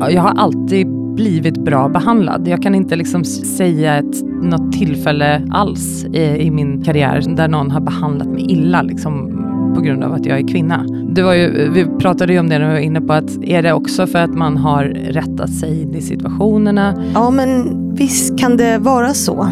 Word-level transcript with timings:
Jag 0.00 0.22
har 0.22 0.30
alltid 0.36 0.86
blivit 1.16 1.64
bra 1.64 1.88
behandlad. 1.88 2.48
Jag 2.48 2.62
kan 2.62 2.74
inte 2.74 2.96
liksom 2.96 3.24
säga 3.24 3.98
ett, 3.98 4.22
något 4.42 4.72
tillfälle 4.72 5.42
alls 5.50 6.04
i, 6.04 6.22
i, 6.22 6.50
min 6.50 6.84
karriär 6.84 7.24
där 7.36 7.48
någon 7.48 7.70
har 7.70 7.80
behandlat 7.80 8.28
mig 8.28 8.52
illa 8.52 8.82
liksom, 8.82 9.42
på 9.74 9.80
grund 9.80 10.04
av 10.04 10.12
att 10.12 10.26
jag 10.26 10.38
är 10.38 10.48
kvinna. 10.48 10.86
Det 11.10 11.22
var 11.22 11.34
ju, 11.34 11.70
vi 11.70 11.84
pratade 11.84 12.32
ju 12.32 12.38
om 12.38 12.48
det 12.48 12.58
när 12.58 12.68
vi 12.68 12.72
var 12.72 12.80
inne 12.80 13.00
på 13.00 13.12
att 13.12 13.44
är 13.44 13.62
det 13.62 13.72
också 13.72 14.06
för 14.06 14.18
att 14.18 14.34
man 14.34 14.56
har 14.56 14.84
rättat 14.84 15.50
sig 15.50 15.82
in 15.82 15.94
i 15.94 16.00
situationerna? 16.00 17.04
Ja, 17.14 17.30
men 17.30 17.76
visst 17.94 18.38
kan 18.38 18.56
det 18.56 18.78
vara 18.78 19.14
så. 19.14 19.48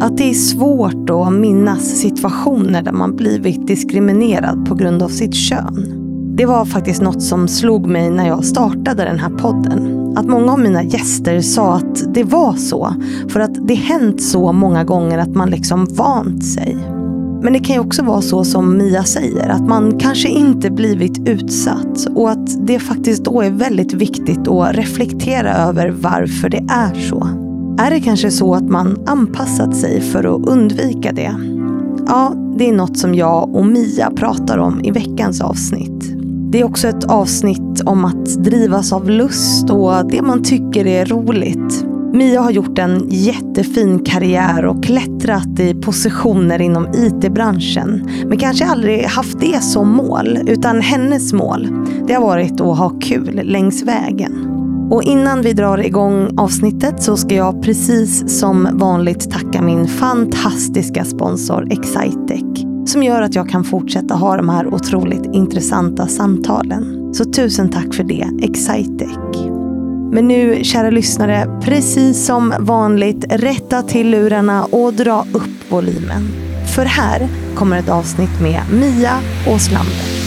Att 0.00 0.16
det 0.16 0.30
är 0.30 0.34
svårt 0.34 1.10
att 1.10 1.32
minnas 1.32 2.00
situationer 2.00 2.82
där 2.82 2.92
man 2.92 3.16
blivit 3.16 3.66
diskriminerad 3.66 4.66
på 4.68 4.74
grund 4.74 5.02
av 5.02 5.08
sitt 5.08 5.34
kön. 5.34 6.03
Det 6.36 6.46
var 6.46 6.64
faktiskt 6.64 7.02
något 7.02 7.22
som 7.22 7.48
slog 7.48 7.86
mig 7.86 8.10
när 8.10 8.26
jag 8.26 8.44
startade 8.44 9.04
den 9.04 9.18
här 9.18 9.30
podden. 9.30 10.12
Att 10.16 10.26
många 10.26 10.52
av 10.52 10.60
mina 10.60 10.82
gäster 10.82 11.40
sa 11.40 11.74
att 11.74 12.14
det 12.14 12.24
var 12.24 12.52
så. 12.52 12.94
För 13.28 13.40
att 13.40 13.68
det 13.68 13.74
hänt 13.74 14.22
så 14.22 14.52
många 14.52 14.84
gånger 14.84 15.18
att 15.18 15.34
man 15.34 15.50
liksom 15.50 15.84
vant 15.84 16.44
sig. 16.44 16.76
Men 17.42 17.52
det 17.52 17.58
kan 17.58 17.76
ju 17.76 17.80
också 17.80 18.02
vara 18.02 18.22
så 18.22 18.44
som 18.44 18.76
Mia 18.76 19.04
säger, 19.04 19.48
att 19.48 19.68
man 19.68 19.98
kanske 19.98 20.28
inte 20.28 20.70
blivit 20.70 21.28
utsatt 21.28 22.06
och 22.14 22.30
att 22.30 22.66
det 22.66 22.78
faktiskt 22.78 23.24
då 23.24 23.42
är 23.42 23.50
väldigt 23.50 23.92
viktigt 23.92 24.48
att 24.48 24.76
reflektera 24.76 25.54
över 25.54 25.90
varför 25.90 26.48
det 26.48 26.64
är 26.70 26.94
så. 26.94 27.28
Är 27.78 27.90
det 27.90 28.00
kanske 28.00 28.30
så 28.30 28.54
att 28.54 28.68
man 28.68 28.98
anpassat 29.06 29.76
sig 29.76 30.00
för 30.00 30.36
att 30.36 30.48
undvika 30.48 31.12
det? 31.12 31.34
Ja, 32.06 32.34
det 32.58 32.68
är 32.68 32.72
något 32.72 32.98
som 32.98 33.14
jag 33.14 33.54
och 33.54 33.66
Mia 33.66 34.10
pratar 34.10 34.58
om 34.58 34.80
i 34.84 34.90
veckans 34.90 35.40
avsnitt. 35.40 36.13
Det 36.54 36.60
är 36.60 36.64
också 36.64 36.88
ett 36.88 37.04
avsnitt 37.04 37.80
om 37.86 38.04
att 38.04 38.26
drivas 38.26 38.92
av 38.92 39.10
lust 39.10 39.70
och 39.70 40.10
det 40.10 40.22
man 40.22 40.42
tycker 40.42 40.86
är 40.86 41.06
roligt. 41.06 41.84
Mia 42.12 42.40
har 42.40 42.50
gjort 42.50 42.78
en 42.78 43.06
jättefin 43.08 44.04
karriär 44.04 44.64
och 44.64 44.84
klättrat 44.84 45.60
i 45.60 45.74
positioner 45.74 46.60
inom 46.60 46.88
IT-branschen. 46.94 48.10
Men 48.26 48.38
kanske 48.38 48.66
aldrig 48.66 49.04
haft 49.04 49.40
det 49.40 49.62
som 49.62 49.88
mål, 49.88 50.38
utan 50.46 50.80
hennes 50.80 51.32
mål, 51.32 51.68
det 52.06 52.14
har 52.14 52.22
varit 52.22 52.60
att 52.60 52.78
ha 52.78 52.88
kul 53.00 53.40
längs 53.44 53.82
vägen. 53.82 54.48
Och 54.90 55.02
innan 55.02 55.42
vi 55.42 55.52
drar 55.52 55.78
igång 55.78 56.38
avsnittet 56.38 57.02
så 57.02 57.16
ska 57.16 57.34
jag 57.34 57.62
precis 57.62 58.38
som 58.38 58.68
vanligt 58.72 59.30
tacka 59.30 59.62
min 59.62 59.88
fantastiska 59.88 61.04
sponsor 61.04 61.68
Excitec 61.70 62.73
som 62.88 63.02
gör 63.02 63.22
att 63.22 63.34
jag 63.34 63.48
kan 63.48 63.64
fortsätta 63.64 64.14
ha 64.14 64.36
de 64.36 64.48
här 64.48 64.74
otroligt 64.74 65.34
intressanta 65.34 66.06
samtalen. 66.06 67.14
Så 67.14 67.24
tusen 67.24 67.70
tack 67.70 67.94
för 67.94 68.04
det, 68.04 68.28
Excitec. 68.42 69.18
Men 70.12 70.28
nu, 70.28 70.64
kära 70.64 70.90
lyssnare, 70.90 71.60
precis 71.62 72.26
som 72.26 72.54
vanligt, 72.58 73.24
rätta 73.28 73.82
till 73.82 74.10
lurarna 74.10 74.64
och 74.64 74.94
dra 74.94 75.26
upp 75.32 75.70
volymen. 75.72 76.28
För 76.74 76.84
här 76.84 77.28
kommer 77.54 77.78
ett 77.78 77.88
avsnitt 77.88 78.40
med 78.40 78.60
Mia 78.72 79.18
Åslander. 79.48 80.23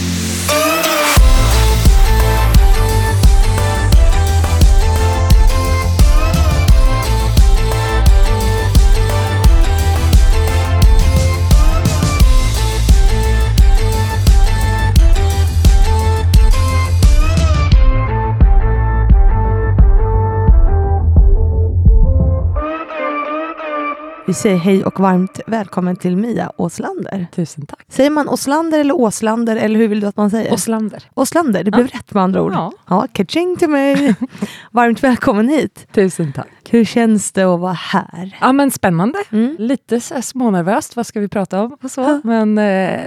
Vi 24.28 24.34
säger 24.34 24.56
hej 24.56 24.84
och 24.84 25.00
varmt 25.00 25.40
välkommen 25.46 25.96
till 25.96 26.16
Mia 26.16 26.52
Åslander. 26.56 27.26
Tusen 27.34 27.66
tack. 27.66 27.84
Säger 27.88 28.10
man 28.10 28.28
Åslander 28.28 28.80
eller 28.80 28.94
Åslander 28.94 29.56
eller 29.56 29.78
hur 29.78 29.88
vill 29.88 30.00
du 30.00 30.06
att 30.06 30.16
man 30.16 30.30
säger? 30.30 30.52
Åslander. 30.52 31.02
Åslander, 31.14 31.64
det 31.64 31.70
blev 31.70 31.86
rätt 31.86 32.14
med 32.14 32.22
andra 32.22 32.42
ord. 32.42 32.52
Ja. 32.52 32.72
ja 32.88 33.06
Kaching 33.12 33.56
till 33.56 33.68
mig. 33.68 34.14
varmt 34.70 35.02
välkommen 35.02 35.48
hit. 35.48 35.86
Tusen 35.92 36.32
tack. 36.32 36.48
Hur 36.70 36.84
känns 36.84 37.32
det 37.32 37.42
att 37.42 37.60
vara 37.60 37.72
här? 37.72 38.38
Ja 38.40 38.52
men 38.52 38.70
spännande. 38.70 39.18
Mm. 39.30 39.56
Lite 39.58 40.00
så 40.00 40.22
smånervöst, 40.22 40.96
vad 40.96 41.06
ska 41.06 41.20
vi 41.20 41.28
prata 41.28 41.62
om 41.62 41.76
och 41.82 41.90
så. 41.90 42.00
Ja. 42.00 42.20
Men 42.24 42.58
eh, 42.58 42.64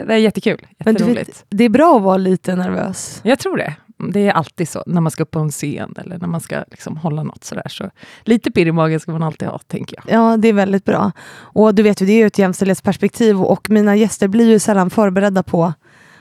det 0.07 0.13
är 0.13 0.17
jättekul. 0.17 0.67
Jätteroligt. 0.85 1.29
Vet, 1.29 1.45
det 1.49 1.63
är 1.63 1.69
bra 1.69 1.97
att 1.97 2.03
vara 2.03 2.17
lite 2.17 2.55
nervös. 2.55 3.19
Jag 3.23 3.39
tror 3.39 3.57
det. 3.57 3.75
Det 4.13 4.27
är 4.27 4.31
alltid 4.31 4.69
så 4.69 4.83
när 4.85 5.01
man 5.01 5.11
ska 5.11 5.23
upp 5.23 5.31
på 5.31 5.39
en 5.39 5.51
scen 5.51 5.95
eller 5.97 6.17
när 6.17 6.27
man 6.27 6.41
ska 6.41 6.63
liksom 6.71 6.97
hålla 6.97 7.23
något 7.23 7.43
sådär. 7.43 7.67
Så 7.67 7.89
lite 8.23 8.51
pirr 8.51 8.67
i 8.67 8.71
magen 8.71 8.99
ska 8.99 9.11
man 9.11 9.23
alltid 9.23 9.47
ha, 9.47 9.59
tänker 9.59 9.97
jag. 9.97 10.19
Ja, 10.19 10.37
det 10.37 10.47
är 10.47 10.53
väldigt 10.53 10.85
bra. 10.85 11.11
Och 11.31 11.75
du 11.75 11.83
vet 11.83 12.01
ju, 12.01 12.05
det 12.05 12.11
är 12.11 12.17
ju 12.17 12.27
ett 12.27 12.37
jämställdhetsperspektiv 12.37 13.41
och 13.41 13.69
mina 13.69 13.95
gäster 13.95 14.27
blir 14.27 14.49
ju 14.49 14.59
sällan 14.59 14.89
förberedda 14.89 15.43
på 15.43 15.73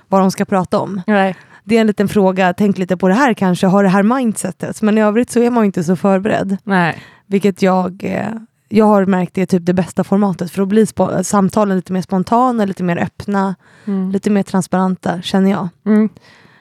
vad 0.09 0.21
de 0.21 0.31
ska 0.31 0.45
prata 0.45 0.79
om. 0.79 1.03
Nej. 1.07 1.37
Det 1.65 1.77
är 1.77 1.81
en 1.81 1.87
liten 1.87 2.09
fråga, 2.09 2.55
tänk 2.55 2.79
lite 2.79 2.97
på 2.97 3.09
det 3.09 3.15
här 3.15 3.35
kanske, 3.35 3.67
ha 3.67 3.83
det 3.83 3.89
här 3.89 4.03
mindsetet. 4.03 4.83
Men 4.83 4.99
i 4.99 5.03
övrigt 5.03 5.31
så 5.31 5.41
är 5.41 5.51
man 5.51 5.65
inte 5.65 5.85
så 5.85 5.97
förberedd. 5.97 6.57
Nej. 6.65 7.03
Vilket 7.27 7.62
jag 7.62 8.05
eh, 8.05 8.35
jag 8.73 8.85
har 8.85 9.07
märkt 9.07 9.35
det 9.35 9.43
är 9.43 9.47
typ 9.47 9.67
det 9.67 9.75
bästa 9.75 10.05
formatet 10.05 10.51
för 10.51 10.62
att 10.62 10.69
bli 10.69 10.87
samtalen 11.23 11.77
lite 11.77 11.93
mer 11.93 12.03
spontana, 12.03 12.65
lite 12.65 12.83
mer 12.83 12.97
öppna, 12.97 13.55
mm. 13.85 14.11
lite 14.11 14.31
mer 14.31 14.43
transparenta 14.43 15.23
känner 15.23 15.51
jag. 15.51 15.69
Mm. 15.87 16.09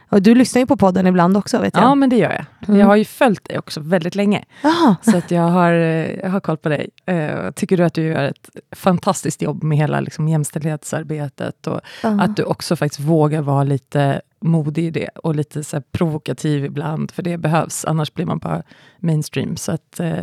Och 0.09 0.21
du 0.21 0.35
lyssnar 0.35 0.59
ju 0.59 0.65
på 0.65 0.77
podden 0.77 1.07
ibland 1.07 1.37
också 1.37 1.59
vet 1.59 1.73
jag. 1.73 1.83
Ja, 1.83 1.95
men 1.95 2.09
det 2.09 2.15
gör 2.15 2.31
jag. 2.31 2.45
Mm. 2.67 2.79
Jag 2.79 2.87
har 2.87 2.95
ju 2.95 3.05
följt 3.05 3.45
dig 3.47 3.59
också 3.59 3.79
väldigt 3.79 4.15
länge. 4.15 4.45
Aha. 4.63 4.95
Så 5.01 5.17
att 5.17 5.31
jag, 5.31 5.41
har, 5.41 5.73
eh, 5.73 6.11
jag 6.15 6.29
har 6.29 6.39
koll 6.39 6.57
på 6.57 6.69
dig. 6.69 6.89
Uh, 7.11 7.51
tycker 7.51 7.77
du 7.77 7.83
att 7.83 7.93
du 7.93 8.03
gör 8.03 8.23
ett 8.23 8.49
fantastiskt 8.71 9.41
jobb 9.41 9.63
med 9.63 9.77
hela 9.77 9.99
liksom, 9.99 10.27
jämställdhetsarbetet 10.27 11.67
och 11.67 11.81
Aha. 12.03 12.21
att 12.21 12.35
du 12.35 12.43
också 12.43 12.75
faktiskt 12.75 12.99
vågar 12.99 13.41
vara 13.41 13.63
lite 13.63 14.21
modig 14.41 14.85
i 14.85 14.91
det 14.91 15.09
och 15.15 15.35
lite 15.35 15.63
så 15.63 15.81
provokativ 15.81 16.65
ibland, 16.65 17.11
för 17.11 17.23
det 17.23 17.37
behövs. 17.37 17.85
Annars 17.85 18.13
blir 18.13 18.25
man 18.25 18.39
bara 18.39 18.63
mainstream. 18.99 19.57
Så 19.57 19.71
att, 19.71 19.99
uh, 19.99 20.13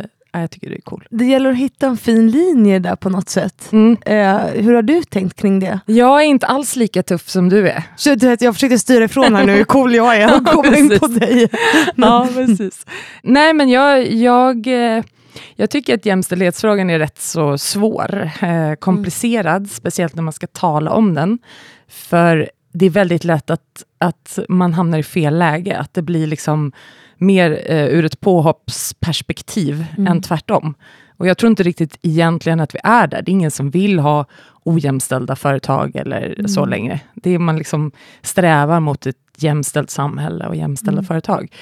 jag 0.41 0.51
tycker 0.51 0.71
det 0.71 0.77
är 0.77 0.81
cool. 0.81 1.07
Det 1.11 1.25
gäller 1.25 1.51
att 1.51 1.57
hitta 1.57 1.87
en 1.87 1.97
fin 1.97 2.31
linje 2.31 2.79
där 2.79 2.97
på 2.97 3.11
något 3.11 3.29
sätt. 3.29 3.69
Mm. 3.73 3.97
Eh, 4.07 4.39
hur 4.39 4.75
har 4.75 4.83
du 4.83 5.03
tänkt 5.03 5.41
kring 5.41 5.61
det? 5.61 5.81
Jag 5.87 6.23
är 6.23 6.27
inte 6.27 6.47
alls 6.47 6.77
lika 6.77 7.03
tuff 7.03 7.29
som 7.29 7.49
du 7.49 7.69
är. 7.69 7.83
Så 7.97 8.15
du 8.15 8.37
jag 8.41 8.55
försökte 8.55 8.79
styra 8.79 9.05
ifrån 9.05 9.35
här 9.35 9.47
nu 9.47 9.53
hur 9.53 9.65
cool 9.65 9.95
jag 9.95 10.17
är 10.17 10.37
och 10.41 10.47
komma 10.47 10.77
in 10.77 10.99
på 10.99 11.07
dig. 11.07 11.49
ja, 11.97 12.29
precis. 12.35 12.87
Nej, 13.23 13.53
men 13.53 13.69
jag, 13.69 14.13
jag, 14.13 14.67
eh, 14.67 15.05
jag 15.57 15.71
tycker 15.71 15.95
att 15.95 16.07
jämställdhetsfrågan 16.07 16.91
är 16.91 16.99
rätt 16.99 17.19
så 17.19 17.59
svår, 17.59 18.31
eh, 18.43 18.75
komplicerad, 18.79 19.57
mm. 19.57 19.69
speciellt 19.69 20.15
när 20.15 20.23
man 20.23 20.33
ska 20.33 20.47
tala 20.47 20.91
om 20.91 21.15
den. 21.15 21.39
För 21.89 22.51
det 22.73 22.87
är 22.87 22.91
väldigt 22.91 23.25
lätt 23.25 23.51
att, 23.51 23.85
att 23.99 24.39
man 24.49 24.75
hamnar 24.75 24.99
i 24.99 25.03
fel 25.03 25.39
läge, 25.39 25.79
att 25.79 25.95
det 25.95 26.03
blir 26.03 26.27
liksom 26.27 26.73
mer 27.19 27.63
eh, 27.67 27.87
ur 27.87 28.05
ett 28.05 28.21
påhoppsperspektiv 28.21 29.85
mm. 29.97 30.13
än 30.13 30.23
tvärtom. 30.23 30.75
Och 31.17 31.27
jag 31.27 31.39
tror 31.39 31.51
inte 31.51 31.63
riktigt 31.63 31.99
egentligen 32.03 32.61
att 32.61 32.75
vi 32.75 32.79
är 32.83 33.07
där. 33.07 33.23
Det 33.23 33.31
är 33.31 33.33
ingen 33.33 33.51
som 33.51 33.71
vill 33.71 33.99
ha 33.99 34.27
ojämställda 34.65 35.37
företag 35.37 35.97
eller 35.97 36.35
mm. 36.39 36.49
så 36.49 36.65
längre. 36.65 37.01
Det 37.15 37.31
är 37.31 37.39
man 37.39 37.57
liksom 37.57 37.93
strävar 38.23 38.81
mot 38.81 39.07
ett 39.07 39.17
jämställt 39.37 39.91
samhälle 39.91 40.47
och 40.47 40.57
jämställda 40.57 40.99
mm. 40.99 41.05
företag. 41.05 41.53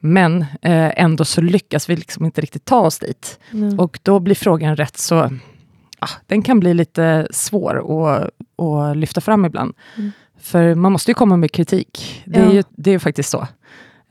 Men 0.00 0.42
eh, 0.42 1.02
ändå 1.02 1.24
så 1.24 1.40
lyckas 1.40 1.90
vi 1.90 1.96
liksom 1.96 2.24
inte 2.24 2.40
riktigt 2.40 2.64
ta 2.64 2.80
oss 2.80 2.98
dit. 2.98 3.38
Och 3.78 3.98
då 4.02 4.20
blir 4.20 4.34
frågan 4.34 4.76
rätt 4.76 4.96
så... 4.96 5.30
Ah, 5.98 6.10
den 6.26 6.42
kan 6.42 6.60
bli 6.60 6.74
lite 6.74 7.26
svår 7.30 7.76
att, 7.78 8.30
att 8.64 8.96
lyfta 8.96 9.20
fram 9.20 9.44
ibland. 9.44 9.74
Mm. 9.96 10.12
För 10.42 10.74
man 10.74 10.92
måste 10.92 11.10
ju 11.10 11.14
komma 11.14 11.36
med 11.36 11.52
kritik. 11.52 12.22
Det, 12.24 12.38
ja. 12.38 12.46
är, 12.46 12.52
ju, 12.52 12.62
det 12.70 12.90
är 12.90 12.98
faktiskt 12.98 13.30
så. 13.30 13.46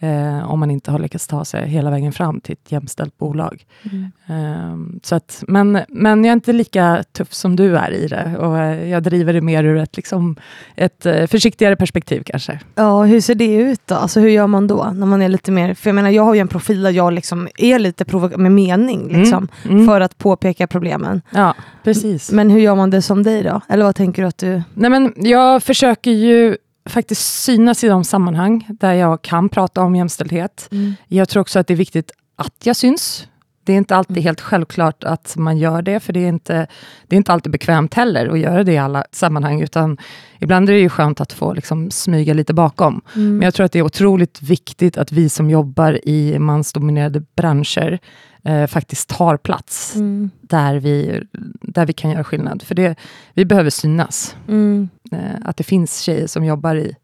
Eh, 0.03 0.51
om 0.51 0.59
man 0.59 0.72
inte 0.72 0.91
har 0.91 1.00
lyckats 1.00 1.28
ta 1.28 1.45
sig 1.45 1.67
hela 1.67 1.91
vägen 1.91 2.12
fram 2.12 2.41
till 2.41 2.53
ett 2.53 2.71
jämställt 2.71 3.18
bolag. 3.18 3.65
Mm. 3.92 4.12
Eh, 4.27 5.00
så 5.03 5.15
att, 5.15 5.44
men, 5.48 5.80
men 5.88 6.24
jag 6.24 6.31
är 6.31 6.33
inte 6.33 6.53
lika 6.53 7.03
tuff 7.12 7.33
som 7.33 7.56
du 7.56 7.77
är 7.77 7.92
i 7.92 8.07
det 8.07 8.38
och 8.38 8.57
eh, 8.57 8.89
jag 8.89 9.03
driver 9.03 9.33
det 9.33 9.42
mer 9.42 9.63
ur 9.63 9.77
ett, 9.77 9.98
liksom, 9.98 10.36
ett 10.75 11.06
eh, 11.06 11.27
försiktigare 11.27 11.75
perspektiv 11.75 12.24
kanske. 12.25 12.59
Ja, 12.75 13.03
hur 13.03 13.21
ser 13.21 13.36
det 13.36 13.56
ut 13.56 13.81
då? 13.86 13.95
Alltså, 13.95 14.19
hur 14.19 14.30
gör 14.30 14.48
man 14.48 14.68
då? 14.68 14.92
När 14.95 15.06
man 15.06 15.21
är 15.21 15.30
lite 15.30 15.51
mer, 15.51 15.74
för 15.74 15.89
jag 15.89 15.95
menar 15.95 16.09
jag 16.09 16.24
har 16.24 16.33
ju 16.33 16.39
en 16.39 16.48
profil 16.48 16.81
där 16.81 16.92
jag 16.92 17.13
liksom 17.13 17.48
är 17.57 17.80
lite 17.80 18.18
med 18.38 18.51
mening 18.51 19.01
mm. 19.01 19.21
liksom, 19.21 19.48
mm. 19.63 19.75
Mm. 19.75 19.88
för 19.88 20.01
att 20.01 20.18
påpeka 20.18 20.68
problemen. 20.68 21.21
Ja, 21.30 21.56
precis. 21.83 22.31
Men 22.31 22.50
hur 22.50 22.59
gör 22.59 22.75
man 22.75 22.89
det 22.89 23.01
som 23.01 23.24
dig 23.24 23.44
då? 23.44 23.62
Eller 23.69 23.86
vad 23.86 23.95
tänker 23.95 24.21
du 24.21 24.27
att 24.27 24.38
du... 24.38 24.62
Nej, 24.74 24.89
men 24.89 25.13
jag 25.15 25.63
försöker 25.63 26.12
ju 26.12 26.57
faktiskt 26.86 27.44
synas 27.44 27.83
i 27.83 27.88
de 27.88 28.04
sammanhang 28.04 28.68
där 28.69 28.94
jag 28.94 29.22
kan 29.22 29.50
prata 29.50 29.81
om 29.81 29.95
jämställdhet. 29.95 30.68
Mm. 30.72 30.94
Jag 31.07 31.30
tror 31.30 31.42
också 31.42 31.60
att 31.60 31.68
det 31.68 31.74
är 31.74 31.78
viktigt 31.78 32.12
att 32.36 32.56
jag 32.63 32.75
syns. 32.75 33.28
Det 33.63 33.74
är 33.74 33.78
inte 33.78 33.95
alltid 33.95 34.18
helt 34.18 34.42
självklart 34.42 35.04
att 35.04 35.36
man 35.38 35.57
gör 35.57 35.81
det, 35.81 36.00
för 36.00 36.13
det 36.13 36.19
är 36.19 36.28
inte, 36.28 36.68
det 37.07 37.16
är 37.16 37.18
inte 37.18 37.33
alltid 37.33 37.51
bekvämt 37.51 37.94
heller 37.94 38.28
att 38.28 38.39
göra 38.39 38.63
det 38.63 38.74
i 38.74 38.78
alla 38.78 39.06
sammanhang, 39.12 39.62
utan 39.62 39.98
ibland 40.39 40.69
är 40.69 40.74
det 40.74 40.80
ju 40.80 40.89
skönt 40.89 41.22
att 41.22 41.33
få 41.33 41.54
liksom 41.54 41.92
smyga 41.92 42.33
lite 42.33 42.54
bakom. 42.54 43.01
Mm. 43.16 43.38
Men 43.38 43.42
jag 43.42 43.54
tror 43.54 43.66
att 43.66 43.72
det 43.72 43.80
är 43.80 43.84
otroligt 43.84 44.42
viktigt 44.42 44.98
att 44.98 45.12
vi 45.12 45.30
som 45.30 45.50
jobbar 45.50 46.07
i 46.07 46.39
mansdominerade 46.39 47.24
branscher 47.36 48.00
eh, 48.43 48.67
faktiskt 48.67 49.09
tar 49.09 49.38
plats 49.38 49.95
Mm. 49.95 50.29
där, 50.41 50.75
vi, 50.75 51.23
där 51.61 51.85
vi 51.85 51.93
kan 51.93 52.11
göra 52.11 52.23
skillnad. 52.23 52.61
För 52.63 52.75
det, 52.75 52.95
vi 53.33 53.45
behöver 53.45 53.69
synas. 53.69 54.35
Mm. 54.47 54.89
Eh, 55.11 55.19
att 55.45 55.57
det 55.57 55.63
finns 55.63 55.99
tjejer 55.99 56.27
som 56.27 56.45
jobbar 56.45 56.75
i, 56.75 56.95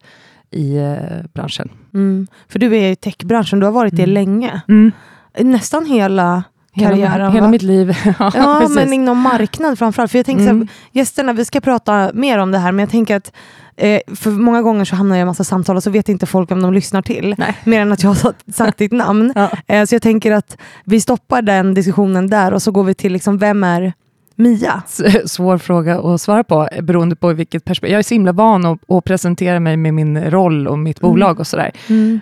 i 0.51 0.77
eh, 0.77 1.25
branschen. 1.33 1.69
Mm. 1.93 2.27
För 2.47 2.59
du 2.59 2.77
är 2.77 2.91
i 2.91 2.95
techbranschen, 2.95 3.59
du 3.59 3.65
har 3.65 3.73
varit 3.73 3.95
det 3.95 4.03
Mm. 4.03 4.13
länge. 4.13 4.61
Mm. 4.67 4.91
Nästan 5.39 5.85
hela 5.85 6.43
Hela, 6.73 6.89
karriären. 6.89 7.31
hela 7.31 7.45
va? 7.45 7.51
mitt 7.51 7.61
liv. 7.61 7.97
ja, 8.19 8.31
Ja, 8.35 8.67
men 8.69 8.93
inom 8.93 9.17
marknad 9.19 9.79
framförallt. 9.79 10.11
För 10.11 10.19
jag 10.19 10.25
tänker 10.25 10.43
så 10.43 10.49
Mm. 10.49 10.61
här, 10.67 10.99
gästerna, 10.99 11.33
vi 11.33 11.45
ska 11.45 11.61
prata 11.61 12.11
mer 12.13 12.37
om 12.37 12.51
det 12.51 12.57
här, 12.57 12.71
men 12.71 12.83
jag 12.83 12.89
tänker 12.89 13.15
att 13.15 13.31
eh, 13.77 13.99
för 14.15 14.31
många 14.31 14.61
gånger 14.61 14.85
så 14.85 14.95
hamnar 14.95 15.15
jag 15.15 15.21
i 15.23 15.25
massa 15.25 15.43
samtal 15.43 15.75
och 15.75 15.83
så 15.83 15.89
vet 15.89 16.09
inte 16.09 16.25
folk 16.25 16.51
vem 16.51 16.61
de 16.61 16.73
lyssnar 16.73 17.01
till. 17.01 17.35
Nej. 17.37 17.57
Mer 17.63 17.81
än 17.81 17.91
att 17.91 18.03
jag 18.03 18.09
har 18.09 18.33
sagt, 18.51 18.77
ditt 18.77 18.91
namn. 18.91 19.33
Ja. 19.35 19.49
Eh, 19.67 19.85
så 19.85 19.95
jag 19.95 20.01
tänker 20.01 20.31
att 20.31 20.57
vi 20.83 21.01
stoppar 21.01 21.41
den 21.41 21.73
diskussionen 21.73 22.29
där 22.29 22.53
och 22.53 22.61
så 22.61 22.71
går 22.71 22.83
vi 22.83 22.93
till 22.93 23.13
liksom, 23.13 23.37
vem 23.37 23.63
är 23.63 23.93
Mia? 24.35 24.81
S- 24.85 25.31
Svår 25.31 25.57
fråga 25.57 25.99
att 25.99 26.21
svara 26.21 26.43
på, 26.43 26.67
beroende 26.81 27.15
på 27.15 27.33
vilket 27.33 27.65
perspektiv. 27.65 27.91
Jag 27.91 27.99
är 27.99 28.03
så 28.03 28.13
himla 28.13 28.31
van 28.31 28.65
att, 28.65 28.91
att 28.91 29.03
presentera 29.03 29.59
mig 29.59 29.77
med 29.77 29.93
min 29.93 30.31
roll 30.31 30.67
och 30.67 30.79
mitt 30.79 30.99
Mm. 30.99 31.11
bolag 31.11 31.39
och 31.39 31.47
sådär. 31.47 31.71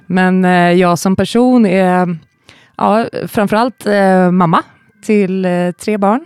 Men 0.05 0.45
eh, 0.45 0.51
jag 0.71 0.99
som 0.99 1.15
person 1.15 1.65
är 1.65 2.17
ja, 2.77 3.05
framförallt 3.27 3.85
eh, 3.85 4.31
mamma 4.31 4.63
till 5.05 5.45
eh, 5.45 5.71
tre 5.71 5.97
barn, 5.97 6.25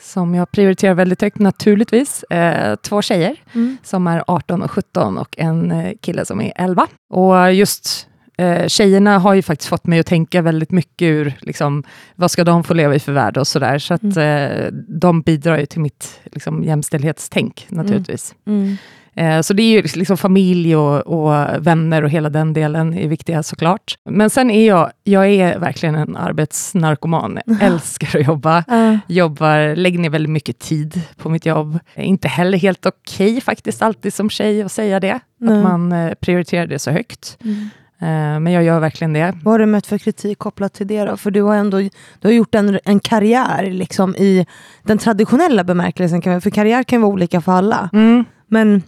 som 0.00 0.34
jag 0.34 0.50
prioriterar 0.50 0.94
väldigt 0.94 1.20
högt 1.22 1.38
naturligtvis. 1.38 2.22
Eh, 2.22 2.76
två 2.76 3.02
tjejer 3.02 3.36
Mm. 3.54 3.76
som 3.82 4.06
är 4.06 4.24
18 4.26 4.62
och 4.62 4.70
17 4.70 5.18
och 5.18 5.34
en 5.38 5.70
eh, 5.70 5.92
kille 6.00 6.24
som 6.24 6.40
är 6.40 6.52
11. 6.56 6.86
Och 7.10 7.52
just 7.52 8.08
eh, 8.38 8.66
tjejerna 8.68 9.18
har 9.18 9.34
ju 9.34 9.42
faktiskt 9.42 9.68
fått 9.68 9.86
mig 9.86 9.98
att 10.00 10.06
tänka 10.06 10.42
väldigt 10.42 10.70
mycket 10.70 11.06
ur, 11.06 11.32
liksom, 11.40 11.82
vad 12.14 12.30
ska 12.30 12.44
de 12.44 12.64
få 12.64 12.74
leva 12.74 12.94
i 12.94 12.98
för 12.98 13.12
värld 13.12 13.36
och 13.36 13.46
sådär. 13.46 13.78
Så 13.78 13.94
att 13.94 14.02
eh, 14.16 14.66
de 14.88 15.20
bidrar 15.22 15.58
ju 15.58 15.66
till 15.66 15.80
mitt 15.80 16.20
liksom, 16.24 16.64
jämställdhetstänk 16.64 17.66
naturligtvis. 17.68 18.34
Mm. 18.46 18.76
Eh, 19.16 19.40
Så 19.40 19.52
det 19.54 19.62
är 19.62 19.70
ju 19.70 19.82
liksom 19.82 20.16
familj 20.16 20.76
och, 20.76 21.00
och 21.06 21.66
vänner 21.66 22.02
och 22.02 22.10
hela 22.10 22.30
den 22.30 22.52
delen 22.52 22.94
är 22.94 23.08
viktiga 23.08 23.42
såklart. 23.42 23.94
Men 24.10 24.30
sen 24.30 24.50
är 24.50 24.66
jag, 24.66 24.90
jag 25.04 25.26
är 25.28 25.58
verkligen 25.58 25.94
en 25.94 26.16
arbetsnarkoman. 26.16 27.38
Jag 27.46 27.56
älskar 27.62 28.20
att 28.20 28.26
jobba. 28.26 28.64
Jobbar, 29.06 29.76
lägger 29.76 29.98
ner 29.98 30.10
väldigt 30.10 30.30
mycket 30.30 30.58
tid 30.58 31.02
på 31.16 31.28
mitt 31.28 31.46
jobb. 31.46 31.78
Inte 31.94 32.28
heller 32.28 32.58
helt 32.58 32.86
okej 32.86 33.40
faktiskt 33.40 33.82
alltid 33.82 34.14
som 34.14 34.30
tjej 34.30 34.62
att 34.62 34.72
säga 34.72 35.00
det. 35.00 35.20
Nej. 35.40 35.56
Att 35.56 35.62
man 35.64 35.92
eh, 35.92 36.14
prioriterar 36.14 36.66
det 36.66 36.78
så 36.78 36.90
högt. 36.90 37.38
Mm. 37.44 37.68
Eh, 38.00 38.40
Men 38.40 38.52
jag 38.52 38.62
gör 38.64 38.80
verkligen 38.80 39.12
det. 39.12 39.34
Vad 39.42 39.52
har 39.54 39.58
du 39.58 39.66
mött 39.66 39.86
för 39.86 39.98
kritik 39.98 40.38
kopplat 40.38 40.74
till 40.74 40.86
det 40.86 41.04
då? 41.04 41.16
För 41.16 41.30
du 41.30 41.42
har 41.42 41.56
ändå 41.56 41.78
du 42.20 42.28
har 42.28 42.32
gjort 42.32 42.54
en, 42.54 42.78
en 42.84 43.00
karriär 43.00 43.70
liksom, 43.70 44.16
i 44.16 44.46
den 44.82 44.98
traditionella 44.98 45.64
bemärkelsen. 45.64 46.40
För 46.40 46.50
karriär 46.50 46.82
kan 46.82 47.00
vara 47.02 47.12
olika 47.12 47.40
för 47.40 47.52
alla. 47.52 47.90
Mm. 47.92 48.24
Men 48.48 48.82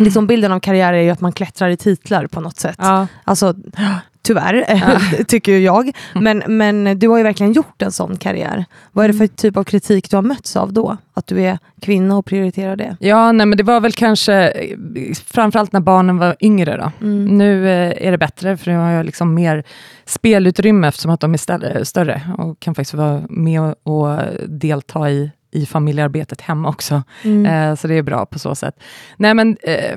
liksom 0.00 0.26
bilden 0.26 0.52
av 0.52 0.60
karriär 0.60 0.92
är 0.92 1.02
ju 1.02 1.10
att 1.10 1.20
man 1.20 1.32
klättrar 1.32 1.68
i 1.68 1.76
titlar 1.76 2.26
på 2.26 2.40
något 2.40 2.56
sätt. 2.56 2.76
Ja. 2.78 3.06
Alltså, 3.24 3.54
tyvärr, 4.22 5.24
tycker 5.24 5.52
ju 5.52 5.58
jag. 5.58 5.96
Men, 6.14 6.42
men 6.46 6.98
du 6.98 7.08
har 7.08 7.16
ju 7.16 7.22
verkligen 7.22 7.52
gjort 7.52 7.82
en 7.82 7.92
sån 7.92 8.16
karriär. 8.16 8.64
Vad 8.92 9.04
är 9.04 9.08
det 9.08 9.18
för 9.18 9.26
typ 9.26 9.56
av 9.56 9.64
kritik 9.64 10.10
du 10.10 10.16
har 10.16 10.22
mötts 10.22 10.56
av 10.56 10.72
då? 10.72 10.96
Att 11.14 11.26
du 11.26 11.40
är 11.40 11.58
kvinna 11.80 12.16
och 12.16 12.26
prioriterar 12.26 12.76
det? 12.76 12.96
Ja, 13.00 13.32
nej, 13.32 13.46
men 13.46 13.58
det 13.58 13.64
var 13.64 13.80
väl 13.80 13.92
kanske 13.92 14.52
framförallt 15.24 15.72
när 15.72 15.80
barnen 15.80 16.18
var 16.18 16.36
yngre. 16.40 16.76
Då. 16.76 17.06
Mm. 17.06 17.38
Nu 17.38 17.68
eh, 17.68 18.06
är 18.06 18.10
det 18.10 18.18
bättre, 18.18 18.56
för 18.56 18.70
nu 18.70 18.76
har 18.76 18.90
jag 18.90 19.06
liksom 19.06 19.34
mer 19.34 19.64
spelutrymme 20.04 20.88
eftersom 20.88 21.10
att 21.10 21.20
de 21.20 21.34
är 21.34 21.84
större 21.84 22.22
och 22.38 22.60
kan 22.60 22.74
faktiskt 22.74 22.94
vara 22.94 23.22
med 23.28 23.74
och 23.82 24.18
delta 24.46 25.10
i, 25.10 25.30
i 25.50 25.66
familjearbetet 25.66 26.40
hemma 26.40 26.68
också. 26.68 27.02
Mm. 27.22 27.46
Eh, 27.46 27.76
så 27.76 27.88
det 27.88 27.94
är 27.94 28.02
bra 28.02 28.26
på 28.26 28.38
så 28.38 28.54
sätt. 28.54 28.74
Nej, 29.16 29.34
men, 29.34 29.56
eh, 29.62 29.96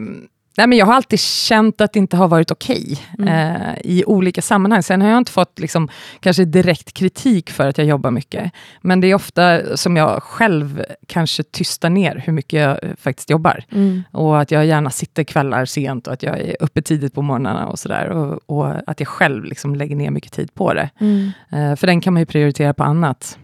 nej, 0.58 0.68
men 0.68 0.78
jag 0.78 0.86
har 0.86 0.94
alltid 0.94 1.20
känt 1.20 1.82
att 1.82 1.94
det 1.94 2.00
inte 2.00 2.18
har 2.18 2.28
varit 2.28 2.52
okej 2.52 2.98
Mm. 3.20 3.28
eh, 3.28 3.74
i 3.84 4.04
olika 4.06 4.42
sammanhang. 4.42 4.84
Sen 4.84 5.02
har 5.02 5.10
jag 5.10 5.18
inte 5.18 5.32
fått 5.32 5.60
liksom, 5.60 5.90
kanske 6.20 6.46
direkt 6.46 6.94
kritik 6.94 7.50
för 7.50 7.68
att 7.68 7.78
jag 7.78 7.88
jobbar 7.88 8.12
mycket. 8.12 8.52
Men 8.82 9.02
det 9.02 9.08
är 9.08 9.16
ofta 9.16 9.78
som 9.78 9.98
jag 9.98 10.24
själv 10.24 10.84
kanske 11.08 11.44
tystar 11.44 11.90
ner 11.90 12.24
hur 12.26 12.34
mycket 12.34 12.60
jag 12.62 12.84
eh, 12.84 12.90
faktiskt 13.00 13.30
jobbar. 13.30 13.64
Mm. 13.72 14.04
Och 14.12 14.42
att 14.42 14.52
jag 14.52 14.66
gärna 14.66 14.90
sitter 14.90 15.24
kvällar 15.24 15.66
sent 15.66 16.08
och 16.08 16.14
att 16.14 16.24
jag 16.24 16.40
är 16.40 16.56
uppe 16.60 16.82
tidigt 16.82 17.14
på 17.14 17.22
morgnarna 17.22 17.68
och 17.68 17.80
sådär. 17.80 18.10
Och, 18.10 18.40
och 18.46 18.76
att 18.88 19.00
jag 19.00 19.08
själv 19.08 19.44
liksom 19.46 19.76
lägger 19.76 19.96
ner 19.96 20.12
mycket 20.12 20.32
tid 20.34 20.54
på 20.54 20.74
det. 20.74 20.90
Mm. 21.00 21.32
Eh, 21.52 21.76
för 21.76 21.88
den 21.88 22.02
kan 22.02 22.14
man 22.14 22.22
ju 22.22 22.26
prioritera 22.26 22.74
på 22.74 22.84
annat 22.84 23.38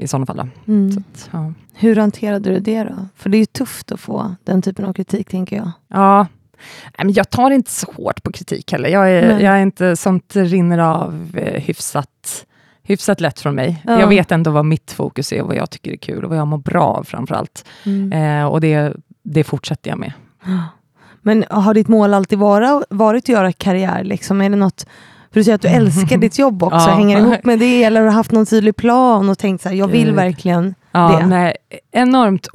i 0.00 0.08
sådana 0.08 0.26
fall. 0.26 0.48
Mm. 0.66 0.92
Så 0.92 1.00
att, 1.00 1.28
ja. 1.32 1.52
Hur 1.74 1.96
hanterade 1.96 2.50
du 2.50 2.60
det 2.60 2.84
då? 2.84 3.08
För 3.16 3.30
det 3.30 3.36
är 3.36 3.40
ju 3.40 3.46
tufft 3.46 3.92
att 3.92 4.00
få 4.00 4.34
den 4.44 4.62
typen 4.62 4.84
av 4.84 4.92
kritik 4.92 5.30
tänker 5.30 5.56
jag. 5.56 5.70
Ja. 5.88 6.26
Men 6.98 7.12
jag 7.12 7.30
tar 7.30 7.50
inte 7.50 7.70
så 7.70 7.92
hårt 7.92 8.22
på 8.22 8.32
kritik 8.32 8.72
heller. 8.72 8.88
Jag 8.88 9.10
är, 9.10 9.28
Nej. 9.28 9.44
jag 9.44 9.54
är 9.54 9.62
inte, 9.62 9.96
sånt 9.96 10.36
rinner 10.36 10.78
av 10.78 11.30
eh, 11.34 11.62
hyfsat, 11.62 12.46
hyfsat 12.82 13.20
lätt 13.20 13.40
från 13.40 13.54
mig. 13.54 13.82
Ja. 13.86 14.00
Jag 14.00 14.08
vet 14.08 14.32
ändå 14.32 14.50
vad 14.50 14.64
mitt 14.64 14.92
fokus 14.92 15.32
är 15.32 15.42
vad 15.42 15.56
jag 15.56 15.70
tycker 15.70 15.92
är 15.92 15.96
kul 15.96 16.24
och 16.24 16.30
vad 16.30 16.38
jag 16.38 16.46
mår 16.46 16.58
bra 16.58 16.84
av 16.84 17.04
framförallt. 17.04 17.64
Mm. 17.84 18.12
Eh, 18.12 18.46
och 18.46 18.60
det, 18.60 18.96
det 19.22 19.44
fortsätter 19.44 19.90
jag 19.90 19.98
med. 19.98 20.12
Men 21.22 21.44
har 21.50 21.74
ditt 21.74 21.88
mål 21.88 22.14
alltid 22.14 22.38
vara, 22.38 22.82
varit 22.90 23.24
att 23.24 23.28
göra 23.28 23.52
karriär? 23.52 24.04
Liksom? 24.04 24.40
Är 24.40 24.50
det 24.50 24.56
något, 24.56 24.86
för 25.36 25.40
du 25.40 25.44
säger 25.44 25.54
att 25.54 25.62
du 25.62 25.68
älskar 25.68 26.16
ditt 26.26 26.38
jobb 26.38 26.62
också, 26.62 26.88
Ja. 26.88 26.94
hänger 26.94 27.18
ihop 27.18 27.36
med 27.44 27.58
det? 27.58 27.84
Eller 27.84 28.00
har 28.00 28.06
du 28.08 28.12
haft 28.12 28.32
någon 28.32 28.46
tydlig 28.46 28.76
plan 28.76 29.28
och 29.28 29.38
tänkt 29.38 29.62
så 29.62 29.68
här, 29.68 29.76
jag 29.76 29.88
vill 29.88 30.12
verkligen 30.12 30.74
Ja, 30.92 31.18
det? 31.20 31.26
nej, 31.26 31.56
enormt 31.92 32.48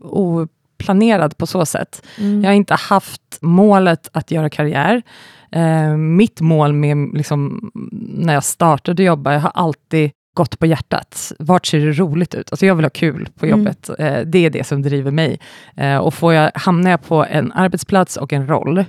oplanerad 0.00 1.36
på 1.38 1.46
så 1.46 1.66
sätt. 1.66 2.02
Mm. 2.18 2.42
Jag 2.44 2.50
har 2.50 2.54
inte 2.54 2.74
haft 2.74 3.22
målet 3.40 4.08
att 4.12 4.30
göra 4.30 4.50
karriär. 4.50 5.02
Eh, 5.52 5.96
mitt 5.96 6.40
mål 6.40 6.72
med, 6.72 6.96
liksom, 7.14 7.70
när 8.14 8.34
jag 8.34 8.44
startade 8.44 9.02
jobba, 9.02 9.32
jag 9.32 9.40
har 9.40 9.52
alltid 9.54 10.10
gått 10.36 10.58
på 10.58 10.66
hjärtat. 10.66 11.32
Vart 11.38 11.66
ser 11.66 11.80
det 11.86 11.92
roligt 11.92 12.34
ut? 12.34 12.52
Alltså 12.52 12.66
jag 12.66 12.74
vill 12.74 12.84
ha 12.84 12.90
kul 12.90 13.28
på 13.38 13.46
Mm. 13.46 13.58
jobbet. 13.58 13.90
Eh, 13.98 14.18
det 14.26 14.38
är 14.46 14.50
det 14.50 14.66
som 14.66 14.82
driver 14.82 15.10
mig. 15.10 15.38
Eh, 15.76 15.96
och 15.96 16.14
får 16.14 16.34
jag, 16.34 16.50
hamnar 16.54 16.90
jag 16.90 17.02
på 17.04 17.24
en 17.24 17.52
arbetsplats 17.52 18.16
och 18.16 18.32
en 18.32 18.46
roll 18.48 18.84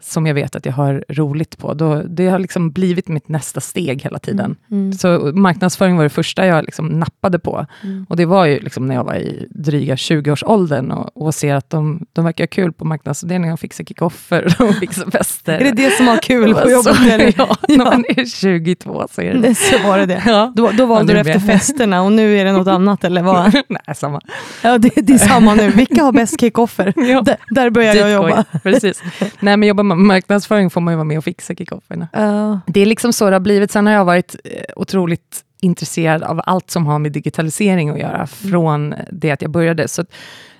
som 0.00 0.26
jag 0.26 0.34
vet 0.34 0.56
att 0.56 0.66
jag 0.66 0.72
har 0.72 1.04
roligt 1.08 1.58
på, 1.58 1.74
då, 1.74 2.02
det 2.02 2.28
har 2.28 2.38
liksom 2.38 2.70
blivit 2.70 3.08
mitt 3.08 3.28
nästa 3.28 3.60
steg 3.60 4.02
hela 4.02 4.18
tiden. 4.18 4.56
Mm. 4.70 4.92
Så 4.92 5.32
marknadsföring 5.34 5.96
var 5.96 6.04
det 6.04 6.10
första 6.10 6.46
jag 6.46 6.64
liksom 6.64 6.86
nappade 6.86 7.38
på. 7.38 7.66
Mm. 7.82 8.06
Och 8.08 8.16
det 8.16 8.26
var 8.26 8.46
ju 8.46 8.60
liksom 8.60 8.86
när 8.86 8.94
jag 8.94 9.04
var 9.04 9.14
i 9.14 9.46
dryga 9.50 9.94
20-årsåldern 9.94 10.90
och, 10.90 11.26
och 11.26 11.34
ser 11.34 11.54
att 11.54 11.70
de, 11.70 12.06
de 12.12 12.24
verkar 12.24 12.44
ha 12.44 12.48
kul 12.48 12.72
på 12.72 12.84
marknadsavdelningen 12.84 13.52
och 13.52 13.60
fixar 13.60 13.84
kickoffer 13.84 14.56
och 14.68 14.74
fixar 14.74 15.10
fester. 15.10 15.52
Är 15.52 15.64
det 15.64 15.72
det 15.72 15.90
som 15.90 16.08
har 16.08 16.16
kul 16.16 16.54
på 16.54 16.70
jobbet? 16.70 16.96
Ja, 17.36 17.56
när 17.68 17.84
man 17.84 18.04
är 18.08 18.24
22 18.24 19.06
så 19.10 19.22
är 19.22 19.34
det 19.34 19.40
Det, 19.40 19.54
så 19.54 19.78
var 19.88 19.98
det 19.98 20.06
det. 20.06 20.22
Ja. 20.30 20.52
Då, 20.56 20.70
då 20.70 20.86
valde 20.86 21.12
du 21.12 21.18
efter 21.18 21.38
festerna 21.38 22.02
och 22.02 22.12
nu 22.12 22.38
är 22.38 22.44
det 22.44 22.52
något 22.52 22.68
annat 22.68 23.04
eller 23.04 23.22
vad? 23.22 23.52
Nej, 23.68 23.94
samma. 23.94 24.20
Ja, 24.62 24.78
det, 24.78 24.90
det 24.96 25.12
är 25.12 25.18
samma 25.18 25.54
nu. 25.54 25.70
Vilka 25.70 26.02
har 26.02 26.12
bäst 26.12 26.40
kickoffer? 26.40 26.92
Ja. 26.96 27.22
Där, 27.22 27.36
där 27.50 27.70
börjar 27.70 27.94
jag 27.94 28.10
jobba. 28.10 28.44
Precis. 28.62 29.02
Nej, 29.40 29.56
men 29.56 29.68
jobbar 29.68 29.84
marknadsföring 29.96 30.70
får 30.70 30.80
man 30.80 30.92
ju 30.92 30.96
vara 30.96 31.04
med 31.04 31.18
och 31.18 31.24
fixa 31.24 31.54
kickofferna. 31.54 32.08
Ja. 32.12 32.60
Det 32.66 32.80
är 32.80 32.86
liksom 32.86 33.12
så 33.12 33.30
det 33.30 33.36
har 33.36 33.40
blivit. 33.40 33.70
Sen 33.70 33.86
har 33.86 33.92
jag 33.92 34.04
varit 34.04 34.36
eh, 34.44 34.50
otroligt 34.76 35.44
intresserad 35.62 36.22
av 36.22 36.40
allt 36.44 36.70
som 36.70 36.86
har 36.86 36.98
med 36.98 37.12
digitalisering 37.12 37.88
att 37.90 37.98
göra, 37.98 38.26
från 38.26 38.94
det 39.12 39.30
att 39.30 39.42
jag 39.42 39.50
började. 39.50 39.88
Så 39.88 40.04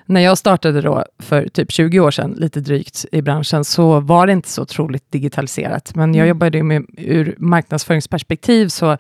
när 0.06 0.20
jag 0.20 0.38
startade 0.38 0.80
då 0.80 1.04
för 1.18 1.48
typ 1.48 1.72
20 1.72 2.00
år 2.00 2.10
sedan, 2.10 2.34
lite 2.38 2.60
drygt, 2.60 3.04
i 3.12 3.22
branschen, 3.22 3.64
så 3.64 4.00
var 4.00 4.26
det 4.26 4.32
inte 4.32 4.48
så 4.48 4.62
otroligt 4.62 5.12
digitaliserat. 5.12 5.94
Men 5.94 6.14
jag 6.14 6.24
Mm. 6.24 6.28
jobbade 6.28 6.58
ju 6.58 6.64
med, 6.64 6.84
ur 6.98 7.34
marknadsföringsperspektiv, 7.38 8.68
så, 8.68 8.96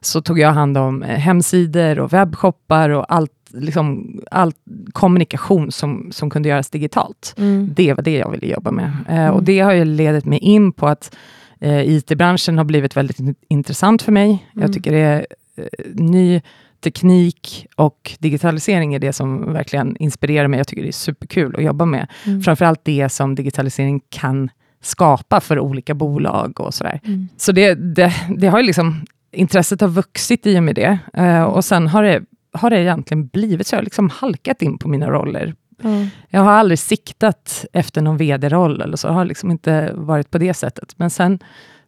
så 0.00 0.22
tog 0.22 0.38
jag 0.38 0.52
hand 0.52 0.78
om 0.78 1.02
eh, 1.02 1.18
hemsidor 1.18 1.98
och 1.98 2.12
webbshoppar 2.12 2.90
och 2.90 3.04
allt, 3.14 3.30
liksom, 3.54 4.20
all 4.30 4.52
kommunikation 4.92 5.72
som, 5.72 6.08
som 6.12 6.30
kunde 6.30 6.48
göras 6.48 6.70
digitalt. 6.70 7.34
Mm. 7.38 7.70
Det 7.76 7.94
var 7.94 8.02
det 8.02 8.16
jag 8.18 8.30
ville 8.30 8.46
jobba 8.46 8.70
med. 8.70 8.92
Eh, 9.08 9.18
Mm. 9.22 9.34
Och 9.34 9.42
det 9.42 9.60
har 9.60 9.72
ju 9.72 9.84
ledit 9.84 10.24
mig 10.24 10.38
in 10.38 10.72
på 10.72 10.86
att 10.88 11.16
eh, 11.60 11.80
IT-branschen 11.80 12.58
har 12.58 12.64
blivit 12.64 12.96
väldigt 12.96 13.18
in- 13.20 13.34
intressant 13.48 14.02
för 14.02 14.12
mig. 14.12 14.28
Mm. 14.52 14.62
Jag 14.62 14.72
tycker 14.72 14.92
det 14.92 14.98
är 14.98 15.26
eh, 15.56 15.64
ny 15.94 16.40
teknik 16.84 17.66
och 17.76 18.16
digitalisering 18.18 18.94
är 18.94 18.98
det 18.98 19.12
som 19.12 19.52
verkligen 19.52 19.96
inspirerar 19.96 20.48
mig. 20.48 20.58
Jag 20.58 20.66
tycker 20.68 20.82
det 20.82 20.88
är 20.88 20.92
superkul 20.92 21.56
att 21.56 21.62
jobba 21.64 21.84
med. 21.84 22.06
Mm. 22.26 22.42
Framförallt 22.42 22.80
det 22.84 23.08
som 23.08 23.34
digitalisering 23.34 24.00
kan 24.10 24.50
skapa 24.82 25.40
för 25.40 25.58
olika 25.58 25.94
bolag 25.94 26.60
och 26.60 26.74
sådär. 26.74 27.00
Mm. 27.04 27.28
Så 27.36 27.52
det, 27.52 27.74
det, 27.74 28.12
det 28.36 28.46
har 28.46 28.60
ju 28.60 28.66
liksom 28.66 29.04
intresset 29.32 29.80
har 29.80 29.88
vuxit 29.88 30.46
i 30.46 30.58
och 30.58 30.62
med 30.62 30.74
det. 30.74 30.98
Eh, 31.14 31.42
och 31.42 31.64
sen 31.64 31.88
har 31.88 32.02
det, 32.02 32.22
har 32.52 32.70
det 32.70 32.78
egentligen 32.78 33.26
blivit 33.26 33.66
så. 33.66 33.74
Jag 33.74 33.78
har 33.78 33.84
liksom 33.84 34.10
halkat 34.10 34.62
in 34.62 34.78
på 34.78 34.88
mina 34.88 35.10
roller. 35.10 35.54
Mm. 35.84 36.06
Jag 36.28 36.40
har 36.40 36.52
aldrig 36.52 36.78
siktat 36.78 37.64
efter 37.72 38.00
någon 38.00 38.16
vd-roll, 38.16 38.80
eller 38.80 38.96
så. 38.96 39.08
Jag 39.08 39.12
har 39.12 39.24
liksom 39.24 39.50
inte 39.50 39.92
varit 39.94 40.30
på 40.30 40.38
det 40.38 40.54
sättet. 40.54 40.94
Men 40.96 41.10
sen, 41.10 41.38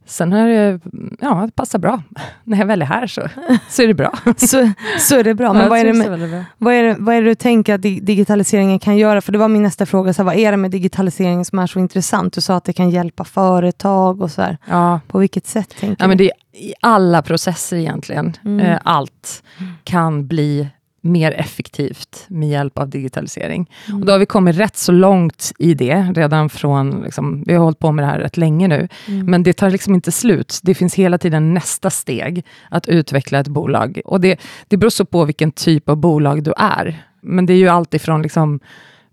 sen 0.07 0.33
har 0.33 0.49
det, 0.49 0.81
ja, 1.21 1.43
det 1.47 1.53
passar 1.53 1.79
bra. 1.79 2.03
När 2.45 2.59
jag 2.59 2.67
väl 2.67 2.83
är 2.83 2.87
här 2.87 3.07
så, 3.07 3.23
så 3.69 3.83
är 3.83 3.87
det 3.87 3.95
bra. 3.95 4.13
Så, 4.37 4.73
så 4.99 5.17
är 5.19 5.25
det 5.25 5.35
bra. 5.35 5.53
Men 5.53 5.63
Ja, 5.63 5.69
vad, 5.69 5.79
är 5.79 5.85
det 5.85 5.93
med, 5.93 6.31
bra. 6.31 6.45
vad, 6.59 6.75
är 6.75 6.83
det, 6.83 6.97
vad 6.99 7.15
är 7.15 7.23
det 7.23 7.29
du 7.29 7.35
tänker 7.35 7.75
att 7.75 7.83
di- 7.83 8.01
digitaliseringen 8.01 8.79
kan 8.79 8.97
göra? 8.97 9.21
För 9.21 9.33
det 9.33 9.39
var 9.39 9.49
min 9.49 9.63
nästa 9.63 9.87
fråga. 9.87 10.13
Så 10.15 10.23
här, 10.23 10.25
vad 10.25 10.37
är 10.37 10.51
det 10.51 10.57
med 10.57 10.71
digitalisering 10.71 11.45
som 11.45 11.59
är 11.59 11.67
så 11.67 11.79
intressant? 11.79 12.33
Du 12.35 12.41
sa 12.41 12.57
att 12.57 12.65
det 12.65 12.73
kan 12.73 12.91
hjälpa 12.91 13.25
företag 13.25 14.23
och 14.23 14.31
så 14.31 14.43
här. 14.43 14.59
Ja, 14.69 15.01
På 15.09 15.19
vilket 15.19 15.47
sätt 15.47 15.75
tänker 15.81 16.05
Ja, 16.05 16.09
men 16.09 16.17
du? 16.19 16.25
det 16.25 16.31
är 16.31 16.61
i 16.65 16.75
alla 16.83 17.23
processer 17.23 17.77
egentligen. 17.77 18.37
Mm. 18.45 18.61
Eh, 18.67 18.79
allt 18.85 19.43
kan 19.85 20.27
bli 20.27 20.69
mer 21.05 21.33
effektivt 21.33 22.25
med 22.29 22.49
hjälp 22.49 22.79
av 22.79 22.89
digitalisering. 22.89 23.71
Mm. 23.89 24.01
Och 24.01 24.07
då 24.07 24.13
har 24.13 24.19
vi 24.19 24.27
kommit 24.27 24.57
rätt 24.57 24.77
så 24.77 24.93
långt 24.93 25.53
i 25.59 25.75
det, 25.75 26.13
redan 26.17 26.49
från, 26.49 27.03
liksom, 27.05 27.45
vi 27.47 27.53
har 27.55 27.65
hållit 27.65 27.79
på 27.79 27.93
med 27.93 28.05
det 28.05 28.09
här 28.09 28.19
rätt 28.19 28.37
länge 28.37 28.69
nu, 28.69 28.89
Mm. 29.09 29.27
men 29.27 29.43
det 29.43 29.53
tar 29.53 29.71
liksom 29.71 29.95
inte 29.95 30.13
slut. 30.13 30.61
Det 30.63 30.75
finns 30.75 30.95
hela 30.95 31.19
tiden 31.19 31.55
nästa 31.55 31.91
steg, 31.91 32.45
att 32.71 32.89
utveckla 32.89 33.39
ett 33.39 33.49
bolag. 33.49 34.01
Och 34.05 34.21
det, 34.21 34.41
det 34.69 34.77
beror 34.77 34.91
så 34.91 35.05
på 35.05 35.25
vilken 35.25 35.53
typ 35.53 35.89
av 35.89 35.97
bolag 35.97 36.43
du 36.43 36.53
är. 36.57 37.03
Men 37.21 37.47
det 37.47 37.53
är 37.53 37.57
ju 37.59 37.69
allt 37.69 37.95
ifrån 37.95 38.23
liksom, 38.23 38.61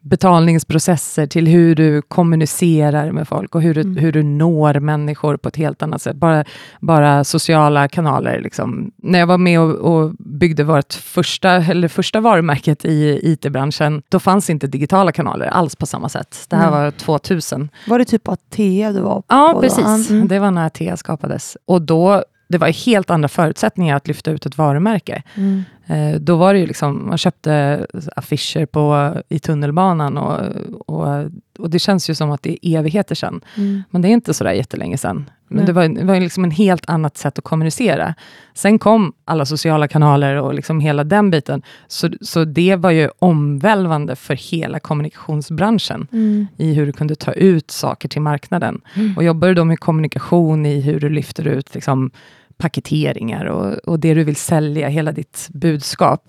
betalningsprocesser 0.01 1.27
till 1.27 1.47
hur 1.47 1.75
du 1.75 2.01
kommunicerar 2.01 3.11
med 3.11 3.27
folk 3.27 3.55
och 3.55 3.61
hur 3.61 3.73
du, 3.73 3.81
Mm. 3.81 3.97
hur 3.97 4.11
du 4.11 4.23
når 4.23 4.79
människor 4.79 5.37
på 5.37 5.49
ett 5.49 5.55
helt 5.55 5.81
annat 5.81 6.01
sätt. 6.01 6.15
Bara, 6.15 6.43
bara 6.79 7.23
sociala 7.23 7.87
kanaler. 7.87 8.41
Liksom. 8.41 8.91
När 8.97 9.19
jag 9.19 9.27
var 9.27 9.37
med 9.37 9.59
och, 9.59 9.69
och 9.75 10.11
byggde 10.19 10.63
vårt 10.63 10.93
första, 10.93 11.51
eller 11.51 11.87
första 11.87 12.19
varumärket 12.19 12.85
i 12.85 13.19
IT-branschen, 13.23 14.01
då 14.09 14.19
fanns 14.19 14.49
inte 14.49 14.67
digitala 14.67 15.11
kanaler 15.11 15.45
alls 15.47 15.75
på 15.75 15.85
samma 15.85 16.09
sätt. 16.09 16.45
Det 16.49 16.55
här 16.55 16.67
Mm. 16.67 16.79
var 16.83 16.91
2000. 16.91 17.69
Var 17.87 17.99
det 17.99 18.05
typ 18.05 18.27
Atea 18.27 18.91
du 18.91 18.99
var 19.01 19.15
på? 19.15 19.23
Ja, 19.27 19.57
precis. 19.61 20.09
Mm. 20.09 20.27
Det 20.27 20.39
var 20.39 20.51
när 20.51 20.65
Atea 20.65 20.97
skapades. 20.97 21.57
Och 21.65 21.81
då, 21.81 22.23
det 22.49 22.57
var 22.57 22.67
helt 22.85 23.09
andra 23.09 23.27
förutsättningar 23.29 23.95
att 23.95 24.07
lyfta 24.07 24.31
ut 24.31 24.45
ett 24.45 24.57
varumärke. 24.57 25.23
Mm. 25.35 25.63
Eh, 25.91 26.19
då 26.19 26.35
var 26.35 26.53
det 26.53 26.59
ju 26.59 26.65
liksom, 26.65 27.07
man 27.07 27.17
köpte 27.17 27.85
affischer 28.15 28.65
på, 28.65 29.15
i 29.29 29.39
tunnelbanan 29.39 30.17
och, 30.17 30.39
och, 30.87 31.25
och 31.59 31.69
det 31.69 31.79
känns 31.79 32.09
ju 32.09 32.15
som 32.15 32.31
att 32.31 32.43
det 32.43 32.67
är 32.67 32.79
evigheter 32.79 33.15
sedan. 33.15 33.41
Mm. 33.57 33.83
Men 33.89 34.01
det 34.01 34.07
är 34.07 34.09
inte 34.09 34.33
sådär 34.33 34.51
jättelänge 34.51 34.97
sedan. 34.97 35.29
Men 35.47 35.57
Nej. 35.57 35.65
det 35.65 35.73
var, 35.73 35.87
det 35.87 36.03
var 36.03 36.19
liksom 36.19 36.43
en 36.43 36.51
helt 36.51 36.89
annat 36.89 37.17
sätt 37.17 37.37
att 37.37 37.43
kommunicera. 37.43 38.15
Sen 38.53 38.79
kom 38.79 39.13
alla 39.25 39.45
sociala 39.45 39.87
kanaler 39.87 40.35
och 40.35 40.53
liksom 40.53 40.79
hela 40.79 41.03
den 41.03 41.31
biten. 41.31 41.61
Så, 41.87 42.09
så 42.21 42.45
det 42.45 42.75
var 42.75 42.91
ju 42.91 43.09
omvälvande 43.19 44.15
för 44.15 44.33
hela 44.33 44.79
kommunikationsbranschen 44.79 46.07
Mm. 46.11 46.47
i 46.57 46.73
hur 46.73 46.85
du 46.85 46.91
kunde 46.91 47.15
ta 47.15 47.31
ut 47.31 47.71
saker 47.71 48.09
till 48.09 48.21
marknaden. 48.21 48.81
Mm. 48.93 49.17
Och 49.17 49.23
jobbar 49.23 49.47
du 49.47 49.53
då 49.53 49.65
med 49.65 49.79
kommunikation 49.79 50.65
i 50.65 50.81
hur 50.81 50.99
du 50.99 51.09
lyfter 51.09 51.47
ut 51.47 51.73
liksom, 51.75 52.11
paketeringar 52.61 53.45
och, 53.45 53.73
och 53.73 53.99
det 53.99 54.13
du 54.13 54.23
vill 54.23 54.35
sälja, 54.35 54.87
hela 54.87 55.11
ditt 55.11 55.47
budskap, 55.53 56.23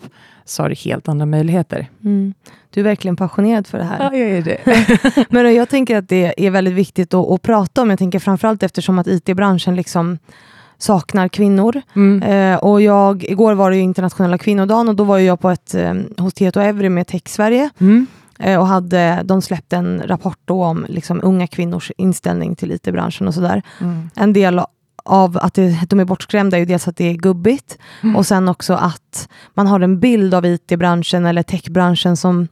så 0.44 0.62
har 0.62 0.68
du 0.68 0.74
helt 0.74 1.08
andra 1.08 1.26
möjligheter. 1.26 1.86
Mm. 2.04 2.34
Du 2.70 2.80
är 2.80 2.84
verkligen 2.84 3.16
passionerad 3.16 3.66
för 3.66 3.78
det 3.78 3.84
här. 3.84 4.12
jag 4.12 4.28
är 4.30 4.42
det. 4.42 5.26
Men 5.30 5.54
jag 5.54 5.68
tänker 5.68 5.96
att 5.96 6.08
det 6.08 6.46
är 6.46 6.50
väldigt 6.50 6.74
viktigt 6.74 7.14
att, 7.14 7.30
att 7.30 7.42
prata 7.42 7.82
om. 7.82 7.90
Jag 7.90 7.98
tänker 7.98 8.18
framförallt 8.18 8.62
eftersom 8.62 8.98
att 8.98 9.06
IT-branschen 9.06 9.76
liksom 9.76 10.18
saknar 10.78 11.28
kvinnor. 11.28 11.82
Mm. 11.96 12.22
Eh, 12.22 12.58
och 12.58 12.82
jag, 12.82 13.24
igår 13.24 13.54
var 13.54 13.70
det 13.70 13.76
ju 13.76 13.82
internationella 13.82 14.38
kvinnodagen 14.38 14.88
och 14.88 14.96
då 14.96 15.04
var 15.04 15.18
jag 15.18 15.40
på 15.40 15.50
ett 15.50 15.74
eh, 15.74 15.94
hos 16.18 16.34
Tieto 16.34 16.60
Evry 16.60 16.88
med 16.88 17.06
Tech 17.06 17.22
Sverige 17.26 17.70
Mm. 17.78 18.06
eh, 18.38 18.60
och 18.60 18.66
hade, 18.66 19.22
de 19.24 19.42
släppte 19.42 19.76
en 19.76 20.02
rapport 20.06 20.50
om 20.50 20.86
liksom, 20.88 21.20
unga 21.22 21.46
kvinnors 21.46 21.92
inställning 21.96 22.56
till 22.56 22.72
IT-branschen 22.72 23.28
och 23.28 23.34
sådär. 23.34 23.62
Mm. 23.80 24.10
En 24.14 24.32
del 24.32 24.60
av 25.02 25.38
att 25.42 25.54
det, 25.54 25.78
de 25.88 26.00
är 26.00 26.04
bortskrämda 26.04 26.56
är 26.56 26.58
ju 26.58 26.66
dels 26.66 26.88
att 26.88 26.96
det 26.96 27.04
är 27.10 27.14
gubbigt 27.14 27.78
Mm. 28.02 28.16
och 28.16 28.26
sen 28.26 28.48
också 28.48 28.74
att 28.74 29.28
man 29.54 29.66
har 29.66 29.80
en 29.80 30.00
bild 30.00 30.34
av 30.34 30.46
IT-branschen 30.46 31.26
eller 31.26 31.42
techbranschen 31.42 32.16
som 32.16 32.48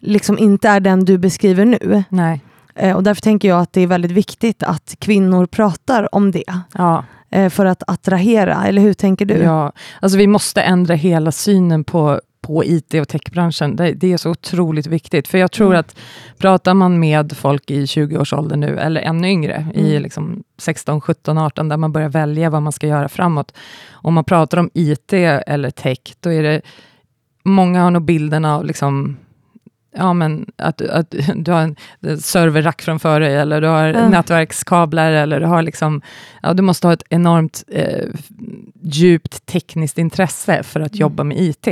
liksom 0.00 0.38
inte 0.38 0.68
är 0.68 0.80
den 0.80 1.04
du 1.04 1.18
beskriver 1.18 1.64
nu. 1.64 2.04
Nej. 2.08 2.40
Eh, 2.74 2.96
och 2.96 3.02
därför 3.02 3.22
tänker 3.22 3.48
jag 3.48 3.60
att 3.60 3.72
det 3.72 3.80
är 3.80 3.86
väldigt 3.86 4.10
viktigt 4.10 4.62
att 4.62 4.96
kvinnor 4.98 5.46
pratar 5.46 6.14
om 6.14 6.30
det 6.30 6.44
Ja. 6.74 7.04
eh, 7.30 7.48
för 7.50 7.66
att 7.66 7.82
attrahera, 7.86 8.64
eller 8.66 8.82
hur 8.82 8.94
tänker 8.94 9.24
du? 9.26 9.34
Ja, 9.34 9.72
alltså 10.00 10.18
vi 10.18 10.26
måste 10.26 10.62
ändra 10.62 10.94
hela 10.94 11.32
synen 11.32 11.84
på, 11.84 12.20
på 12.42 12.64
IT 12.64 12.94
och 12.94 13.08
techbranschen. 13.08 13.76
Det, 13.76 13.92
det 13.92 14.12
är 14.12 14.16
så 14.16 14.30
otroligt 14.30 14.86
viktigt. 14.86 15.28
För 15.28 15.38
jag 15.38 15.52
tror 15.52 15.66
Mm. 15.68 15.80
att 15.80 15.96
pratar 16.38 16.74
man 16.74 17.00
med 17.00 17.36
folk 17.36 17.70
i 17.70 17.84
20-årsåldern 17.86 18.60
nu, 18.60 18.78
eller 18.78 19.00
ännu 19.00 19.28
yngre, 19.28 19.66
i 19.74 19.90
Mm. 19.90 20.02
liksom 20.02 20.42
16, 20.58 21.00
17, 21.00 21.38
18, 21.38 21.68
där 21.68 21.76
man 21.76 21.92
börjar 21.92 22.08
välja 22.08 22.50
vad 22.50 22.62
man 22.62 22.72
ska 22.72 22.86
göra 22.86 23.08
framåt. 23.08 23.52
Om 23.92 24.14
man 24.14 24.24
pratar 24.24 24.58
om 24.58 24.70
IT 24.74 25.12
eller 25.46 25.70
tech, 25.70 25.98
då 26.20 26.32
är 26.32 26.42
det 26.42 26.60
många 27.44 27.82
har 27.82 27.90
nog 27.90 28.02
bilden 28.02 28.44
av 28.44 28.64
liksom 28.64 29.16
Ja, 29.96 30.12
men 30.12 30.46
att, 30.56 30.80
att 30.82 31.10
du 31.34 31.52
har 31.52 31.60
en 31.60 31.76
serverrack 32.20 32.82
framför 32.82 33.20
dig, 33.20 33.36
eller 33.36 33.60
du 33.60 33.66
har 33.66 33.84
Ja. 33.88 34.08
nätverkskablar, 34.08 35.12
eller 35.12 35.40
du 35.40 35.46
har 35.46 35.62
liksom, 35.62 36.02
ja, 36.42 36.52
du 36.54 36.62
måste 36.62 36.86
ha 36.86 36.92
ett 36.94 37.02
enormt 37.10 37.64
eh, 37.68 38.06
djupt 38.82 39.46
tekniskt 39.46 39.98
intresse 39.98 40.62
för 40.62 40.80
att 40.80 40.92
Mm. 40.92 41.00
jobba 41.00 41.24
med 41.24 41.38
IT. 41.40 41.68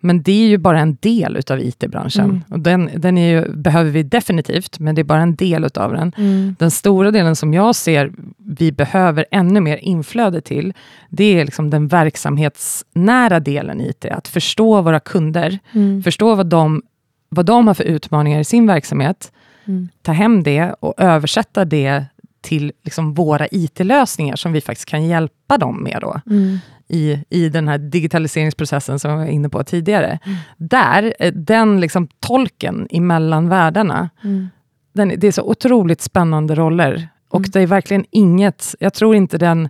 Men 0.00 0.22
det 0.22 0.32
är 0.44 0.48
ju 0.48 0.58
bara 0.58 0.80
en 0.80 0.96
del 1.00 1.36
utav 1.36 1.60
IT-branschen. 1.60 2.24
Mm. 2.24 2.42
Och 2.50 2.60
den 2.60 2.90
den 2.96 3.18
är 3.18 3.30
ju, 3.30 3.52
behöver 3.56 3.90
vi 3.90 4.02
definitivt, 4.02 4.78
men 4.78 4.94
det 4.94 5.02
är 5.02 5.04
bara 5.04 5.20
en 5.20 5.34
del 5.36 5.64
utav 5.64 5.92
den. 5.92 6.12
Mm. 6.16 6.56
Den 6.58 6.70
stora 6.70 7.10
delen 7.10 7.36
som 7.36 7.54
jag 7.54 7.74
ser 7.74 8.12
vi 8.38 8.72
behöver 8.72 9.26
ännu 9.30 9.60
mer 9.60 9.76
inflöde 9.76 10.40
till, 10.40 10.72
det 11.10 11.24
är 11.40 11.44
liksom 11.44 11.70
den 11.70 11.88
verksamhetsnära 11.88 13.40
delen 13.40 13.80
i 13.80 13.88
IT. 13.88 14.04
Att 14.04 14.28
förstå 14.28 14.82
våra 14.82 15.00
kunder, 15.00 15.58
Mm. 15.72 16.02
förstå 16.02 16.34
vad 16.34 16.46
de, 16.46 16.82
vad 17.28 17.46
de 17.46 17.66
har 17.66 17.74
för 17.74 17.84
utmaningar 17.84 18.40
i 18.40 18.44
sin 18.44 18.66
verksamhet, 18.66 19.32
Mm. 19.64 19.88
ta 20.02 20.12
hem 20.12 20.42
det 20.42 20.74
och 20.80 20.94
översätta 20.96 21.64
det 21.64 22.04
till 22.40 22.72
liksom 22.84 23.14
våra 23.14 23.46
IT-lösningar 23.50 24.36
som 24.36 24.52
vi 24.52 24.60
faktiskt 24.60 24.88
kan 24.88 25.06
hjälpa 25.06 25.58
dem 25.58 25.82
med 25.82 25.98
då, 26.00 26.20
Mm. 26.30 26.58
I, 26.88 27.24
i 27.30 27.48
den 27.48 27.68
här 27.68 27.78
digitaliseringsprocessen 27.78 28.98
som 28.98 29.10
jag 29.10 29.18
var 29.18 29.26
inne 29.26 29.48
på 29.48 29.64
tidigare. 29.64 30.18
Mm. 30.24 30.38
Där, 30.56 31.14
eh, 31.18 31.32
den 31.32 31.80
liksom 31.80 32.08
tolken 32.20 32.86
emellan 32.90 33.48
världarna, 33.48 34.10
Mm. 34.24 34.48
den, 34.94 35.12
det 35.16 35.26
är 35.26 35.32
så 35.32 35.42
otroligt 35.42 36.00
spännande 36.00 36.54
roller. 36.54 37.08
Och 37.28 37.40
Mm. 37.40 37.50
det 37.52 37.60
är 37.60 37.66
verkligen 37.66 38.04
inget, 38.10 38.74
jag 38.80 38.94
tror 38.94 39.16
inte 39.16 39.38
den, 39.38 39.68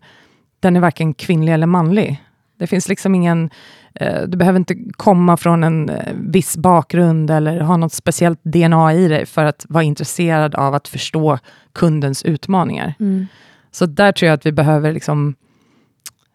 den 0.60 0.76
är 0.76 0.80
varken 0.80 1.14
kvinnlig 1.14 1.52
eller 1.52 1.66
manlig. 1.66 2.22
Det 2.58 2.66
finns 2.66 2.88
liksom 2.88 3.14
ingen, 3.14 3.50
eh, 3.94 4.22
du 4.22 4.36
behöver 4.36 4.58
inte 4.58 4.74
komma 4.92 5.36
från 5.36 5.64
en 5.64 5.88
eh, 5.88 6.12
viss 6.14 6.56
bakgrund 6.56 7.30
eller 7.30 7.60
ha 7.60 7.76
något 7.76 7.92
speciellt 7.92 8.40
DNA 8.44 8.94
i 8.94 9.08
dig 9.08 9.26
för 9.26 9.44
att 9.44 9.66
vara 9.68 9.84
intresserad 9.84 10.54
av 10.54 10.74
att 10.74 10.88
förstå 10.88 11.38
kundens 11.74 12.22
utmaningar. 12.22 12.94
Mm. 13.00 13.26
Så 13.70 13.86
där 13.86 14.12
tror 14.12 14.26
jag 14.26 14.34
att 14.34 14.46
vi 14.46 14.52
behöver 14.52 14.92
liksom 14.92 15.34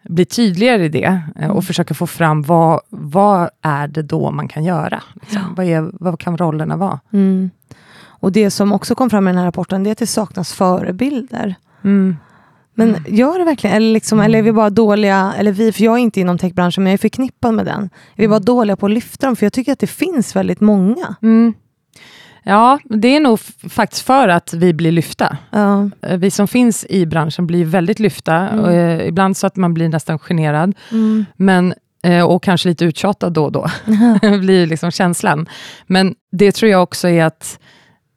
bli 0.04 0.26
tydligare 0.26 0.86
i 0.86 0.90
det 0.90 1.22
eh, 1.36 1.46
och 1.46 1.52
Mm. 1.52 1.62
försöka 1.62 1.94
få 1.94 2.08
fram 2.08 2.42
vad, 2.42 2.82
vad 2.90 3.50
är 3.62 3.88
det 3.88 4.02
då 4.02 4.32
man 4.32 4.48
kan 4.48 4.64
göra? 4.64 5.04
Liksom? 5.22 5.42
Vad, 5.58 5.66
är, 5.66 5.92
vad 5.94 6.20
kan 6.20 6.38
rollerna 6.38 6.78
vara? 6.78 7.00
Mm. 7.14 7.50
Och 8.04 8.32
det 8.32 8.52
som 8.52 8.74
också 8.74 8.96
kom 8.96 9.10
fram 9.10 9.28
i 9.28 9.32
den 9.32 9.38
här 9.38 9.46
rapporten, 9.46 9.84
det 9.84 9.90
är 9.90 9.92
att 9.92 9.98
det 9.98 10.08
saknas 10.08 10.54
förebilder. 10.54 11.56
Mm. 11.84 12.16
Men 12.74 13.06
gör 13.08 13.40
det 13.40 13.46
verkligen? 13.46 13.76
Eller, 13.76 13.94
liksom, 13.94 14.20
eller 14.20 14.40
är 14.40 14.44
vi 14.44 14.52
bara 14.52 14.70
dåliga, 14.70 15.34
eller 15.38 15.52
vi, 15.52 15.72
för 15.72 15.84
jag 15.84 15.94
är 15.94 16.00
inte 16.02 16.20
inom 16.20 16.38
techbranschen, 16.38 16.84
men 16.84 16.92
jag 16.92 16.98
är 16.98 17.02
förknippad 17.02 17.54
med 17.54 17.66
den. 17.66 17.84
Är 18.16 18.22
vi 18.22 18.28
bara 18.28 18.40
dåliga 18.40 18.76
på 18.76 18.86
att 18.86 18.92
lyfta 18.92 19.26
dem? 19.28 19.36
För 19.36 19.46
jag 19.46 19.54
tycker 19.54 19.72
att 19.72 19.80
det 19.80 19.88
finns 19.88 20.36
väldigt 20.36 20.62
många. 20.62 21.16
Mm. 21.22 21.54
Ja, 22.44 22.80
det 22.84 23.08
är 23.16 23.20
nog 23.20 23.40
faktiskt 23.70 24.02
för 24.06 24.28
att 24.28 24.54
vi 24.54 24.74
blir 24.74 24.92
lyfta. 24.92 25.38
Ja. 25.50 25.90
Eh, 26.02 26.18
Vi 26.18 26.32
som 26.32 26.48
finns 26.48 26.86
i 26.90 27.06
branschen 27.06 27.48
blir 27.48 27.66
väldigt 27.66 28.00
lyfta. 28.00 28.36
Mm. 28.36 28.60
Och, 28.66 28.72
eh, 28.72 29.08
ibland 29.08 29.38
så 29.38 29.48
att 29.48 29.56
man 29.56 29.74
blir 29.74 29.90
nästan 29.90 30.20
generad, 30.20 30.76
Mm. 30.92 31.26
men, 31.36 31.74
eh, 32.04 32.24
och 32.26 32.44
kanske 32.44 32.70
lite 32.70 32.86
uttjatad 32.86 33.34
då 33.34 33.44
och 33.46 33.52
då. 33.52 33.68
blir 34.40 34.66
liksom 34.68 34.92
känslan. 34.92 35.50
Men 35.88 36.16
det 36.32 36.52
tror 36.52 36.72
jag 36.72 36.84
också 36.84 37.08
är 37.10 37.24
att 37.26 37.60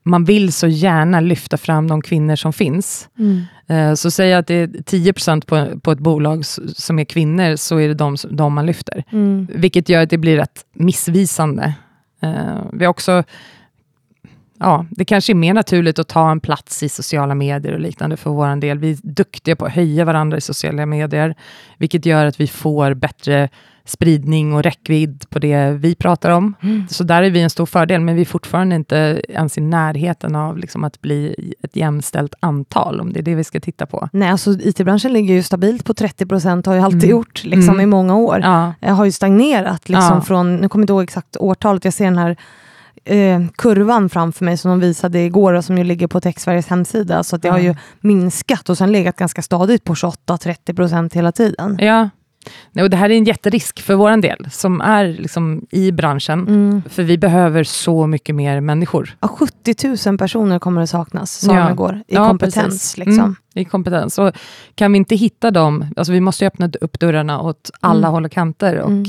man 0.07 0.25
vill 0.25 0.53
så 0.53 0.67
gärna 0.67 1.21
lyfta 1.21 1.57
fram 1.57 1.89
de 1.89 2.03
kvinnor 2.03 2.37
som 2.37 2.53
finns. 2.53 3.09
Mm. 3.19 3.43
Eh, 3.67 3.95
Så 3.95 4.11
säg 4.11 4.35
att 4.35 4.47
det 4.47 4.55
är 4.55 4.67
10% 4.67 5.47
på, 5.47 5.81
på 5.81 5.93
ett 5.93 5.99
bolag 5.99 6.45
som 6.77 6.99
är 6.99 7.05
kvinnor, 7.05 7.57
så 7.57 7.77
är 7.79 7.89
det 7.89 7.95
de, 7.95 8.17
de 8.31 8.55
man 8.55 8.67
lyfter. 8.67 9.05
Mm. 9.13 9.49
Vilket 9.55 9.89
gör 9.89 10.03
att 10.03 10.11
det 10.11 10.19
blir 10.19 10.37
rätt 10.37 10.65
missvisande. 10.75 11.75
Eh, 12.23 12.63
vi 12.73 12.85
har 12.85 12.91
också 12.91 13.25
ja, 14.59 14.87
det 14.91 15.05
kanske 15.05 15.33
är 15.33 15.35
mer 15.35 15.55
naturligt 15.55 15.99
att 15.99 16.09
ta 16.09 16.31
en 16.31 16.41
plats 16.41 16.83
i 16.83 16.89
sociala 16.89 17.35
medier 17.35 17.73
och 17.73 17.81
liknande 17.81 18.17
för 18.17 18.31
vår 18.31 18.61
del. 18.61 18.79
Vi 18.79 18.91
är 18.91 18.99
duktiga 19.03 19.57
på 19.57 19.65
att 19.65 19.73
höja 19.73 20.05
varandra 20.05 20.37
i 20.37 20.41
sociala 20.41 20.87
medier, 20.87 21.35
vilket 21.79 22.07
gör 22.07 22.27
att 22.27 22.41
vi 22.41 22.47
får 22.47 22.95
bättre 22.95 23.49
spridning 23.87 24.55
och 24.55 24.63
räckvidd 24.63 25.25
på 25.31 25.39
det 25.39 25.71
vi 25.71 25.95
pratar 25.95 26.31
om. 26.31 26.55
Mm. 26.63 26.89
Så 26.89 27.05
där 27.05 27.23
är 27.23 27.31
vi 27.31 27.41
en 27.41 27.51
stor 27.51 27.67
fördel, 27.67 28.01
men 28.01 28.15
vi 28.15 28.21
är 28.21 28.27
fortfarande 28.27 28.77
inte 28.77 29.23
ens 29.29 29.59
i 29.59 29.61
närheten 29.61 30.37
av 30.37 30.59
liksom 30.59 30.85
att 30.85 31.01
bli 31.01 31.53
ett 31.63 31.77
jämställt 31.77 32.35
antal, 32.41 33.01
om 33.01 33.13
det 33.13 33.21
är 33.21 33.23
det 33.23 33.35
vi 33.35 33.45
ska 33.45 33.61
titta 33.61 33.87
på. 33.87 34.09
Nej, 34.13 34.29
alltså 34.29 34.51
IT-branschen 34.51 35.13
ligger 35.13 35.35
ju 35.35 35.43
stabilt 35.43 35.85
på 35.85 35.95
30 35.95 36.27
procent, 36.27 36.67
har 36.67 36.75
ju 36.75 36.81
alltid 36.81 37.05
mm. 37.05 37.11
gjort 37.11 37.45
liksom, 37.45 37.75
mm. 37.75 37.81
i 37.81 37.87
många 37.87 38.17
år. 38.17 38.41
Ja. 38.43 38.75
Jag 38.81 38.95
har 38.95 39.05
ju 39.05 39.13
stagnerat 39.13 39.89
liksom, 39.89 40.15
ja. 40.15 40.21
från, 40.21 40.57
nu 40.57 40.69
kommer 40.69 40.83
jag 40.83 40.85
inte 40.85 40.93
ihåg 40.93 41.03
exakt 41.03 41.37
årtalet, 41.37 41.85
jag 41.85 41.95
ser 41.95 42.05
den 42.05 42.19
här 42.19 42.37
eh, 43.05 43.43
kurvan 43.57 44.09
framför 44.09 44.45
mig 44.45 44.57
som 44.57 44.71
de 44.71 44.81
visade 44.81 45.19
igår 45.19 45.53
och 45.53 45.65
som 45.65 45.79
ju 45.79 45.85
ligger 45.85 46.07
på 46.07 46.21
Techsveriges 46.21 46.67
hemsida. 46.67 47.23
Så 47.23 47.37
att 47.37 47.43
det 47.43 47.49
mm. 47.49 47.61
har 47.61 47.69
ju 47.69 47.77
minskat 48.01 48.69
och 48.69 48.79
sen 48.79 48.93
legat 48.93 49.17
ganska 49.17 49.43
stadigt 49.43 49.85
på 49.85 49.95
28-30 49.95 50.77
procent 50.77 51.15
hela 51.15 51.33
tiden. 51.33 51.79
Ja, 51.81 52.09
och 52.83 52.91
det 52.91 52.97
här 52.97 53.11
är 53.11 53.17
en 53.17 53.25
jätterisk 53.25 53.81
för 53.81 53.95
vår 53.95 54.17
del, 54.17 54.51
som 54.51 54.81
är 54.81 55.07
liksom 55.07 55.67
i 55.71 55.93
branschen. 55.93 56.49
Mm. 56.49 56.83
För 56.89 57.03
vi 57.03 57.19
behöver 57.19 57.65
så 57.65 58.07
mycket 58.07 58.35
mer 58.35 58.61
människor. 58.61 59.17
Ja, 59.21 59.29
70 59.29 60.09
000 60.09 60.19
personer 60.19 60.59
kommer 60.59 60.81
det 60.81 60.87
saknas, 60.87 61.33
sa 61.33 61.55
ja. 61.55 61.71
igår, 61.71 62.03
i 62.09 62.15
ja, 62.15 62.29
kompetens. 62.29 62.97
Liksom. 62.97 63.25
Mm, 63.25 63.37
I 63.55 63.65
kompetens. 63.65 64.19
Och 64.19 64.33
kan 64.75 64.93
vi 64.93 64.99
inte 64.99 65.17
hitta 65.17 65.51
dem, 65.51 65.87
alltså 65.97 66.13
vi 66.13 66.21
måste 66.21 66.47
öppna 66.47 66.71
upp 66.81 67.01
dörrarna 67.01 67.41
åt 67.41 67.71
alla 67.81 67.99
mm. 67.99 68.13
håll 68.13 68.25
och 68.25 68.33
kanter. 68.33 68.79
Och, 68.79 68.91
mm. 68.91 69.05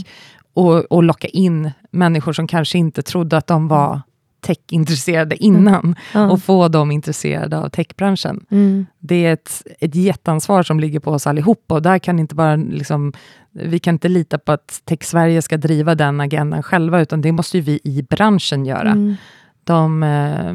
Och, 0.55 0.91
och 0.91 1.03
locka 1.03 1.27
in 1.27 1.71
människor 1.91 2.33
som 2.33 2.47
kanske 2.47 2.77
inte 2.77 3.01
trodde 3.01 3.37
att 3.37 3.47
de 3.47 3.67
var 3.67 4.01
techintresserade 4.41 5.43
innan 5.43 5.95
mm. 6.13 6.29
och 6.29 6.43
få 6.43 6.67
dem 6.67 6.91
intresserade 6.91 7.57
av 7.57 7.69
techbranschen. 7.69 8.45
Mm. 8.51 8.85
Det 8.99 9.25
är 9.25 9.33
ett, 9.33 9.61
ett 9.79 9.95
jätteansvar 9.95 10.63
som 10.63 10.79
ligger 10.79 10.99
på 10.99 11.11
oss 11.11 11.27
allihopa 11.27 11.75
och 11.75 11.81
där 11.81 11.99
kan 11.99 12.19
inte 12.19 12.35
bara 12.35 12.55
liksom, 12.55 13.13
vi 13.51 13.79
kan 13.79 13.95
inte 13.95 14.07
lita 14.07 14.37
på 14.37 14.51
att 14.51 14.81
Tech-Sverige 14.85 15.41
ska 15.41 15.57
driva 15.57 15.95
den 15.95 16.21
agendan 16.21 16.63
själva, 16.63 17.01
utan 17.01 17.21
det 17.21 17.31
måste 17.31 17.61
vi 17.61 17.79
i 17.83 18.05
branschen 18.09 18.65
göra. 18.65 18.91
Mm. 18.91 19.15
De 19.63 20.03
eh, 20.03 20.53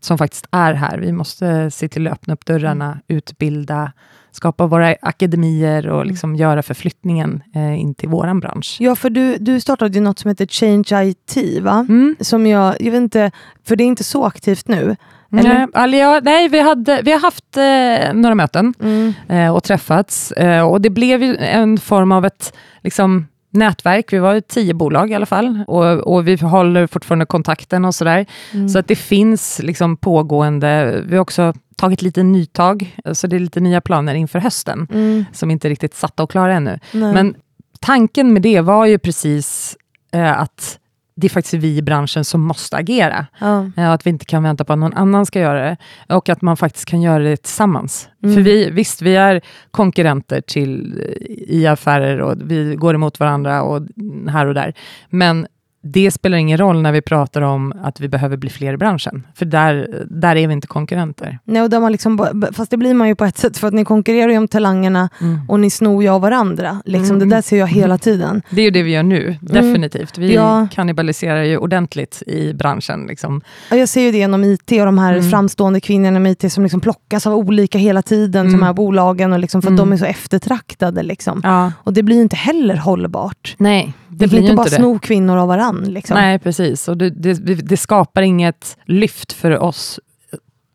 som 0.00 0.18
faktiskt 0.18 0.46
är 0.50 0.74
här, 0.74 0.98
vi 0.98 1.12
måste 1.12 1.70
se 1.70 1.88
till 1.88 2.06
att 2.06 2.12
öppna 2.12 2.34
upp 2.34 2.46
dörrarna, 2.46 3.00
utbilda, 3.08 3.92
skapa 4.36 4.66
våra 4.66 4.96
akademier 5.02 5.88
och 5.88 5.96
mm. 5.96 6.08
liksom 6.08 6.36
göra 6.36 6.62
förflyttningen 6.62 7.42
eh, 7.54 7.80
in 7.80 7.94
till 7.94 8.08
vår 8.08 8.40
bransch. 8.40 8.76
Ja, 8.80 8.96
för 8.96 9.10
du, 9.10 9.36
du 9.36 9.60
startade 9.60 9.94
ju 9.94 10.00
något 10.00 10.18
som 10.18 10.28
heter 10.28 10.46
Change 10.46 11.04
IT, 11.04 11.62
va? 11.62 11.86
Mm. 11.88 12.16
Som 12.20 12.46
jag, 12.46 12.74
jag 12.80 12.92
vet 12.92 13.00
inte, 13.00 13.30
för 13.64 13.76
det 13.76 13.84
är 13.84 13.86
inte 13.86 14.04
så 14.04 14.24
aktivt 14.24 14.68
nu. 14.68 14.96
Eller? 15.32 15.88
Nej, 15.88 16.00
ja, 16.00 16.20
nej 16.22 16.48
vi, 16.48 16.60
hade, 16.60 17.02
vi 17.02 17.12
har 17.12 17.20
haft 17.20 17.56
eh, 17.56 18.14
några 18.14 18.34
möten 18.34 18.74
mm. 18.80 19.14
eh, 19.28 19.54
och 19.54 19.64
träffats. 19.64 20.32
Eh, 20.32 20.68
och 20.68 20.80
det 20.80 20.90
blev 20.90 21.22
ju 21.22 21.36
en 21.36 21.78
form 21.78 22.12
av 22.12 22.24
ett 22.24 22.56
liksom, 22.82 23.26
nätverk. 23.50 24.12
Vi 24.12 24.18
var 24.18 24.40
tio 24.40 24.74
bolag 24.74 25.10
i 25.10 25.14
alla 25.14 25.26
fall 25.26 25.64
och, 25.66 25.84
och 25.84 26.28
vi 26.28 26.36
håller 26.36 26.86
fortfarande 26.86 27.26
kontakten 27.26 27.84
och 27.84 27.94
sådär. 27.94 28.26
Mm. 28.52 28.68
Så 28.68 28.78
att 28.78 28.88
det 28.88 28.96
finns 28.96 29.60
liksom 29.62 29.96
pågående, 29.96 31.02
vi 31.06 31.16
har 31.16 31.22
också 31.22 31.54
tagit 31.76 32.02
lite 32.02 32.22
nytag, 32.22 32.96
så 33.12 33.26
det 33.26 33.36
är 33.36 33.40
lite 33.40 33.60
nya 33.60 33.80
planer 33.80 34.14
inför 34.14 34.38
hösten, 34.38 34.88
mm. 34.92 35.24
som 35.32 35.50
inte 35.50 35.68
riktigt 35.68 35.94
satta 35.94 36.22
och 36.22 36.30
klara 36.30 36.54
ännu. 36.54 36.78
Nej. 36.92 37.12
Men 37.12 37.34
tanken 37.80 38.32
med 38.32 38.42
det 38.42 38.60
var 38.60 38.86
ju 38.86 38.98
precis 38.98 39.76
eh, 40.12 40.40
att 40.40 40.78
det 41.16 41.26
är 41.26 41.28
faktiskt 41.28 41.54
vi 41.54 41.76
i 41.76 41.82
branschen 41.82 42.24
som 42.24 42.40
måste 42.40 42.76
agera. 42.76 43.26
Ja. 43.40 43.70
Eh, 43.76 43.90
att 43.90 44.06
vi 44.06 44.10
inte 44.10 44.24
kan 44.24 44.42
vänta 44.42 44.64
på 44.64 44.72
att 44.72 44.78
någon 44.78 44.94
annan 44.94 45.26
ska 45.26 45.40
göra 45.40 45.64
det. 45.64 45.76
Och 46.14 46.28
att 46.28 46.42
man 46.42 46.56
faktiskt 46.56 46.84
kan 46.84 47.02
göra 47.02 47.22
det 47.22 47.36
tillsammans. 47.36 48.08
Mm. 48.22 48.34
För 48.34 48.42
vi, 48.42 48.70
visst, 48.70 49.02
vi 49.02 49.16
är 49.16 49.40
konkurrenter 49.70 50.40
till, 50.40 51.02
i 51.48 51.66
affärer 51.66 52.20
och 52.20 52.34
vi 52.44 52.74
går 52.74 52.94
emot 52.94 53.20
varandra 53.20 53.62
och 53.62 53.82
här 54.28 54.46
och 54.46 54.54
där. 54.54 54.74
Men 55.10 55.46
det 55.86 56.10
spelar 56.10 56.38
ingen 56.38 56.58
roll 56.58 56.82
när 56.82 56.92
vi 56.92 57.02
pratar 57.02 57.42
om 57.42 57.72
att 57.82 58.00
vi 58.00 58.08
behöver 58.08 58.36
bli 58.36 58.50
fler 58.50 58.74
i 58.74 58.76
branschen, 58.76 59.26
för 59.34 59.44
där, 59.44 60.04
där 60.10 60.36
är 60.36 60.46
vi 60.46 60.52
inte 60.52 60.66
konkurrenter. 60.66 61.38
Nej, 61.44 61.62
och 61.62 61.82
man 61.82 61.92
liksom, 61.92 62.42
fast 62.52 62.70
det 62.70 62.76
blir 62.76 62.94
man 62.94 63.08
ju 63.08 63.14
på 63.14 63.24
ett 63.24 63.38
sätt, 63.38 63.58
för 63.58 63.68
att 63.68 63.74
ni 63.74 63.84
konkurrerar 63.84 64.32
ju 64.32 64.38
om 64.38 64.48
talangerna 64.48 65.08
mm. 65.20 65.40
och 65.48 65.60
ni 65.60 65.70
snor 65.70 66.02
ju 66.02 66.08
av 66.08 66.20
varandra. 66.20 66.82
Liksom, 66.84 67.16
mm. 67.16 67.28
Det 67.28 67.34
där 67.34 67.42
ser 67.42 67.56
jag 67.56 67.66
hela 67.66 67.98
tiden. 67.98 68.42
Det 68.50 68.60
är 68.60 68.64
ju 68.64 68.70
det 68.70 68.82
vi 68.82 68.90
gör 68.90 69.02
nu, 69.02 69.22
mm. 69.22 69.38
definitivt. 69.40 70.18
Vi 70.18 70.34
ja. 70.34 70.68
kannibaliserar 70.72 71.42
ju 71.42 71.58
ordentligt 71.58 72.22
i 72.26 72.54
branschen. 72.54 73.06
Liksom. 73.06 73.40
Ja, 73.70 73.76
jag 73.76 73.88
ser 73.88 74.00
ju 74.00 74.12
det 74.12 74.18
genom 74.18 74.44
IT 74.44 74.72
och 74.72 74.86
de 74.86 74.98
här 74.98 75.12
mm. 75.12 75.30
framstående 75.30 75.80
kvinnorna 75.80 76.08
inom 76.08 76.26
IT 76.26 76.52
som 76.52 76.62
liksom 76.62 76.80
plockas 76.80 77.26
av 77.26 77.34
olika 77.34 77.78
hela 77.78 78.02
tiden, 78.02 78.46
mm. 78.46 78.60
de 78.60 78.66
här 78.66 78.72
bolagen, 78.72 79.32
och 79.32 79.38
liksom, 79.38 79.62
för 79.62 79.70
att 79.70 79.76
de 79.76 79.88
mm. 79.88 79.92
är 79.92 79.96
så 79.96 80.04
eftertraktade. 80.04 81.02
Liksom. 81.02 81.40
Ja. 81.44 81.72
Och 81.76 81.92
det 81.92 82.02
blir 82.02 82.16
ju 82.16 82.22
inte 82.22 82.36
heller 82.36 82.76
hållbart. 82.76 83.54
Nej. 83.58 83.92
Det, 84.08 84.24
det 84.24 84.28
blir 84.28 84.40
inte 84.40 84.54
bara 84.54 84.66
sno 84.66 84.98
kvinnor 84.98 85.36
av 85.36 85.50
Liksom. 85.84 86.14
Nej, 86.14 86.38
precis. 86.38 86.88
Och 86.88 86.96
det, 86.96 87.10
det, 87.10 87.54
det, 87.54 87.76
skapar 87.76 88.22
inget 88.22 88.76
lyft 88.84 89.32
för 89.32 89.58
oss 89.58 90.00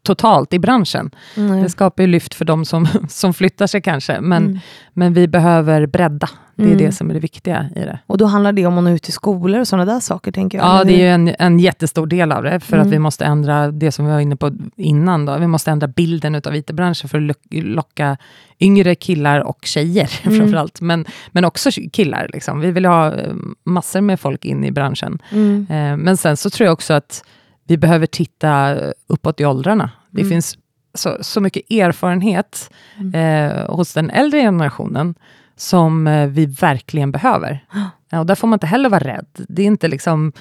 totalt 0.03 0.53
i 0.53 0.59
branschen. 0.59 1.11
Mm. 1.37 1.63
Det 1.63 1.69
skapar 1.69 2.03
ju 2.03 2.07
lyft 2.07 2.33
för 2.33 2.45
de 2.45 2.65
som, 2.65 2.87
som 3.09 3.33
flyttar 3.33 3.67
sig 3.67 3.81
kanske, 3.81 4.21
men, 4.21 4.45
mm. 4.45 4.59
men 4.93 5.13
vi 5.13 5.27
behöver 5.27 5.85
bredda. 5.85 6.29
Det 6.55 6.63
är 6.63 6.67
mm. 6.67 6.85
det 6.85 6.91
som 6.91 7.09
är 7.09 7.13
det 7.13 7.19
viktiga 7.19 7.69
i 7.75 7.79
det. 7.79 7.99
Och 8.07 8.17
då 8.17 8.25
handlar 8.25 8.51
det 8.51 8.65
om 8.65 8.77
att 8.77 8.83
nå 8.83 8.89
ut 8.89 9.03
till 9.03 9.13
skolor 9.13 9.59
och 9.59 9.67
sådana 9.67 9.93
där 9.93 9.99
saker, 9.99 10.31
tänker 10.31 10.57
jag? 10.57 10.67
Ja, 10.67 10.83
det 10.83 10.93
är 10.93 10.97
ju 10.97 11.07
en, 11.07 11.35
en 11.39 11.59
jättestor 11.59 12.07
del 12.07 12.31
av 12.31 12.43
det, 12.43 12.59
för 12.59 12.77
att 12.77 12.81
mm. 12.81 12.91
vi 12.91 12.99
måste 12.99 13.25
ändra 13.25 13.71
det 13.71 13.91
som 13.91 14.05
vi 14.05 14.11
var 14.11 14.19
inne 14.19 14.35
på 14.35 14.51
innan. 14.75 15.25
Då. 15.25 15.37
Vi 15.37 15.47
måste 15.47 15.71
ändra 15.71 15.87
bilden 15.87 16.35
av 16.35 16.55
IT-branschen 16.55 17.09
för 17.09 17.29
att 17.29 17.35
locka 17.51 18.17
yngre 18.59 18.95
killar 18.95 19.39
och 19.39 19.59
tjejer 19.63 20.09
mm. 20.23 20.39
framförallt, 20.39 20.81
men, 20.81 21.05
men 21.31 21.45
också 21.45 21.69
killar. 21.91 22.29
Liksom. 22.33 22.59
Vi 22.59 22.71
vill 22.71 22.85
ha 22.85 23.15
eh, 23.15 23.33
massor 23.63 24.01
med 24.01 24.19
folk 24.19 24.45
in 24.45 24.63
i 24.63 24.71
branschen. 24.71 25.19
Mm. 25.31 25.67
Eh, 25.69 25.97
men 25.97 26.17
sen 26.17 26.37
så 26.37 26.49
tror 26.49 26.65
jag 26.65 26.73
också 26.73 26.93
att 26.93 27.23
vi 27.71 27.77
behöver 27.77 28.05
titta 28.05 28.77
uppåt 29.07 29.39
i 29.39 29.45
åldrarna. 29.45 29.89
Det 30.09 30.21
mm. 30.21 30.29
finns 30.29 30.57
så, 30.93 31.17
så 31.21 31.41
mycket 31.41 31.71
erfarenhet 31.71 32.71
mm. 32.99 33.15
eh, 33.15 33.75
hos 33.75 33.93
den 33.93 34.09
äldre 34.09 34.41
generationen 34.41 35.15
som 35.55 36.07
eh, 36.07 36.27
vi 36.27 36.45
verkligen 36.45 37.11
behöver. 37.11 37.65
Och 38.19 38.25
där 38.25 38.35
får 38.35 38.47
man 38.47 38.55
inte 38.57 38.67
heller 38.67 38.89
vara 38.89 39.03
rädd. 39.03 39.45
Det 39.47 39.61
är 39.61 39.65
inte 39.65 39.87
liksom 39.87 40.31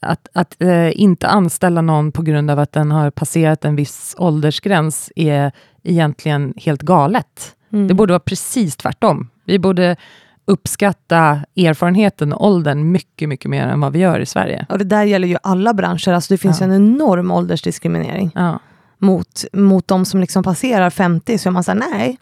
att, 0.00 0.28
att 0.32 0.62
eh, 0.62 1.00
inte 1.00 1.28
anställa 1.28 1.80
någon 1.80 2.12
på 2.12 2.22
grund 2.22 2.50
av 2.50 2.58
att 2.58 2.72
den 2.72 2.90
har 2.90 3.10
passerat 3.10 3.64
en 3.64 3.76
viss 3.76 4.14
åldersgräns 4.18 5.12
är 5.16 5.52
egentligen 5.82 6.54
helt 6.56 6.82
galet. 6.82 7.54
Mm. 7.72 7.88
Det 7.88 7.94
borde 7.94 8.12
vara 8.12 8.20
precis 8.20 8.76
tvärtom. 8.76 9.30
Vi 9.44 9.58
borde 9.58 9.96
uppskatta 10.46 11.40
erfarenheten 11.56 12.32
och 12.32 12.46
åldern 12.46 12.92
mycket, 12.92 13.28
mycket 13.28 13.50
mer 13.50 13.66
än 13.66 13.80
vad 13.80 13.92
vi 13.92 13.98
gör 13.98 14.20
i 14.20 14.26
Sverige. 14.26 14.66
Och 14.68 14.78
det 14.78 14.84
där 14.84 15.04
gäller 15.04 15.28
ju 15.28 15.36
alla 15.42 15.74
branscher. 15.74 16.08
Alltså 16.08 16.34
det 16.34 16.38
finns 16.38 16.60
ja. 16.60 16.66
en 16.66 16.72
enorm 16.72 17.30
åldersdiskriminering. 17.30 18.30
Ja. 18.34 18.58
Mot, 18.98 19.44
mot 19.52 19.88
de 19.88 20.04
som 20.04 20.20
liksom 20.20 20.42
passerar 20.42 20.90
50, 20.90 21.38
så 21.38 21.48
är 21.48 21.50
man 21.50 21.64
såhär, 21.64 21.78
nej. 21.78 22.18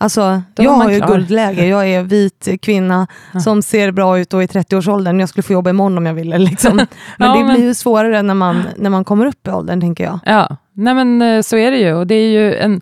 Alltså, 0.00 0.42
jag 0.56 0.70
har 0.70 0.90
ju 0.90 1.00
guldläge. 1.00 1.66
Jag 1.66 1.88
är 1.88 2.02
vit 2.02 2.48
kvinna 2.62 3.06
ja. 3.34 3.40
som 3.40 3.62
ser 3.62 3.90
bra 3.90 4.18
ut 4.18 4.34
och 4.34 4.42
är 4.42 4.46
30-årsåldern. 4.46 5.20
Jag 5.20 5.28
skulle 5.28 5.42
få 5.42 5.52
jobba 5.52 5.70
imorgon 5.70 5.98
om 5.98 6.06
jag 6.06 6.14
ville. 6.14 6.38
Liksom. 6.38 6.76
Men 7.16 7.28
ja, 7.28 7.34
det 7.34 7.44
men... 7.44 7.54
blir 7.54 7.64
ju 7.64 7.74
svårare 7.74 8.22
när 8.22 8.34
man, 8.34 8.62
när 8.76 8.90
man 8.90 9.04
kommer 9.04 9.26
upp 9.26 9.46
i 9.46 9.50
åldern, 9.50 9.80
tänker 9.80 10.04
jag. 10.04 10.18
Ja, 10.24 10.56
Nej, 10.72 10.94
men 10.94 11.22
eh, 11.22 11.42
så 11.42 11.56
är 11.56 11.70
det 11.70 11.78
ju. 11.78 11.94
Och 11.94 12.06
det 12.06 12.14
är 12.14 12.28
ju 12.28 12.54
en... 12.54 12.80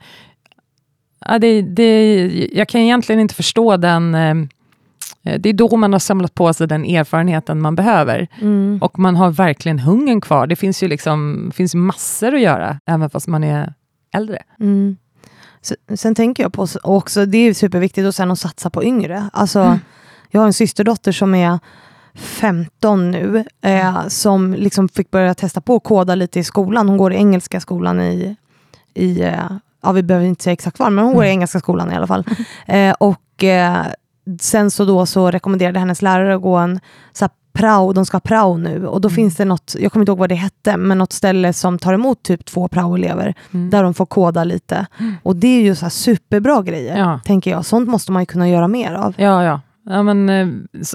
Ja, 1.27 1.39
det, 1.39 1.62
det, 1.62 2.27
jag 2.53 2.69
kan 2.69 2.81
egentligen 2.81 3.21
inte 3.21 3.35
förstå 3.35 3.77
den 3.77 4.15
Eh, 4.15 4.35
det 5.23 5.49
är 5.49 5.53
då 5.53 5.77
man 5.77 5.92
har 5.92 6.01
samlat 6.01 6.35
på 6.35 6.53
sig 6.53 6.69
den 6.69 6.85
erfarenheten 6.85 7.61
man 7.61 7.75
behöver. 7.75 8.29
Mm. 8.40 8.79
Och 8.83 8.99
man 8.99 9.16
har 9.16 9.31
verkligen 9.31 9.79
hungern 9.79 10.21
kvar. 10.21 10.47
Det 10.47 10.57
finns 10.57 10.83
ju 10.83 10.88
liksom, 10.88 11.51
finns 11.55 11.75
massor 11.75 12.35
att 12.35 12.40
göra, 12.40 12.81
även 12.87 13.11
fast 13.11 13.27
man 13.27 13.45
är 13.45 13.75
äldre. 14.14 14.42
Mm. 14.61 14.97
Sen 15.95 16.14
tänker 16.14 16.42
jag 16.42 16.53
på 16.53 16.66
också, 16.83 17.27
det 17.27 17.38
är 17.38 17.55
superviktigt 17.55 18.07
att, 18.07 18.14
sen 18.14 18.31
att 18.31 18.38
satsa 18.38 18.71
på 18.71 18.85
yngre. 18.85 19.31
Alltså, 19.33 19.61
mm. 19.61 19.79
Jag 20.31 20.40
har 20.40 20.47
en 20.47 20.53
systerdotter 20.53 21.12
som 21.12 21.35
är 21.35 21.59
15 22.14 23.11
nu, 23.11 23.45
eh, 23.62 24.07
som 24.09 24.55
liksom 24.55 24.88
fick 24.88 25.11
börja 25.11 25.35
testa 25.35 25.61
på 25.61 25.77
att 25.77 25.85
koda 25.85 26.14
lite 26.14 26.40
i 26.40 26.45
skolan. 26.45 26.88
Hon 26.88 26.99
går 26.99 27.12
i 27.12 27.16
engelska 27.16 27.61
skolan 27.61 28.01
i, 28.01 28.37
i 28.95 29.21
eh, 29.23 29.51
ja, 29.83 29.92
vi 29.92 30.03
behöver 30.03 30.27
inte 30.27 30.45
säga 30.45 30.53
exakt 30.53 30.79
var, 30.79 30.90
men 30.90 31.05
hon 31.05 31.14
går 31.14 31.25
i 31.25 31.29
mm. 31.29 31.38
engelska 31.38 31.59
skolan 31.59 31.92
i 31.92 31.95
alla 31.95 32.07
fall. 32.07 32.25
Eh, 32.66 32.92
och 32.92 33.45
eh, 33.45 33.87
sen 34.41 34.71
så 34.71 34.85
då 34.85 35.07
så 35.07 35.31
rekommenderade 35.31 35.79
hennes 35.79 36.03
lärare 36.03 36.35
att 36.35 36.43
gå 36.43 36.57
en 36.57 36.81
så 37.12 37.25
här, 37.25 37.31
prao, 37.53 37.93
de 37.93 38.07
ska 38.07 38.15
ha 38.15 38.21
prao 38.21 38.57
nu 38.57 38.87
och 38.87 39.01
då 39.01 39.09
mm. 39.09 39.17
finns 39.17 39.37
det 39.37 39.45
något, 39.45 39.77
jag 39.79 39.93
kommer 39.93 40.03
inte 40.03 40.11
ihåg 40.11 40.19
vad 40.19 40.29
det 40.29 40.35
hette, 40.35 40.77
men 40.77 40.99
något 40.99 41.12
ställe 41.12 41.53
som 41.53 41.79
tar 41.79 41.93
emot 41.93 42.23
typ 42.23 42.45
två 42.45 42.69
prao-elever 42.69 43.35
mm. 43.55 43.71
där 43.71 43.83
de 43.83 43.95
får 43.95 44.07
koda 44.07 44.45
lite. 44.45 44.87
Mm. 44.99 45.15
Och 45.23 45.37
det 45.37 45.47
är 45.47 45.62
ju 45.62 45.75
så 45.75 45.91
superbra 45.91 46.62
grejer, 46.62 46.99
ja. 46.99 47.21
tänker 47.25 47.51
jag. 47.51 47.65
Sånt 47.65 47.89
måste 47.89 48.12
man 48.12 48.23
ju 48.23 48.27
kunna 48.27 48.49
göra 48.49 48.69
mer 48.69 48.95
av. 48.95 49.15
Ja, 49.17 49.45
ja. 49.45 49.61
Ja, 49.87 50.03
men, 50.03 50.29
eh, 50.29 50.49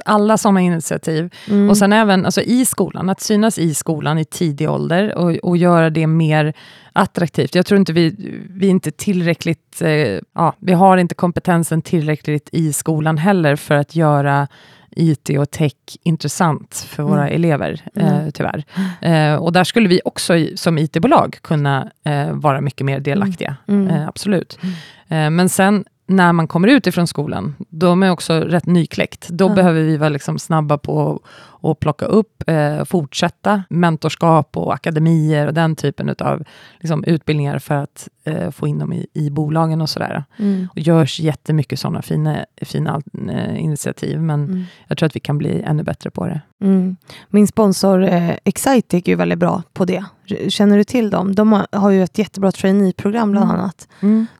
alla 0.06 0.38
sådana 0.38 0.62
initiativ. 0.62 1.34
Mm. 1.50 1.70
Och 1.70 1.78
sen 1.78 1.94
även 1.94 2.26
alltså, 2.26 2.42
i 2.42 2.66
skolan, 2.66 3.10
att 3.10 3.22
synas 3.22 3.58
i 3.60 3.74
skolan 3.74 4.18
i 4.18 4.26
tidig 4.26 4.70
ålder 4.70 5.16
och, 5.18 5.32
och 5.36 5.58
göra 5.58 5.90
det 5.90 6.08
mer 6.08 6.54
attraktivt. 6.94 7.56
Jag 7.56 7.66
tror 7.66 7.80
inte 7.80 7.94
vi, 7.94 8.16
vi 8.50 8.68
inte 8.68 8.92
tillräckligt, 8.92 9.82
eh, 9.82 9.90
ja, 10.36 10.54
vi 10.60 10.74
har 10.74 10.98
inte 10.98 11.16
kompetensen 11.16 11.82
tillräckligt 11.82 12.50
i 12.52 12.74
skolan 12.74 13.18
heller 13.18 13.56
för 13.56 13.76
att 13.76 13.96
göra 13.96 14.48
IT 14.96 15.30
och 15.40 15.52
tech 15.52 15.74
intressant 16.04 16.76
för 16.90 17.04
våra 17.04 17.22
Mm. 17.28 17.36
elever, 17.36 17.82
Mm. 17.96 18.08
eh, 18.14 18.30
tyvärr. 18.32 18.64
Eh, 19.02 19.36
och 19.36 19.54
där 19.54 19.64
skulle 19.64 19.90
vi 19.90 20.02
också 20.06 20.34
som 20.56 20.78
IT-bolag 20.78 21.38
kunna 21.42 21.92
eh, 22.06 22.32
vara 22.34 22.62
mycket 22.62 22.86
mer 22.86 23.00
delaktiga. 23.00 23.56
Mm. 23.68 23.88
Eh, 23.88 24.08
absolut. 24.08 24.60
Eh, 25.08 25.30
men 25.30 25.50
sen 25.50 25.86
när 26.12 26.34
man 26.34 26.48
kommer 26.48 26.68
ut 26.68 26.88
ifrån 26.88 27.08
skolan, 27.08 27.56
då 27.70 27.92
är 28.04 28.10
också 28.10 28.34
rätt 28.34 28.66
nykläckt. 28.66 29.30
Då 29.30 29.46
Ja. 29.46 29.50
behöver 29.54 29.82
vi 29.82 29.98
vara 29.98 30.10
liksom 30.10 30.40
snabba 30.40 30.78
på 30.78 31.20
att 31.64 31.80
plocka 31.80 32.06
upp, 32.06 32.44
eh, 32.50 32.84
fortsätta 32.84 33.64
mentorskap 33.70 34.58
och 34.58 34.74
akademier 34.74 35.48
och 35.48 35.54
den 35.54 35.76
typen 35.76 36.16
av 36.20 36.44
liksom, 36.80 37.04
utbildningar 37.04 37.60
för 37.60 37.76
att 37.76 38.10
eh, 38.24 38.52
få 38.52 38.68
in 38.68 38.80
dem 38.80 38.94
i, 38.94 39.08
i 39.14 39.30
bolagen 39.30 39.82
och 39.82 39.90
sådär. 39.90 40.24
Mm. 40.40 40.68
Det 40.76 40.82
görs 40.82 41.20
jättemycket 41.20 41.80
sådana 41.80 42.02
fina, 42.02 42.46
fina 42.62 43.02
eh, 43.32 43.64
initiativ, 43.64 44.22
men 44.22 44.42
Mm. 44.42 44.64
jag 44.88 44.98
tror 44.98 45.08
att 45.08 45.16
vi 45.16 45.20
kan 45.20 45.38
bli 45.38 45.62
ännu 45.62 45.84
bättre 45.84 46.10
på 46.10 46.28
det. 46.28 46.42
Mm. 46.62 46.96
Min 47.30 47.48
sponsor 47.48 48.04
eh, 48.04 48.32
Excitec 48.44 49.04
är 49.06 49.10
ju 49.10 49.16
väldigt 49.16 49.40
bra 49.40 49.64
på 49.74 49.86
det. 49.86 50.06
Känner 50.50 50.78
du 50.78 50.84
till 50.84 51.10
dem? 51.10 51.36
De 51.36 51.52
har, 51.52 51.68
har 51.72 51.90
ju 51.90 52.04
ett 52.04 52.18
jättebra 52.18 52.52
traineeprogram 52.52 53.32
bland 53.32 53.50
Mm. 53.52 53.60
annat, 53.60 53.88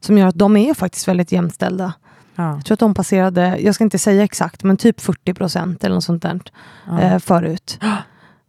som 0.00 0.18
gör 0.18 0.26
att 0.26 0.38
de 0.38 0.56
är 0.56 0.74
faktiskt 0.74 1.08
väldigt 1.08 1.32
jämställda. 1.32 1.92
Ja, 2.34 2.54
Jag 2.54 2.64
tror 2.64 2.74
att 2.74 2.80
de 2.80 2.94
passerade, 2.94 3.58
jag 3.60 3.74
ska 3.74 3.84
inte 3.84 3.98
säga 3.98 4.24
exakt, 4.24 4.62
men 4.64 4.76
typ 4.76 5.00
40 5.00 5.34
procent 5.34 5.84
eller 5.84 5.94
något 5.94 6.04
sånt 6.04 6.22
där 6.22 6.40
ja. 6.86 7.00
eh, 7.00 7.18
förut. 7.18 7.78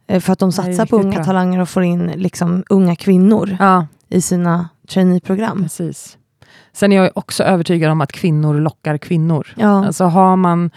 Eh, 0.08 0.19
för 0.19 0.34
att 0.34 0.39
de 0.39 0.52
satsar 0.52 0.86
på 0.86 0.98
unga 0.98 1.15
bra. 1.15 1.24
talanger 1.24 1.60
och 1.60 1.69
får 1.69 1.84
in 1.84 2.08
liksom, 2.08 2.63
unga 2.69 2.96
kvinnor 2.96 3.58
ja, 3.60 3.88
i 4.10 4.22
sina 4.22 4.69
traineeprogram. 4.89 5.63
precis. 5.63 6.17
Sen 6.74 6.91
är 6.91 6.96
jag 6.96 7.12
också 7.15 7.43
övertygad 7.43 7.91
om 7.91 8.02
att 8.02 8.12
kvinnor 8.12 8.60
lockar 8.60 8.98
kvinnor. 8.98 9.54
Ja. 9.56 9.86
Alltså 9.86 10.04
har 10.04 10.36
man, 10.36 10.72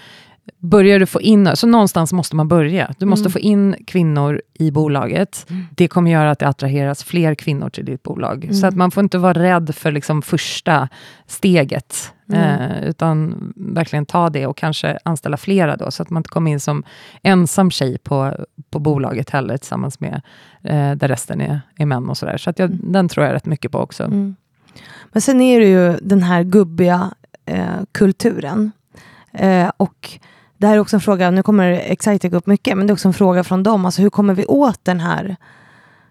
börjar 0.59 0.99
du 0.99 1.07
få 1.07 1.21
in, 1.21 1.51
så 1.55 1.67
någonstans 1.67 2.13
måste 2.13 2.37
man 2.37 2.49
börja. 2.49 2.95
Du 2.99 3.07
måste 3.07 3.23
Mm. 3.23 3.33
få 3.33 3.39
in 3.39 3.77
kvinnor 3.87 4.43
i 4.55 4.71
bolaget. 4.71 5.47
Mm. 5.51 5.67
Det 5.75 5.89
kommer 5.89 6.11
göra 6.11 6.31
att 6.31 6.39
det 6.39 6.49
attraheras 6.49 7.05
fler 7.05 7.35
kvinnor 7.35 7.71
till 7.71 7.85
ditt 7.85 8.03
bolag. 8.03 8.45
Mm. 8.45 8.55
Så 8.57 8.67
att 8.67 8.75
man 8.75 8.91
får 8.91 9.03
inte 9.03 9.19
vara 9.19 9.33
rädd 9.43 9.75
för 9.75 9.93
liksom 9.93 10.23
första 10.23 10.89
steget, 11.27 12.13
Mm. 12.33 12.61
eh, 12.61 12.89
utan 12.89 13.35
verkligen 13.57 14.07
ta 14.07 14.31
det 14.31 14.47
och 14.47 14.57
kanske 14.57 14.99
anställa 15.05 15.37
flera 15.37 15.77
då, 15.77 15.91
så 15.91 16.03
att 16.03 16.11
man 16.11 16.21
inte 16.21 16.29
kommer 16.31 16.51
in 16.51 16.61
som 16.61 16.83
ensam 17.23 17.71
tjej 17.71 17.99
på, 17.99 18.35
på 18.71 18.79
bolaget 18.79 19.31
heller, 19.31 19.57
tillsammans 19.57 20.01
med 20.01 20.23
eh, 20.65 20.93
där 20.93 21.09
resten 21.09 21.41
är, 21.41 21.61
är 21.79 21.87
män 21.87 22.09
och 22.09 22.19
sådär. 22.19 22.37
Så 22.37 22.51
att 22.51 22.59
jag, 22.59 22.71
Mm. 22.71 22.93
den 22.93 23.09
tror 23.09 23.27
jag 23.27 23.35
rätt 23.35 23.47
mycket 23.47 23.73
på 23.73 23.79
också. 23.79 24.05
Mm. 24.05 24.37
Men 25.13 25.23
sen 25.23 25.41
är 25.41 25.61
det 25.61 25.67
ju 25.69 25.97
den 26.03 26.23
här 26.23 26.43
gubbiga 26.43 27.11
eh, 27.47 27.67
kulturen. 27.93 28.73
Eh, 29.33 29.71
och 29.77 30.11
det 30.59 30.67
här 30.67 30.75
är 30.75 30.79
också 30.79 30.97
en 30.97 31.01
fråga, 31.01 31.31
nu 31.31 31.43
kommer 31.43 31.71
Excitec 31.73 32.33
upp 32.33 32.47
mycket, 32.47 32.77
men 32.77 32.87
det 32.87 32.91
är 32.91 32.93
också 32.93 33.09
en 33.09 33.15
fråga 33.15 33.45
från 33.45 33.63
dem. 33.63 33.85
Alltså 33.87 34.03
hur 34.03 34.11
kommer 34.11 34.35
vi 34.35 34.45
åt 34.45 34.85
den 34.85 35.01
här 35.01 35.37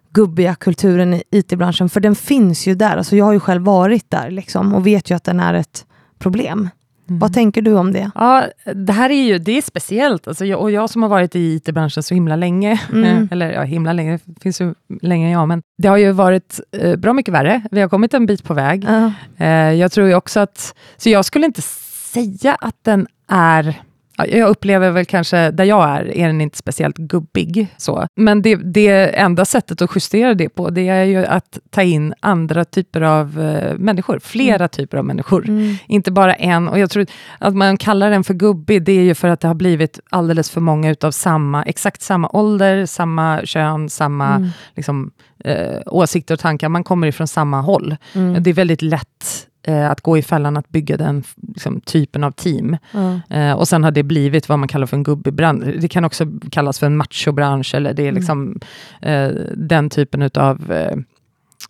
gubbiga 0.10 0.56
kulturen 0.56 1.14
i 1.14 1.24
IT-branschen? 1.32 1.90
För 1.90 2.00
den 2.00 2.16
finns 2.16 2.68
ju 2.68 2.76
där. 2.76 2.98
Alltså 2.98 3.16
jag 3.16 3.26
har 3.26 3.34
ju 3.34 3.40
själv 3.40 3.64
varit 3.64 4.12
där 4.12 4.32
liksom, 4.32 4.74
och 4.74 4.88
vet 4.88 5.12
ju 5.12 5.16
att 5.16 5.24
den 5.24 5.40
är 5.40 5.54
ett 5.54 5.86
problem. 6.20 6.70
Mm. 7.10 7.20
Vad 7.20 7.34
tänker 7.34 7.62
du 7.62 7.74
om 7.74 7.94
det? 7.94 8.12
Ja, 8.16 8.44
det 8.74 8.94
här 8.94 9.10
är 9.10 9.24
ju 9.24 9.38
det 9.40 9.58
är 9.58 9.62
speciellt. 9.62 10.28
Alltså 10.28 10.46
jag, 10.46 10.62
och 10.62 10.72
jag 10.72 10.90
som 10.90 11.02
har 11.02 11.10
varit 11.10 11.36
i 11.36 11.56
IT-branschen 11.56 12.04
så 12.04 12.14
himla 12.14 12.36
länge, 12.36 12.82
Mm. 12.94 13.28
eller 13.32 13.52
ja, 13.52 13.64
himla 13.64 13.94
länge, 13.94 14.20
det 14.26 14.42
finns 14.42 14.62
ju 14.62 14.74
längre 15.02 15.26
än 15.28 15.32
jag, 15.34 15.48
men 15.48 15.62
det 15.78 15.88
har 15.88 15.98
ju 15.98 16.12
varit 16.12 16.60
eh, 16.72 16.96
bra 16.96 17.14
mycket 17.14 17.34
värre. 17.34 17.62
Vi 17.72 17.82
har 17.82 17.90
kommit 17.90 18.14
en 18.14 18.26
bit 18.26 18.44
på 18.44 18.54
väg. 18.54 18.88
Ja. 18.90 19.12
Eh, 19.46 19.74
jag 19.74 19.92
tror 19.92 20.08
ju 20.08 20.16
också 20.16 20.40
att, 20.40 20.76
så 20.98 21.10
jag 21.10 21.26
skulle 21.26 21.46
inte 21.46 21.62
säga 21.62 22.56
att 22.56 22.76
den 22.82 23.08
är 23.28 23.82
Jag 24.18 24.50
upplever 24.50 24.92
väl 24.92 25.06
kanske, 25.06 25.52
där 25.52 25.64
jag 25.64 25.90
är, 25.90 26.18
är 26.18 26.28
den 26.28 26.42
inte 26.42 26.58
speciellt 26.58 26.98
gubbig. 26.98 27.68
Så. 27.78 28.08
Men 28.16 28.42
det, 28.42 28.56
det 28.56 29.20
enda 29.20 29.46
sättet 29.46 29.82
att 29.82 29.92
justera 29.96 30.34
det 30.34 30.50
på, 30.50 30.70
det 30.70 30.88
är 30.88 31.04
ju 31.04 31.26
att 31.26 31.60
ta 31.70 31.82
in 31.84 32.14
andra 32.20 32.66
typer 32.66 33.02
av 33.02 33.42
eh, 33.42 33.78
människor. 33.78 34.20
Flera 34.20 34.68
typer 34.68 34.98
av 34.98 35.06
människor. 35.06 35.50
Mm. 35.50 35.76
Inte 35.88 36.12
bara 36.12 36.34
en. 36.34 36.68
Och 36.68 36.80
jag 36.80 36.90
tror 36.90 37.06
att 37.40 37.56
man 37.56 37.78
kallar 37.78 38.10
den 38.10 38.24
för 38.24 38.34
gubbig, 38.34 38.84
det 38.84 38.92
är 38.92 39.04
ju 39.04 39.16
för 39.16 39.28
att 39.28 39.40
det 39.40 39.48
har 39.48 39.56
blivit 39.56 40.00
alldeles 40.10 40.50
för 40.50 40.62
många 40.62 40.92
utav 40.92 41.12
samma, 41.12 41.64
exakt 41.64 42.02
samma 42.02 42.30
ålder, 42.34 42.86
samma 42.86 43.42
kön, 43.44 43.90
samma 43.90 44.36
Mm. 44.36 44.50
liksom, 44.76 45.12
eh, 45.44 45.80
åsikter 45.86 46.34
och 46.34 46.40
tankar. 46.40 46.70
Man 46.70 46.84
kommer 46.84 47.08
ifrån 47.08 47.28
samma 47.28 47.62
håll. 47.62 47.96
Mm. 48.14 48.44
Det 48.44 48.50
är 48.50 48.54
väldigt 48.54 48.82
lätt 48.82 49.48
eh, 49.68 49.92
att 49.92 50.02
gå 50.02 50.18
i 50.18 50.22
fällan 50.22 50.58
att 50.58 50.70
bygga 50.70 50.98
den 50.98 51.24
liksom, 51.48 51.82
typen 51.82 52.24
av 52.24 52.32
team. 52.32 52.78
Ja. 52.92 53.20
Eh, 53.38 53.52
och 53.54 53.68
sen 53.68 53.84
har 53.84 53.92
det 53.92 54.04
blivit 54.04 54.50
vad 54.50 54.60
man 54.60 54.68
kallar 54.68 54.88
för 54.88 54.98
en 54.98 55.04
gubbig 55.04 55.34
bransch. 55.34 55.66
Det 55.82 55.88
kan 55.88 56.06
också 56.06 56.26
kallas 56.52 56.80
för 56.80 56.86
en 56.88 56.98
machobransch, 56.98 57.76
eller 57.76 57.94
det 57.94 58.02
är 58.04 58.06
Mm. 58.10 58.16
liksom 58.16 58.60
eh, 59.02 59.28
den 59.56 59.90
typen 59.90 60.30
av 60.36 60.72
eh, 60.72 60.98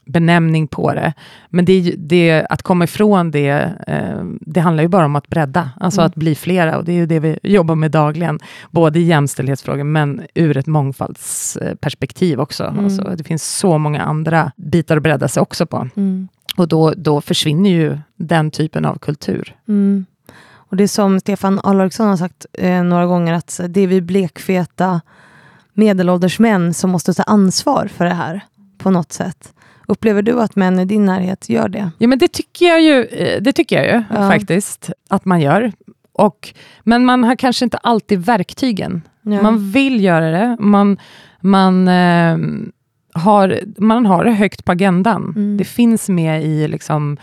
benämning 0.05 0.67
på 0.67 0.93
det. 0.93 1.13
Men 1.49 1.65
det, 1.65 1.95
det, 1.97 2.45
att 2.49 2.61
komma 2.61 2.83
ifrån 2.83 3.31
det, 3.31 3.49
eh, 3.87 4.23
det 4.41 4.59
handlar 4.59 4.83
ju 4.83 4.89
bara 4.89 5.05
om 5.05 5.15
att 5.15 5.27
bredda, 5.27 5.69
alltså 5.79 6.01
Mm. 6.01 6.07
att 6.07 6.15
bli 6.15 6.35
flera. 6.35 6.77
Och 6.77 6.85
det 6.85 6.91
är 6.91 6.95
ju 6.95 7.05
det 7.05 7.19
vi 7.19 7.39
jobbar 7.43 7.75
med 7.75 7.91
dagligen, 7.91 8.39
både 8.71 8.99
i 8.99 9.03
jämställdhetsfrågor, 9.03 9.83
men 9.83 10.21
ur 10.35 10.57
ett 10.57 10.67
mångfaldsperspektiv 10.67 12.39
också. 12.39 12.63
Mm. 12.63 12.85
Alltså, 12.85 13.01
det 13.17 13.23
finns 13.23 13.57
så 13.57 13.77
många 13.77 14.01
andra 14.01 14.51
bitar 14.57 14.97
att 14.97 15.03
bredda 15.03 15.27
sig 15.27 15.41
också 15.41 15.65
på. 15.65 15.87
Mm. 15.95 16.27
Och 16.55 16.67
då, 16.67 16.93
då 16.97 17.21
försvinner 17.21 17.69
ju 17.69 17.97
den 18.15 18.51
typen 18.51 18.85
av 18.85 18.97
kultur. 18.97 19.55
Mm. 19.67 20.05
Och 20.55 20.77
det 20.77 20.83
är 20.83 20.87
som 20.87 21.19
Stefan 21.19 21.59
Alariksson 21.63 22.07
har 22.07 22.17
sagt 22.17 22.45
eh, 22.53 22.83
några 22.83 23.05
gånger, 23.05 23.33
att 23.33 23.59
det 23.69 23.81
är 23.81 23.87
vi 23.87 24.01
blekfeta 24.01 25.01
medelålders 25.73 26.39
män 26.39 26.73
som 26.73 26.89
måste 26.89 27.13
ta 27.13 27.23
ansvar 27.23 27.87
för 27.87 28.05
det 28.05 28.13
här 28.13 28.41
på 28.77 28.89
något 28.91 29.11
sätt. 29.11 29.53
Upplever 29.87 30.21
du 30.21 30.41
att 30.41 30.55
män 30.55 30.79
i 30.79 30.85
din 30.85 31.05
närhet 31.05 31.49
gör 31.49 31.67
det? 31.69 31.91
Ja, 31.97 32.07
men 32.07 32.19
det 32.19 32.27
tycker 32.27 32.65
jag 32.65 32.81
ju, 32.81 33.03
eh, 33.05 33.41
det 33.41 33.53
tycker 33.53 33.75
jag 33.75 33.85
ju 33.85 34.03
Ja. 34.09 34.29
faktiskt 34.29 34.89
att 35.09 35.25
man 35.25 35.41
gör. 35.41 35.71
Och, 36.13 36.53
men 36.83 37.05
man 37.05 37.23
har 37.23 37.35
kanske 37.35 37.65
inte 37.65 37.77
alltid 37.77 38.25
verktygen. 38.25 39.01
Ja. 39.21 39.41
Man 39.41 39.71
vill 39.71 40.03
göra 40.03 40.31
det. 40.31 40.57
Man, 40.59 40.97
man, 41.41 41.87
eh, 41.87 42.37
har, 43.15 43.59
man 43.77 44.05
har 44.05 44.25
det 44.25 44.31
högt 44.31 44.65
på 44.65 44.71
agendan. 44.71 45.33
Mm. 45.35 45.57
Det 45.57 45.63
finns 45.65 46.09
med 46.09 46.43
i 46.43 46.67
liksom, 46.67 47.17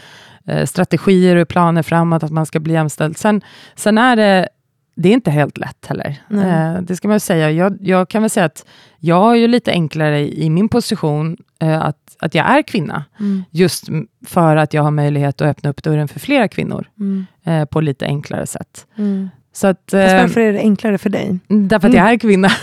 eh, 0.47 0.67
strategier 0.67 1.37
och 1.37 1.49
planer 1.49 1.83
framåt 1.83 2.23
att 2.23 2.31
man 2.31 2.47
ska 2.47 2.61
bli 2.61 2.73
jämställd. 2.75 3.19
Sen, 3.19 3.41
sen 3.75 3.99
är 3.99 4.17
det 4.17 4.49
det 4.95 5.09
är 5.09 5.13
inte 5.13 5.31
helt 5.31 5.59
lätt 5.59 5.87
heller. 5.87 6.17
Eh, 6.31 6.83
det 6.83 6.97
ska 6.97 7.09
man 7.09 7.21
säga. 7.21 7.51
Jag, 7.51 7.77
jag 7.81 8.09
kan 8.09 8.23
väl 8.23 8.31
säga 8.31 8.47
att 8.47 8.67
jag 8.99 9.21
har 9.21 9.35
ju 9.35 9.49
lite 9.49 9.71
enklare 9.71 10.21
i, 10.21 10.45
i 10.45 10.51
min 10.51 10.69
position 10.69 11.37
eh, 11.61 11.83
att, 11.83 12.17
att 12.19 12.35
jag 12.35 12.47
är 12.47 12.63
kvinna. 12.63 13.05
Mm. 13.21 13.45
Just 13.51 13.89
för 14.27 14.57
att 14.57 14.75
jag 14.75 14.83
har 14.83 14.91
möjlighet 14.91 15.41
att 15.41 15.49
öppna 15.49 15.71
upp 15.71 15.83
dörren 15.83 16.09
för 16.09 16.21
flera 16.21 16.49
kvinnor 16.49 16.87
Mm. 17.01 17.67
på 17.67 17.81
lite 17.81 18.07
enklare 18.07 18.47
sätt. 18.47 18.87
Mm. 19.53 19.55
Så 19.55 19.67
att, 19.67 19.79
Fast 19.91 20.13
eh, 20.15 20.21
varför 20.21 20.41
är 20.41 20.53
det 20.53 20.59
enklare 20.59 20.99
för 20.99 21.11
dig? 21.11 21.39
därför 21.49 21.89
att 21.89 21.95
jag 21.95 22.13
är 22.13 22.19
kvinna. 22.19 22.49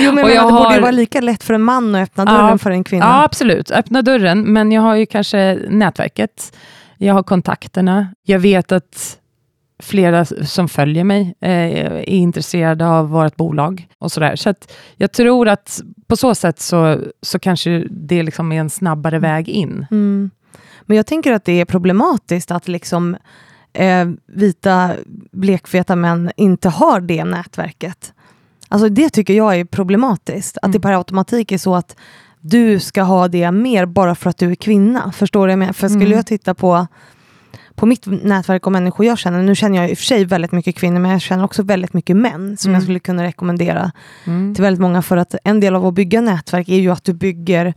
Jo, 0.00 0.12
men 0.12 0.24
Och 0.24 0.30
jag 0.30 0.46
det 0.48 0.52
borde 0.52 0.74
har- 0.74 0.80
vara 0.80 0.90
lika 0.90 1.20
lätt 1.20 1.42
för 1.42 1.54
en 1.54 1.62
man 1.62 1.94
att 1.94 2.02
öppna 2.02 2.24
Ja. 2.26 2.32
dörren 2.32 2.58
för 2.58 2.70
en 2.70 2.84
kvinna. 2.84 3.04
Ja, 3.04 3.24
absolut. 3.24 3.70
Öppna 3.70 4.02
dörren, 4.02 4.52
men 4.52 4.72
jag 4.72 4.82
har 4.82 4.94
ju 4.94 5.06
kanske 5.06 5.58
nätverket. 5.68 6.56
Jag 6.98 7.14
har 7.14 7.22
kontakterna. 7.22 8.08
Jag 8.24 8.38
vet 8.38 8.72
att 8.72 9.18
flera 9.82 10.24
som 10.24 10.68
följer 10.68 11.04
mig 11.04 11.34
eh, 11.40 11.50
är 11.50 12.08
intresserade 12.08 12.86
av 12.88 13.08
vårt 13.08 13.36
bolag 13.36 13.88
och 13.98 14.12
sådär. 14.12 14.36
Så 14.36 14.50
att 14.50 14.72
jag 14.96 15.12
tror 15.12 15.48
att 15.48 15.80
på 16.06 16.16
så 16.16 16.34
sätt 16.34 16.60
så, 16.60 16.98
så 17.22 17.38
kanske 17.38 17.84
det 17.90 18.22
liksom 18.22 18.52
är 18.52 18.60
en 18.60 18.70
snabbare 18.70 19.18
väg 19.18 19.48
in. 19.48 19.86
Mm. 19.90 20.30
Men 20.82 20.96
jag 20.96 21.06
tänker 21.06 21.32
att 21.32 21.44
det 21.44 21.60
är 21.60 21.64
problematiskt 21.64 22.50
att 22.50 22.68
liksom 22.68 23.16
eh, 23.76 24.06
vita 24.26 24.90
blekfeta 25.32 25.96
män 25.96 26.30
inte 26.36 26.68
har 26.68 27.00
det 27.00 27.24
nätverket. 27.24 28.12
Alltså 28.68 28.88
det 28.88 29.10
tycker 29.10 29.34
jag 29.34 29.56
är 29.60 29.64
problematiskt. 29.64 30.56
Att 30.58 30.64
Mm. 30.64 30.72
det 30.72 30.80
per 30.80 30.92
automatik 30.92 31.52
är 31.52 31.58
så 31.58 31.74
att 31.74 31.96
du 32.40 32.78
ska 32.80 33.02
ha 33.02 33.28
det 33.28 33.50
mer 33.50 33.86
bara 33.86 34.14
för 34.14 34.30
att 34.30 34.38
du 34.38 34.50
är 34.50 34.54
kvinna. 34.54 35.12
Förstår 35.12 35.48
du? 35.48 35.72
För 35.72 35.88
skulle 35.88 36.04
Mm. 36.04 36.16
jag 36.16 36.26
titta 36.26 36.54
på 36.54 36.86
på 37.74 37.86
mitt 37.86 38.06
nätverk 38.06 38.66
och 38.66 38.72
människor 38.72 39.06
jag 39.06 39.18
känner, 39.18 39.42
nu 39.42 39.54
känner 39.54 39.78
jag 39.82 39.90
i 39.90 39.94
och 39.94 39.98
för 39.98 40.04
sig 40.04 40.24
väldigt 40.24 40.52
mycket 40.52 40.76
kvinnor, 40.76 41.00
men 41.00 41.10
jag 41.10 41.20
känner 41.20 41.44
också 41.44 41.62
väldigt 41.62 41.92
mycket 41.92 42.16
män 42.16 42.56
som 42.56 42.68
Mm. 42.70 42.74
jag 42.74 42.82
skulle 42.82 42.98
kunna 42.98 43.22
rekommendera 43.24 43.92
Mm. 44.24 44.54
till 44.54 44.62
väldigt 44.62 44.80
många 44.80 45.02
för 45.02 45.16
att 45.16 45.34
en 45.44 45.60
del 45.60 45.74
av 45.74 45.86
att 45.86 45.94
bygga 45.94 46.20
nätverk 46.20 46.68
är 46.68 46.76
ju 46.78 46.90
att 46.90 47.04
du 47.04 47.12
bygger 47.12 47.74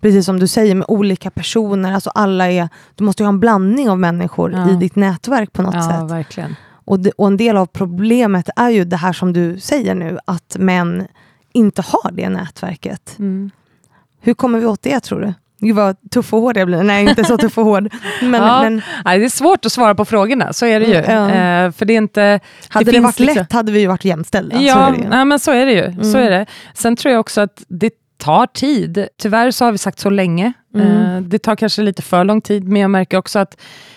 Precis 0.00 0.26
som 0.26 0.40
du 0.40 0.46
säger 0.46 0.74
med 0.74 0.84
olika 0.88 1.30
personer, 1.30 1.92
alltså 1.92 2.10
alla 2.10 2.50
är, 2.50 2.68
du 2.94 3.04
måste 3.04 3.22
ha 3.24 3.28
en 3.28 3.40
blandning 3.40 3.90
av 3.90 3.98
människor 3.98 4.52
Ja. 4.52 4.70
i 4.70 4.74
ditt 4.76 4.96
nätverk 4.96 5.52
på 5.52 5.62
något 5.62 5.74
Ja, 5.74 5.82
sätt. 5.82 6.10
verkligen. 6.10 6.56
Och, 6.84 7.00
det, 7.00 7.10
och 7.10 7.26
en 7.26 7.36
del 7.36 7.56
av 7.56 7.66
problemet 7.66 8.48
är 8.56 8.68
ju 8.70 8.84
det 8.84 8.96
här 8.96 9.12
som 9.12 9.32
du 9.32 9.58
säger 9.60 9.94
nu, 9.94 10.18
att 10.24 10.56
män 10.58 11.06
inte 11.52 11.82
har 11.82 12.10
det 12.12 12.28
nätverket. 12.28 13.14
Mm. 13.18 13.50
Hur 14.20 14.34
kommer 14.34 14.58
vi 14.60 14.66
åt 14.66 14.82
det 14.82 15.00
tror 15.00 15.20
du? 15.20 15.34
Gud 15.60 15.76
vad 15.76 15.96
tuff 16.10 16.32
och 16.34 16.40
hård 16.40 16.56
jag 16.56 16.66
blir. 16.66 16.82
Nej, 16.82 17.08
inte 17.08 17.24
så 17.24 17.36
tuff 17.38 17.58
och 17.58 17.64
hård. 17.64 17.94
Men, 18.22 18.42
ja, 18.42 18.62
men 18.62 18.82
nej, 19.04 19.18
det 19.18 19.24
är 19.24 19.28
svårt 19.28 19.66
att 19.66 19.72
svara 19.72 19.94
på 19.94 20.04
frågorna, 20.04 20.52
så 20.52 20.66
är 20.66 20.80
det 20.80 20.86
ju. 20.86 20.94
Ja. 20.94 21.30
Eh, 21.30 21.70
för 21.72 21.84
det 21.84 21.92
är 21.92 21.96
inte... 21.98 22.40
hade 22.68 22.84
det, 22.84 22.92
finns 22.92 23.04
varit 23.04 23.18
liksom- 23.18 23.36
lätt 23.42 23.52
hade 23.52 23.72
vi 23.72 23.80
ju 23.80 23.86
varit 23.86 24.04
jämställda. 24.04 24.60
Ja, 24.60 24.74
så 24.74 24.80
är 24.80 24.90
det 24.92 24.98
ju. 24.98 25.08
nej, 25.08 25.24
men 25.24 25.38
så 25.38 25.50
är 25.50 25.66
det 25.66 25.72
ju. 25.72 25.92
Så 26.04 26.18
Mm. 26.18 26.26
är 26.26 26.30
det. 26.30 26.46
Sen 26.74 26.96
tror 26.96 27.12
jag 27.12 27.20
också 27.20 27.40
att 27.40 27.62
det 27.68 27.90
tar 28.18 28.46
tid. 28.46 29.08
Tyvärr 29.22 29.50
så 29.50 29.64
har 29.64 29.72
vi 29.72 29.78
sagt 29.78 29.98
så 29.98 30.10
länge. 30.10 30.52
Mm. 30.74 30.86
Eh, 31.16 31.20
det 31.22 31.38
tar 31.38 31.56
kanske 31.56 31.82
lite 31.82 32.02
för 32.02 32.24
lång 32.24 32.40
tid, 32.40 32.68
men 32.68 32.82
jag 32.82 32.90
märker 32.90 33.16
också 33.18 33.38
att 33.38 33.56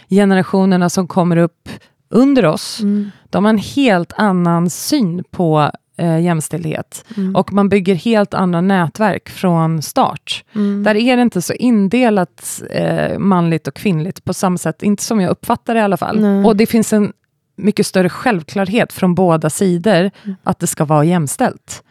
generationerna 0.10 0.90
som 0.90 1.08
kommer 1.08 1.38
upp 1.38 1.70
under 2.10 2.46
oss, 2.46 2.80
Mm. 2.82 3.12
de 3.30 3.46
har 3.46 3.50
en 3.50 3.58
helt 3.58 4.14
annan 4.18 4.70
syn 4.70 5.24
på 5.32 5.72
eh, 5.98 6.20
jämställdhet. 6.20 7.06
Mm. 7.18 7.36
Och 7.36 7.54
man 7.54 7.70
bygger 7.70 7.96
helt 7.96 8.34
andra 8.34 8.62
nätverk 8.62 9.30
från 9.30 9.82
start. 9.82 10.44
Mm. 10.56 10.84
Där 10.84 10.96
är 10.96 11.16
det 11.16 11.22
inte 11.22 11.42
så 11.42 11.54
indelat 11.54 12.62
eh, 12.72 13.20
manligt 13.20 13.68
och 13.68 13.74
kvinnligt 13.76 14.24
på 14.24 14.34
samma 14.34 14.58
sätt, 14.58 14.84
inte 14.84 15.04
som 15.04 15.22
jag 15.22 15.32
uppfattar 15.32 15.74
det 15.74 15.80
i 15.80 15.84
alla 15.84 15.98
fall. 15.98 16.20
Nej. 16.22 16.46
Och 16.46 16.56
det 16.56 16.66
finns 16.66 16.94
en 16.94 17.14
mycket 17.58 17.86
större 17.88 18.10
självklarhet 18.10 18.94
från 18.94 19.16
båda 19.16 19.50
sidor 19.50 20.12
Mm. 20.24 20.36
att 20.44 20.60
det 20.60 20.68
ska 20.68 20.86
vara 20.86 21.04
jämställt. 21.04 21.84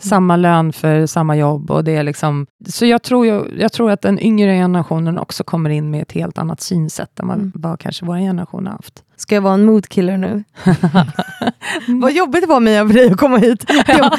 Samma 0.00 0.36
lön 0.36 0.72
för 0.72 1.06
samma 1.06 1.36
jobb. 1.36 1.70
Och 1.70 1.84
det 1.84 1.96
är 1.96 2.02
liksom, 2.02 2.46
så 2.68 2.86
jag 2.86 3.02
tror, 3.02 3.26
ju, 3.26 3.44
jag 3.58 3.72
tror 3.72 3.90
att 3.90 4.02
den 4.02 4.20
yngre 4.20 4.54
generationen 4.54 5.18
också 5.18 5.44
kommer 5.44 5.70
in 5.70 5.90
med 5.90 6.02
ett 6.02 6.12
helt 6.12 6.38
annat 6.38 6.60
synsätt 6.60 7.20
än 7.20 7.28
vad, 7.28 7.36
Mm. 7.36 7.52
vad 7.54 7.80
kanske 7.80 8.04
vår 8.04 8.16
generation 8.16 8.66
har 8.66 8.72
haft. 8.72 9.02
Ska 9.16 9.34
jag 9.34 9.42
vara 9.42 9.54
en 9.54 9.64
moodkiller 9.64 10.16
nu? 10.16 10.44
Vad 12.00 12.12
jobbigt 12.12 12.40
det 12.40 12.46
var 12.46 12.60
Mia 12.60 12.86
för 12.86 12.94
dig 12.94 13.10
att 13.10 13.16
komma 13.16 13.36
hit. 13.38 13.64
Jag, 13.86 14.12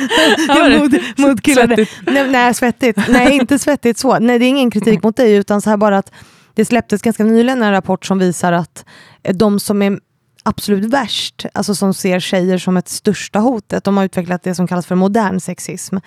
jag 0.47 0.79
mood, 0.81 0.99
moodkillade. 1.17 1.75
Nej, 2.07 2.31
nej, 2.31 2.53
svettigt. 2.53 2.99
Nej, 3.09 3.35
inte 3.35 3.59
svettigt 3.59 3.97
så. 3.97 4.19
Nej, 4.19 4.39
det 4.39 4.45
är 4.45 4.49
ingen 4.49 4.71
kritik 4.71 5.03
mot 5.03 5.15
dig, 5.15 5.35
utan 5.35 5.61
så 5.61 5.69
här 5.69 5.77
bara 5.77 5.97
att 5.97 6.11
det 6.53 6.65
släpptes 6.65 7.01
ganska 7.01 7.23
nyligen 7.23 7.61
en 7.63 7.71
rapport 7.71 8.05
som 8.05 8.19
visar 8.19 8.51
att 8.51 8.85
de 9.33 9.59
som 9.59 9.81
är 9.81 9.99
absolut 10.43 10.85
värst, 10.93 11.45
alltså 11.53 11.75
som 11.75 11.93
ser 11.93 12.19
tjejer 12.19 12.57
som 12.57 12.77
ett 12.77 12.89
största 12.89 13.39
hotet, 13.39 13.83
de 13.83 13.97
har 13.97 14.05
utvecklat 14.05 14.43
det 14.43 14.55
som 14.55 14.67
kallas 14.67 14.85
för 14.85 14.95
modern 14.95 15.39
sexism. 15.39 15.97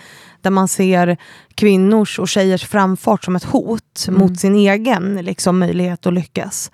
Där 0.40 0.50
man 0.50 0.68
ser 0.68 1.16
kvinnors 1.54 2.18
och 2.18 2.28
tjejers 2.28 2.64
framfart 2.66 3.24
som 3.24 3.36
ett 3.36 3.44
hot 3.44 4.04
Mm. 4.08 4.20
mot 4.20 4.40
sin 4.40 4.54
egen 4.54 5.16
liksom, 5.16 5.58
möjlighet 5.58 6.06
att 6.06 6.14
lyckas. 6.14 6.70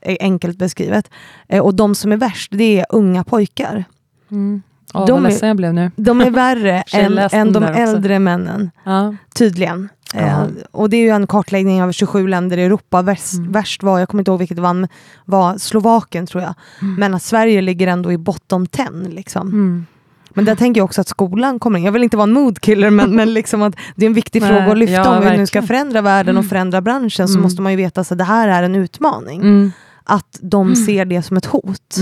Eh, 0.00 0.16
Enkelt 0.20 0.58
beskrivet. 0.58 1.10
Eh, 1.48 1.62
Och 1.62 1.74
de 1.74 1.94
som 1.94 2.12
är 2.12 2.16
värst, 2.16 2.52
det 2.54 2.80
är 2.80 2.86
unga 2.88 3.24
pojkar. 3.24 3.84
Mm. 4.30 4.62
Åh, 4.94 5.06
De 5.06 5.12
vad 5.12 5.24
är- 5.24 5.28
ledsen 5.28 5.48
jag 5.48 5.56
blev 5.56 5.74
nu. 5.74 5.90
De 5.96 6.20
är 6.20 6.30
värre 6.30 6.82
än, 6.92 7.18
än 7.18 7.52
de 7.52 7.64
också. 7.64 7.74
äldre 7.74 8.18
männen. 8.18 8.70
Ja. 8.84 9.14
Tydligen. 9.34 9.88
Eh, 10.14 10.42
och 10.70 10.90
det 10.90 10.96
är 10.96 11.00
ju 11.00 11.08
en 11.10 11.26
kartläggning 11.26 11.82
av 11.82 11.92
27 11.92 12.28
länder 12.28 12.58
i 12.58 12.64
Europa. 12.64 13.02
Värst, 13.02 13.34
Mm. 13.34 13.52
värst 13.52 13.82
var, 13.82 13.98
jag 13.98 14.08
kommer 14.08 14.20
inte 14.20 14.30
ihåg 14.30 14.38
vilket 14.38 14.58
vann, 14.58 14.88
var 15.24 15.58
Slovakien 15.58 16.26
tror 16.26 16.42
jag. 16.42 16.54
Mm. 16.82 16.94
Men 16.94 17.14
att 17.14 17.22
Sverige 17.22 17.60
ligger 17.60 17.86
ändå 17.86 18.12
i 18.12 18.18
bottom 18.18 18.66
10. 18.66 18.84
Liksom. 19.08 19.48
Mm. 19.48 19.86
Men 20.34 20.44
där 20.44 20.54
tänker 20.54 20.80
jag 20.80 20.84
också 20.84 21.00
att 21.00 21.08
skolan 21.08 21.58
kommer 21.58 21.78
in. 21.78 21.84
Jag 21.84 21.92
vill 21.92 22.02
inte 22.02 22.16
vara 22.16 22.24
en 22.28 22.32
moodkiller 22.32 22.90
men, 22.90 23.16
men 23.16 23.34
liksom 23.34 23.62
att 23.62 23.74
det 23.96 24.04
är 24.04 24.06
en 24.06 24.14
viktig 24.14 24.40
Nej, 24.42 24.50
fråga 24.50 24.72
att 24.72 24.78
lyfta. 24.78 24.94
ja, 24.94 25.16
om 25.18 25.24
vi 25.24 25.36
nu 25.36 25.46
ska 25.46 25.60
verkligen. 25.60 25.66
förändra 25.66 26.00
världen 26.02 26.36
och 26.36 26.40
Mm. 26.42 26.48
förändra 26.48 26.80
branschen 26.80 27.28
så 27.28 27.34
Mm. 27.34 27.42
måste 27.42 27.62
man 27.62 27.72
ju 27.72 27.76
veta 27.76 28.00
att 28.00 28.18
det 28.18 28.24
här 28.24 28.48
är 28.48 28.62
en 28.62 28.74
utmaning. 28.74 29.40
Mm. 29.40 29.72
Att 30.04 30.38
de 30.42 30.76
ser 30.76 31.04
det 31.04 31.22
som 31.22 31.36
ett 31.36 31.46
hot. 31.46 31.96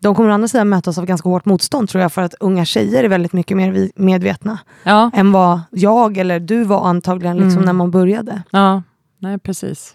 De 0.00 0.14
kommer 0.14 0.30
å 0.30 0.32
andra 0.32 0.48
sidan 0.48 0.68
mötas 0.68 0.98
av 0.98 1.06
ganska 1.06 1.28
hårt 1.28 1.44
motstånd 1.44 1.88
tror 1.88 2.02
jag 2.02 2.12
för 2.12 2.22
att 2.22 2.34
unga 2.40 2.64
tjejer 2.64 3.04
är 3.04 3.08
väldigt 3.08 3.32
mycket 3.32 3.56
mer 3.56 3.90
medvetna 3.96 4.58
Ja. 4.82 5.10
än 5.14 5.32
vad 5.32 5.60
jag 5.70 6.16
eller 6.18 6.40
du 6.40 6.64
var 6.64 6.86
antagligen 6.88 7.36
liksom 7.36 7.52
Mm. 7.52 7.64
när 7.64 7.72
man 7.72 7.90
började. 7.90 8.42
ja, 8.50 8.82
nej 9.18 9.38
precis. 9.38 9.92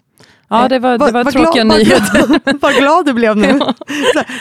Ja, 0.48 0.68
det 0.68 0.78
var, 0.78 0.90
det 0.92 0.98
Vad- 0.98 1.12
var 1.12 1.24
vad 1.24 1.32
tråkiga 1.32 1.64
glad- 1.64 1.78
nyheter. 1.78 2.40
Vad 2.60 2.74
glad, 2.74 3.06
du 3.06 3.12
blev 3.12 3.36
nu. 3.36 3.46
Ja. 3.58 3.74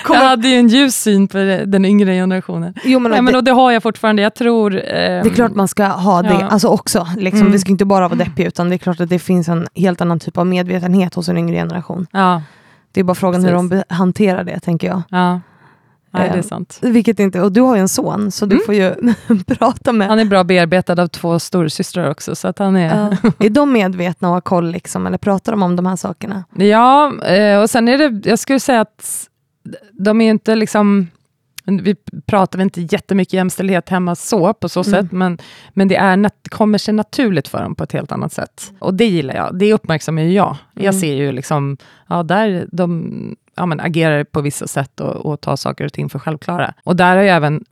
Här, 0.07 0.15
Jag 0.15 0.29
hade 0.29 0.47
ju 0.47 0.55
en 0.55 0.67
ljus 0.67 0.95
syn 0.95 1.27
på 1.27 1.37
det- 1.37 1.65
den 1.65 1.85
yngre 1.85 2.13
generationen. 2.13 2.73
jo, 2.83 2.99
men 2.99 3.11
Nej, 3.11 3.21
men, 3.21 3.31
det, 3.33 3.37
och 3.37 3.43
det 3.43 3.51
har 3.51 3.71
jag 3.71 3.83
fortfarande. 3.83 4.21
Jag 4.21 4.35
tror... 4.35 4.75
ehm, 4.75 4.81
det 5.23 5.29
är 5.29 5.33
klart 5.35 5.55
man 5.55 5.67
ska 5.67 5.85
ha 5.87 6.21
det 6.21 6.29
Ja. 6.39 6.47
alltså 6.47 6.67
också. 6.67 7.07
Liksom, 7.17 7.39
Mm. 7.41 7.51
Vi 7.51 7.59
ska 7.59 7.71
inte 7.71 7.85
bara 7.85 8.07
vara 8.07 8.17
deppiga 8.17 8.47
utan 8.47 8.69
det 8.69 8.75
är 8.75 8.77
klart 8.77 8.99
att 8.99 9.09
det 9.09 9.19
finns 9.19 9.49
en 9.49 9.67
helt 9.75 10.01
annan 10.01 10.19
typ 10.19 10.37
av 10.37 10.47
medvetenhet 10.47 11.13
hos 11.15 11.29
en 11.29 11.37
yngre 11.37 11.55
generation. 11.55 12.07
Ja, 12.11 12.41
Det 12.91 12.99
är 12.99 13.03
bara 13.03 13.15
frågan 13.15 13.43
hur 13.43 13.51
Precis. 13.51 13.69
de 13.69 13.75
be- 13.77 13.83
hanterar 13.95 14.43
det 14.43 14.59
tänker 14.59 14.87
jag. 14.87 15.01
ja. 15.09 15.39
Nej, 16.13 16.29
det 16.29 16.33
är 16.35 16.37
Eh, 16.37 16.43
sant. 16.43 16.79
Vilket 16.81 17.19
inte, 17.19 17.41
och 17.41 17.51
du 17.51 17.61
har 17.61 17.75
ju 17.75 17.81
en 17.81 17.89
son 17.89 18.31
så 18.31 18.45
du 18.45 18.55
Mm. 18.55 18.65
får 18.65 18.75
ju 18.75 18.95
prata 19.47 19.93
med. 19.93 20.07
Han 20.07 20.19
är 20.19 20.25
bra 20.25 20.43
bearbetad 20.43 21.01
av 21.01 21.07
två 21.07 21.39
storasystrar 21.39 22.09
också, 22.09 22.35
så 22.35 22.47
att 22.47 22.59
han 22.59 22.75
är... 22.75 23.17
Ja. 23.21 23.31
Är 23.45 23.49
de 23.49 23.73
medvetna 23.73 24.27
och 24.27 24.33
har 24.33 24.41
koll 24.41 24.71
liksom, 24.71 25.07
eller 25.07 25.17
pratar 25.17 25.51
de 25.51 25.63
om 25.63 25.75
de 25.75 25.85
här 25.85 25.95
sakerna? 25.95 26.43
Ja, 26.55 27.13
eh, 27.25 27.61
och 27.61 27.69
sen 27.69 27.87
är 27.87 27.97
det, 27.97 28.29
jag 28.29 28.39
skulle 28.39 28.59
säga 28.59 28.81
att 28.81 29.27
de 29.91 30.21
är 30.21 30.29
inte 30.29 30.55
liksom, 30.55 31.07
vi 31.77 31.95
pratar 32.25 32.57
väl 32.57 32.63
inte 32.63 32.81
jättemycket 32.81 33.33
jämställdhet 33.33 33.89
hemma 33.89 34.15
så, 34.15 34.53
på 34.53 34.69
så 34.69 34.79
Mm. 34.83 34.91
sätt, 35.03 35.11
men, 35.11 35.37
men 35.73 35.87
det 35.87 35.95
är 35.95 36.17
nat- 36.17 36.49
kommer 36.49 36.77
sig 36.77 36.93
naturligt 36.93 37.47
för 37.47 37.61
dem 37.63 37.75
på 37.75 37.83
ett 37.83 37.91
helt 37.91 38.11
annat 38.11 38.33
sätt. 38.33 38.71
Och 38.79 38.93
det 38.93 39.05
gillar 39.05 39.35
jag, 39.35 39.59
det 39.59 39.73
uppmärksammar 39.73 40.21
ju 40.21 40.31
jag. 40.31 40.57
Jag 40.73 40.83
Mm. 40.83 40.99
ser 40.99 41.13
ju 41.15 41.31
liksom, 41.31 41.77
ja 42.09 42.23
där 42.23 42.67
de 42.71 43.35
ja, 43.55 43.65
men, 43.65 43.79
agerar 43.79 44.23
på 44.23 44.41
vissa 44.41 44.67
sätt 44.67 44.99
och, 44.99 45.15
och 45.15 45.41
tar 45.41 45.55
saker 45.55 45.85
och 45.85 45.93
ting 45.93 46.09
för 46.09 46.19
självklara. 46.19 46.73
Och 46.83 46.95
där 46.95 47.15
har 47.15 47.23
ju 47.23 47.29
även 47.29 47.63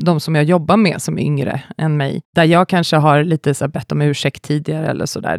de 0.00 0.20
som 0.20 0.34
jag 0.34 0.44
jobbar 0.44 0.76
med 0.76 1.02
som 1.02 1.18
är 1.18 1.22
yngre 1.22 1.62
än 1.76 1.96
mig, 1.96 2.22
där 2.34 2.44
jag 2.44 2.68
kanske 2.68 2.96
har 2.96 3.24
lite 3.24 3.54
så 3.54 3.64
här, 3.64 3.68
bett 3.70 3.92
om 3.92 4.02
ursäkt 4.02 4.42
tidigare 4.42 4.86
eller 4.86 5.06
sådär, 5.06 5.38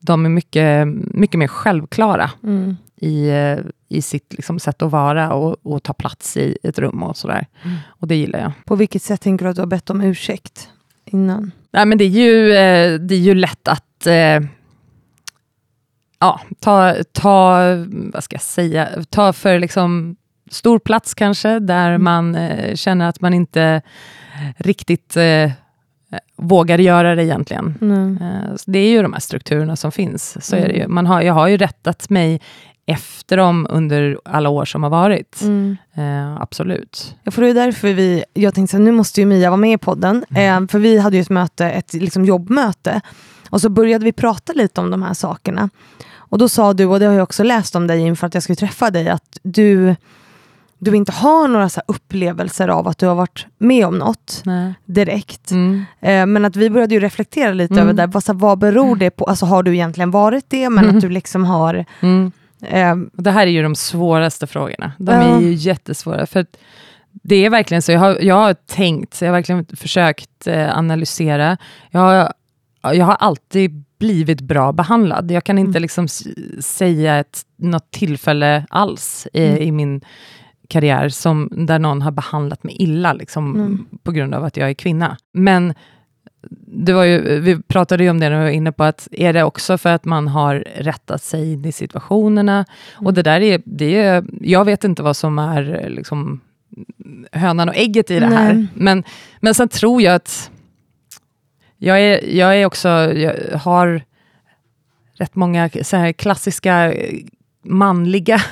de 0.00 0.24
är 0.26 0.30
mycket, 0.30 0.86
mycket 1.14 1.38
mer 1.38 1.46
självklara 1.48 2.30
Mm. 2.42 2.76
I, 3.04 3.28
eh, 3.28 3.58
i 3.88 4.02
sitt 4.02 4.32
liksom, 4.32 4.58
sätt 4.58 4.82
att 4.82 4.90
vara 4.90 5.32
och, 5.34 5.56
och 5.62 5.82
ta 5.82 5.92
plats 5.92 6.36
i 6.36 6.58
ett 6.62 6.78
rum 6.78 7.02
och 7.02 7.16
sådär. 7.16 7.46
Mm. 7.62 7.76
Och 7.86 8.08
det 8.08 8.16
gillar 8.16 8.38
jag. 8.38 8.52
På 8.64 8.76
vilket 8.76 9.02
sätt 9.02 9.20
tänker 9.20 9.44
du 9.44 9.50
att 9.50 9.56
du 9.56 9.62
har 9.62 9.66
bett 9.66 9.90
om 9.90 10.00
ursäkt 10.00 10.68
innan? 11.04 11.52
Nej, 11.70 11.86
men 11.86 11.98
det, 11.98 12.04
är 12.04 12.08
ju, 12.08 12.52
eh, 12.52 13.00
det 13.00 13.14
är 13.14 13.18
ju 13.18 13.34
lätt 13.34 13.68
att 13.68 14.06
eh, 14.06 14.40
ja, 16.18 16.40
ta, 16.60 16.94
ta, 17.12 17.58
vad 18.12 18.24
ska 18.24 18.34
jag 18.34 18.42
säga, 18.42 18.88
ta 19.10 19.32
för 19.32 19.58
liksom 19.58 20.16
stor 20.50 20.78
plats 20.78 21.14
kanske, 21.14 21.58
där 21.58 21.88
Mm. 21.88 22.04
man 22.04 22.36
känner 22.76 23.08
att 23.08 23.20
man 23.20 23.34
inte 23.34 23.82
riktigt 24.56 25.16
vågar 26.36 26.78
göra 26.78 27.14
det 27.14 27.24
egentligen. 27.24 27.78
Mm. 27.80 28.18
Det 28.66 28.78
är 28.78 28.90
ju 28.90 29.02
de 29.02 29.12
här 29.12 29.20
strukturerna 29.20 29.76
som 29.76 29.92
finns. 29.92 30.46
Så 30.46 30.56
är 30.56 30.68
det 30.68 30.74
ju. 30.74 30.80
Mm. 30.80 30.94
Man 30.94 31.06
har, 31.06 31.22
jag 31.22 31.34
har 31.34 31.48
ju 31.48 31.56
rättat 31.56 32.10
mig 32.10 32.40
efter 32.86 33.36
dem 33.36 33.66
under 33.70 34.18
alla 34.24 34.48
år 34.48 34.64
som 34.64 34.82
har 34.82 34.90
varit. 34.90 35.40
Mm. 35.42 35.76
Eh, 35.94 36.36
absolut. 36.42 37.16
Ja, 37.22 37.30
för 37.30 37.42
det 37.42 37.48
är 37.48 37.54
därför 37.54 37.92
vi, 37.92 38.24
jag 38.34 38.54
tänkte 38.54 38.76
här, 38.76 38.84
nu 38.84 38.92
måste 38.92 39.20
ju 39.20 39.26
Mia 39.26 39.50
vara 39.50 39.56
med 39.56 39.72
i 39.72 39.78
podden. 39.78 40.24
Eh, 40.36 40.66
för 40.66 40.78
vi 40.78 40.98
hade 40.98 41.16
ju 41.16 41.22
ett 41.22 41.30
möte, 41.30 41.66
ett 41.70 41.92
liksom 41.94 42.24
jobbmöte. 42.24 43.00
Och 43.50 43.60
så 43.60 43.68
började 43.68 44.04
vi 44.04 44.12
prata 44.12 44.52
lite 44.52 44.80
om 44.80 44.90
de 44.90 45.02
här 45.02 45.14
sakerna. 45.14 45.68
Och 46.16 46.38
då 46.38 46.48
sa 46.48 46.72
du, 46.72 46.84
och 46.86 47.00
det 47.00 47.06
har 47.06 47.12
jag 47.14 47.22
också 47.22 47.42
läst 47.42 47.76
om 47.76 47.86
dig 47.86 48.00
inför 48.00 48.26
att 48.26 48.34
jag 48.34 48.42
skulle 48.42 48.56
träffa 48.56 48.90
dig, 48.90 49.08
att 49.08 49.38
du, 49.42 49.96
du 50.78 50.96
inte 50.96 51.12
har 51.12 51.48
några 51.48 51.68
så 51.68 51.80
upplevelser 51.86 52.68
av 52.68 52.88
att 52.88 52.98
du 52.98 53.06
har 53.06 53.14
varit 53.14 53.46
med 53.58 53.86
om 53.86 53.98
något 53.98 54.42
Nej. 54.44 54.74
direkt. 54.84 55.50
Mm. 55.50 55.84
Eh, 56.00 56.26
men 56.26 56.44
att 56.44 56.56
vi 56.56 56.70
började 56.70 56.94
ju 56.94 57.00
reflektera 57.00 57.52
lite 57.52 57.74
Mm. 57.74 57.82
över 57.82 57.92
det. 57.92 58.06
Vad, 58.06 58.24
så 58.24 58.32
vad 58.32 58.58
beror 58.58 58.96
det 58.96 59.10
på? 59.10 59.24
Alltså 59.24 59.46
har 59.46 59.62
du 59.62 59.74
egentligen 59.74 60.10
varit 60.10 60.44
det? 60.48 60.70
Men 60.70 60.84
Mm. 60.84 60.96
att 60.96 61.02
du 61.02 61.08
liksom 61.08 61.44
har... 61.44 61.84
Mm. 62.68 63.00
Eh, 63.02 63.06
Och 63.16 63.22
Det 63.22 63.30
här 63.30 63.46
är 63.46 63.50
ju 63.50 63.62
de 63.62 63.74
svåraste 63.74 64.46
frågorna. 64.46 64.92
De 64.98 65.12
är 65.12 65.40
ju 65.40 65.52
jättesvåra. 65.52 66.26
För 66.26 66.46
det 67.22 67.36
är 67.44 67.50
verkligen 67.50 67.82
så, 67.82 67.92
jag 67.92 68.00
har, 68.00 68.18
jag 68.20 68.34
har 68.34 68.54
tänkt, 68.54 69.20
jag 69.20 69.28
har 69.28 69.32
verkligen 69.32 69.66
försökt 69.76 70.46
eh, 70.46 70.78
analysera. 70.78 71.56
Jag 71.90 72.00
har, 72.00 72.32
jag 72.94 73.04
har 73.06 73.14
alltid 73.14 73.84
blivit 73.98 74.40
bra 74.40 74.72
behandlad. 74.72 75.30
Jag 75.30 75.44
kan 75.44 75.58
inte 75.58 75.70
Mm. 75.78 75.82
liksom 75.82 76.08
säga 76.60 77.16
ett, 77.18 77.42
något 77.56 77.90
tillfälle 77.90 78.66
alls 78.70 79.26
i, 79.32 79.46
Mm. 79.46 79.62
i 79.62 79.72
min 79.72 80.00
karriär 80.68 81.08
som, 81.08 81.48
där 81.52 81.78
någon 81.78 82.02
har 82.02 82.10
behandlat 82.10 82.64
mig 82.64 82.76
illa 82.82 83.12
liksom, 83.12 83.54
Mm. 83.54 83.86
på 84.02 84.12
grund 84.12 84.34
av 84.34 84.44
att 84.44 84.56
jag 84.56 84.70
är 84.70 84.74
kvinna. 84.74 85.16
Men 85.32 85.74
det 86.66 86.92
var 86.92 87.04
ju, 87.04 87.40
vi 87.40 87.62
pratade 87.62 88.04
ju 88.04 88.10
om 88.10 88.20
det 88.20 88.28
när 88.28 88.38
vi 88.38 88.44
var 88.44 88.50
inne 88.50 88.72
på 88.72 88.84
att 88.84 89.08
är 89.12 89.32
det 89.32 89.42
också 89.42 89.78
för 89.78 89.90
att 89.90 90.04
man 90.04 90.28
har 90.28 90.54
rättat 90.76 91.22
sig 91.22 91.52
in 91.52 91.64
i 91.64 91.72
situationerna? 91.72 92.64
Och 92.94 93.14
det 93.14 93.22
där 93.22 93.40
är, 93.40 93.62
det 93.64 93.98
är, 93.98 94.24
jag 94.40 94.64
vet 94.64 94.84
inte 94.84 95.02
vad 95.02 95.16
som 95.16 95.38
är 95.38 95.86
liksom, 95.88 96.40
hönan 97.32 97.68
och 97.68 97.76
ägget 97.76 98.10
i 98.10 98.20
det 98.20 98.26
här. 98.26 98.52
Nej. 98.52 98.66
Men, 98.74 99.04
men 99.40 99.54
sen 99.54 99.68
tror 99.68 100.02
jag 100.02 100.14
att 100.14 100.50
jag 101.76 102.00
är, 102.00 102.36
jag 102.36 102.56
är 102.56 102.66
också, 102.66 102.88
jag 102.88 103.58
har 103.58 104.02
rätt 105.14 105.34
många 105.34 105.70
så 105.82 105.96
här 105.96 106.12
klassiska 106.12 106.94
manliga 107.64 108.42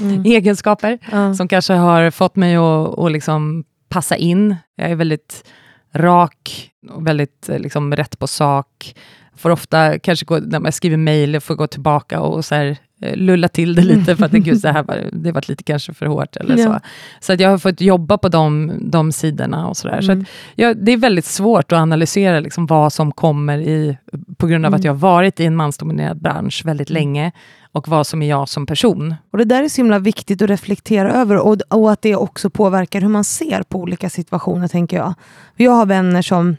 mm. 0.00 0.22
egenskaper 0.24 0.98
Ja. 1.12 1.34
som 1.34 1.48
kanske 1.48 1.72
har 1.72 2.10
fått 2.10 2.36
mig 2.36 2.56
att, 2.56 2.98
att 2.98 3.12
liksom 3.12 3.64
passa 3.88 4.16
in. 4.16 4.56
Jag 4.76 4.90
är 4.90 4.94
väldigt 4.94 5.44
rak 5.92 6.70
och 6.90 7.06
väldigt 7.06 7.48
eh, 7.48 7.58
liksom, 7.58 7.96
rätt 7.96 8.18
på 8.18 8.26
sak. 8.26 8.94
Får 9.36 9.50
ofta, 9.50 9.98
kanske 9.98 10.26
gå, 10.26 10.38
när 10.38 10.60
jag 10.64 10.74
skriver 10.74 10.96
mejl, 10.96 11.40
får 11.40 11.54
gå 11.54 11.66
tillbaka 11.66 12.20
och 12.20 12.44
så 12.44 12.54
här, 12.54 12.76
lulla 13.14 13.48
till 13.48 13.74
det 13.74 13.82
lite 13.82 14.16
för 14.16 14.24
att 14.24 14.32
gud, 14.32 14.60
så 14.60 14.68
här 14.68 14.82
var, 14.82 15.08
det 15.12 15.32
var 15.32 15.44
lite 15.48 15.62
kanske 15.64 15.94
för 15.94 16.06
hårt. 16.06 16.36
Eller 16.36 16.56
Ja. 16.58 16.64
så. 16.64 16.80
så 17.20 17.32
att 17.32 17.40
jag 17.40 17.50
har 17.50 17.58
fått 17.58 17.80
jobba 17.80 18.18
på 18.18 18.28
de, 18.28 18.72
de 18.90 19.12
sidorna 19.12 19.68
och 19.68 19.76
sådär. 19.76 20.00
Så 20.00 20.12
Mm. 20.12 20.22
att, 20.22 20.28
ja, 20.54 20.74
det 20.74 20.92
är 20.92 20.96
väldigt 20.96 21.24
svårt 21.24 21.72
att 21.72 21.78
analysera 21.78 22.40
liksom, 22.40 22.66
vad 22.66 22.92
som 22.92 23.12
kommer 23.12 23.58
i, 23.58 23.96
på 24.36 24.46
grund 24.46 24.66
av 24.66 24.74
att 24.74 24.80
Mm. 24.80 24.86
jag 24.86 24.92
har 24.92 24.98
varit 24.98 25.40
i 25.40 25.44
en 25.46 25.56
mansdominerad 25.56 26.20
bransch 26.22 26.62
väldigt 26.64 26.90
länge 26.90 27.32
och 27.72 27.88
vad 27.88 28.06
som 28.06 28.22
är 28.22 28.28
jag 28.28 28.48
som 28.48 28.66
person. 28.66 29.14
Och 29.32 29.38
Det 29.38 29.44
där 29.44 29.62
är 29.62 29.68
så 29.68 29.76
himla 29.82 29.98
viktigt 29.98 30.42
att 30.42 30.50
reflektera 30.50 31.12
över 31.12 31.36
och, 31.38 31.56
och 31.68 31.92
att 31.92 32.02
det 32.02 32.16
också 32.16 32.50
påverkar 32.50 33.00
hur 33.00 33.08
man 33.08 33.24
ser 33.24 33.62
på 33.62 33.78
olika 33.78 34.10
situationer, 34.10 34.68
tänker 34.68 34.96
jag. 34.96 35.14
Jag 35.56 35.72
har 35.72 35.86
vänner 35.86 36.22
som 36.22 36.56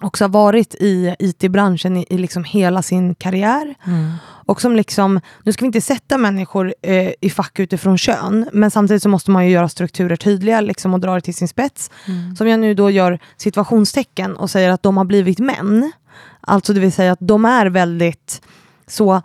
också 0.00 0.24
har 0.24 0.28
varit 0.28 0.74
i 0.74 1.14
IT-branschen 1.18 1.96
i, 1.96 2.06
i 2.10 2.18
liksom 2.18 2.44
hela 2.44 2.82
sin 2.82 3.14
karriär. 3.14 3.74
Och 4.22 4.60
som 4.60 4.76
liksom, 4.76 5.20
nu 5.42 5.52
ska 5.52 5.62
vi 5.62 5.66
inte 5.66 5.80
sätta 5.80 6.18
människor 6.18 6.74
eh, 6.82 7.12
i 7.20 7.30
fack 7.30 7.58
utifrån 7.58 7.98
kön, 7.98 8.48
men 8.52 8.70
samtidigt 8.70 9.02
så 9.02 9.08
måste 9.08 9.30
man 9.30 9.46
ju 9.46 9.52
göra 9.52 9.68
strukturer 9.68 10.16
tydliga 10.16 10.60
liksom, 10.60 10.94
och 10.94 11.00
dra 11.00 11.14
det 11.14 11.20
till 11.20 11.34
sin 11.34 11.48
spets. 11.48 11.90
Som 12.38 12.48
jag 12.48 12.60
nu 12.60 12.74
då 12.74 12.90
gör 12.90 13.18
situationstecken 13.36 14.36
och 14.36 14.50
säger 14.50 14.70
att 14.70 14.82
de 14.82 14.96
har 14.96 15.04
blivit 15.04 15.38
män. 15.38 15.92
Alltså 16.40 16.72
det 16.72 16.80
vill 16.80 16.92
säga 16.92 17.12
att 17.12 17.18
de 17.22 17.44
är 17.44 17.66
väldigt 17.66 18.42
så 18.86 19.22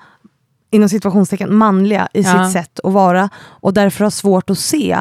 inom 0.72 0.90
situationstecken 0.90 1.56
manliga 1.56 2.08
i 2.14 2.22
Ja. 2.22 2.44
sitt 2.44 2.54
sätt 2.54 2.80
att 2.84 2.94
vara 2.94 3.30
och 3.38 3.74
därför 3.74 4.04
har 4.04 4.12
svårt 4.12 4.50
att 4.50 4.60
se 4.60 4.98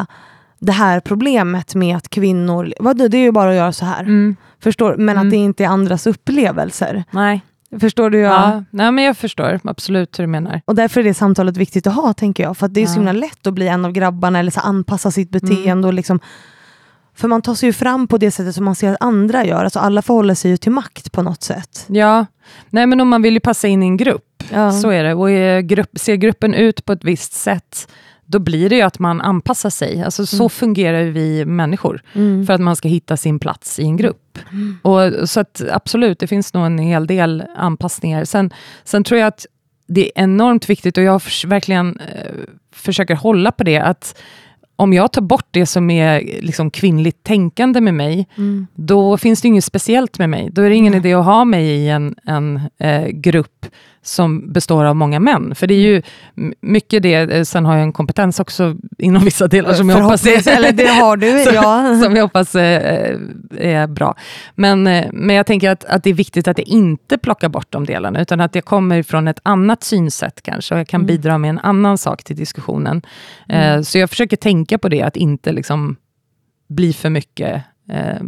det 0.66 0.72
här 0.72 1.00
problemet 1.00 1.74
med 1.74 1.96
att 1.96 2.08
kvinnor, 2.08 2.72
vadå, 2.80 3.08
det 3.08 3.16
är 3.18 3.22
ju 3.22 3.32
bara 3.32 3.50
att 3.50 3.56
göra 3.56 3.72
så 3.72 3.84
här. 3.84 4.00
Mm. 4.00 4.36
Förstår, 4.62 4.96
men 4.96 5.08
Mm. 5.16 5.26
att 5.26 5.30
det 5.30 5.36
inte 5.36 5.64
är 5.64 5.68
andras 5.68 6.06
upplevelser. 6.06 7.04
Nej. 7.10 7.40
Förstår 7.80 8.10
du? 8.10 8.18
hur 8.18 8.24
Ja. 8.24 8.50
Jag? 8.54 8.64
Nej, 8.70 8.92
men 8.92 9.04
jag 9.04 9.16
förstår 9.16 9.60
absolut 9.64 10.18
hur 10.18 10.24
du 10.24 10.28
menar. 10.28 10.60
Och 10.64 10.74
därför 10.74 11.00
är 11.00 11.04
det 11.04 11.14
samtalet 11.14 11.56
viktigt 11.56 11.86
att 11.86 11.94
ha, 11.94 12.12
tänker 12.12 12.42
jag. 12.42 12.56
För 12.56 12.66
att 12.66 12.74
det 12.74 12.82
är 12.82 12.86
så 12.86 12.90
Ja. 12.92 12.94
himla 12.94 13.12
lätt 13.12 13.46
att 13.46 13.54
bli 13.54 13.68
en 13.68 13.84
av 13.84 13.92
grabbarna 13.92 14.38
eller 14.38 14.50
så 14.50 14.60
anpassa 14.60 15.10
sitt 15.10 15.30
beteende. 15.30 15.88
Och 15.88 15.94
liksom, 15.94 16.20
för 17.16 17.28
man 17.28 17.42
tar 17.42 17.54
sig 17.54 17.68
ju 17.68 17.72
fram 17.72 18.06
på 18.08 18.18
det 18.18 18.30
sättet 18.30 18.54
som 18.54 18.64
man 18.64 18.74
ser 18.74 18.90
att 18.92 18.96
andra 19.02 19.44
gör. 19.44 19.64
Alltså 19.64 19.78
alla 19.78 20.02
förhåller 20.02 20.34
sig 20.34 20.50
ju 20.50 20.56
till 20.56 20.72
makt 20.72 21.12
på 21.12 21.22
något 21.22 21.42
sätt. 21.42 21.84
Ja, 21.88 22.26
nej 22.70 22.86
men 22.86 23.00
om 23.00 23.08
man 23.08 23.22
vill 23.22 23.34
ju 23.34 23.40
passa 23.40 23.68
in 23.68 23.82
i 23.82 23.86
en 23.86 23.96
grupp, 23.96 24.42
Ja. 24.52 24.72
så 24.72 24.90
är 24.90 25.04
det. 25.04 25.14
Och 25.14 25.30
är 25.30 25.60
grupp, 25.60 25.90
ser 25.98 26.14
gruppen 26.16 26.54
ut 26.54 26.84
på 26.84 26.92
ett 26.92 27.04
visst 27.04 27.32
sätt, 27.32 27.88
då 28.26 28.38
blir 28.38 28.68
det 28.70 28.76
ju 28.76 28.82
att 28.82 28.98
man 28.98 29.20
anpassar 29.20 29.70
sig. 29.70 30.02
Alltså, 30.02 30.26
så 30.26 30.36
Mm. 30.36 30.50
fungerar 30.50 31.02
vi 31.04 31.44
människor, 31.44 32.02
Mm. 32.14 32.46
för 32.46 32.52
att 32.52 32.60
man 32.60 32.76
ska 32.76 32.88
hitta 32.88 33.16
sin 33.16 33.38
plats 33.38 33.78
i 33.78 33.82
en 33.84 33.96
grupp. 33.96 34.38
Och, 34.82 35.28
så 35.28 35.40
att, 35.40 35.62
absolut, 35.70 36.18
det 36.18 36.26
finns 36.26 36.54
nog 36.54 36.66
en 36.66 36.78
hel 36.78 37.06
del 37.06 37.42
anpassningar. 37.56 38.24
Sen, 38.24 38.50
sen 38.84 39.04
tror 39.04 39.20
jag 39.20 39.26
att 39.26 39.46
det 39.86 40.00
är 40.18 40.22
enormt 40.24 40.70
viktigt, 40.70 40.98
och 40.98 41.04
jag 41.04 41.22
förs- 41.22 41.44
verkligen 41.44 41.98
eh, 42.00 42.30
försöker 42.72 43.14
hålla 43.14 43.52
på 43.52 43.64
det, 43.64 43.78
att 43.78 44.16
om 44.76 44.92
jag 44.92 45.12
tar 45.12 45.22
bort 45.22 45.46
det 45.50 45.66
som 45.66 45.90
är 45.90 46.20
liksom 46.42 46.70
kvinnligt 46.70 47.22
tänkande 47.22 47.80
med 47.80 47.94
mig, 47.94 48.28
Mm. 48.36 48.66
då 48.74 49.16
finns 49.18 49.42
det 49.42 49.48
inget 49.48 49.64
speciellt 49.64 50.18
med 50.18 50.30
mig. 50.30 50.48
Då 50.52 50.62
är 50.62 50.68
det 50.70 50.76
ingen 50.76 50.94
idé 50.94 51.14
att 51.14 51.24
ha 51.24 51.44
mig 51.44 51.64
i 51.66 51.88
en, 51.88 52.14
en 52.26 52.60
eh, 52.78 53.06
grupp 53.06 53.66
som 54.06 54.52
består 54.52 54.84
av 54.84 54.96
många 54.96 55.20
män. 55.20 55.54
För 55.54 55.66
det 55.66 55.74
är 55.74 55.80
ju 55.80 56.02
mycket 56.60 57.02
det, 57.02 57.14
eh, 57.14 57.42
sen 57.42 57.64
har 57.66 57.74
jag 57.74 57.82
en 57.82 57.92
kompetens 57.92 58.40
också 58.40 58.76
inom 58.98 59.24
vissa 59.24 59.48
delar 59.48 59.72
som 59.74 59.88
jag 59.88 60.02
hoppas 60.02 60.26
eller 60.26 60.72
det 60.72 60.86
har 60.86 61.16
du, 61.16 61.26
ja. 61.54 62.00
som 62.04 62.16
jag 62.16 62.22
hoppas 62.22 62.54
eh, 62.54 63.18
är 63.58 63.86
bra. 63.86 64.14
Men, 64.54 64.86
eh, 64.86 65.04
men 65.12 65.36
jag 65.36 65.46
tänker 65.46 65.70
att, 65.70 65.84
att 65.84 66.04
det 66.04 66.10
är 66.10 66.14
viktigt 66.14 66.48
att 66.48 66.58
jag 66.58 66.68
inte 66.68 67.18
plockar 67.18 67.48
bort 67.48 67.66
de 67.70 67.86
delarna, 67.86 68.20
utan 68.20 68.40
att 68.40 68.54
jag 68.54 68.64
kommer 68.64 69.02
från 69.02 69.28
ett 69.28 69.40
annat 69.42 69.84
synsätt 69.84 70.42
kanske, 70.42 70.74
och 70.74 70.80
jag 70.80 70.88
kan 70.88 71.00
Mm. 71.04 71.06
bidra 71.06 71.38
med 71.38 71.50
en 71.50 71.58
annan 71.58 71.98
sak 71.98 72.24
till 72.24 72.36
diskussionen. 72.36 73.02
Eh, 73.48 73.80
så 73.80 73.98
jag 73.98 74.10
försöker 74.10 74.36
tänka 74.36 74.78
på 74.78 74.88
det, 74.88 75.02
att 75.02 75.16
inte 75.16 75.52
liksom 75.52 75.96
bli 76.68 76.92
för 76.92 77.10
mycket 77.10 77.62
eh, 77.90 78.22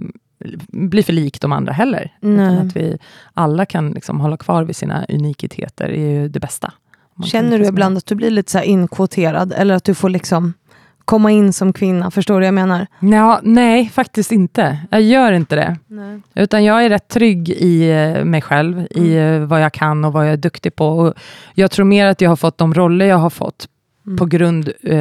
bli 0.69 1.03
för 1.03 1.13
lik 1.13 1.41
de 1.41 1.53
andra 1.53 1.73
heller. 1.73 2.13
Att 2.61 2.77
vi 2.77 2.99
alla 3.35 3.67
kan 3.67 3.91
liksom 3.91 4.21
hålla 4.21 4.37
kvar 4.37 4.65
vid 4.65 4.77
sina 4.77 5.05
unikheter, 5.09 5.85
är 5.89 6.11
ju 6.11 6.29
det 6.29 6.41
bästa. 6.41 6.73
Känner 7.25 7.59
du 7.59 7.67
ibland 7.67 7.97
att 7.99 8.07
du 8.07 8.15
blir 8.15 8.31
lite 8.31 8.53
så 8.53 8.63
inkvoterad 8.63 9.53
eller 9.57 9.75
att 9.75 9.85
du 9.85 9.95
får 9.95 10.09
liksom 10.11 10.53
komma 11.05 11.31
in 11.31 11.53
som 11.53 11.73
kvinna? 11.73 12.11
Förstår 12.11 12.35
du 12.35 12.41
vad 12.41 12.47
jag 12.47 12.55
menar? 12.55 12.87
Nja, 13.01 13.41
nej, 13.43 13.89
faktiskt 13.89 14.33
inte. 14.33 14.79
Jag 14.91 15.03
gör 15.03 15.33
inte 15.33 15.57
det. 15.57 15.77
Nej. 15.87 16.21
Utan 16.35 16.65
jag 16.65 16.85
är 16.85 16.89
rätt 16.89 17.09
trygg 17.09 17.49
i 17.51 17.91
eh, 17.91 18.25
mig 18.25 18.43
själv, 18.43 18.87
i 18.91 19.17
Mm. 19.17 19.43
eh, 19.43 19.49
vad 19.49 19.63
jag 19.63 19.73
kan 19.73 20.05
och 20.05 20.13
vad 20.13 20.27
jag 20.27 20.33
är 20.33 20.37
duktig 20.37 20.77
på. 20.77 20.89
Och 20.89 21.15
jag 21.55 21.71
tror 21.71 21.85
mer 21.87 22.07
att 22.07 22.21
jag 22.21 22.31
har 22.31 22.37
fått 22.37 22.59
de 22.59 22.75
roller 22.75 23.07
jag 23.07 23.17
har 23.19 23.31
fått 23.31 23.69
Mm. 24.07 24.19
på 24.19 24.27
grund 24.27 24.69
uh, 24.85 24.95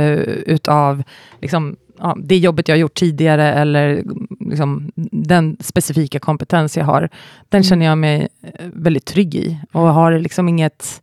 utav 0.46 1.04
liksom, 1.42 1.76
ja, 2.00 2.18
det 2.24 2.38
jobbet 2.38 2.68
jag 2.68 2.76
har 2.76 2.80
gjort 2.80 2.94
tidigare, 2.94 3.54
eller 3.54 4.04
liksom, 4.50 4.92
den 5.12 5.58
specifika 5.60 6.20
kompetens 6.20 6.78
jag 6.78 6.86
har. 6.86 7.02
Den 7.50 7.60
Mm. 7.60 7.64
känner 7.64 7.86
jag 7.86 7.98
mig 7.98 8.28
eh, 8.44 8.66
väldigt 8.74 9.06
trygg 9.06 9.36
i 9.36 9.58
och 9.72 9.82
har 9.82 10.20
liksom 10.20 10.50
inget 10.50 11.02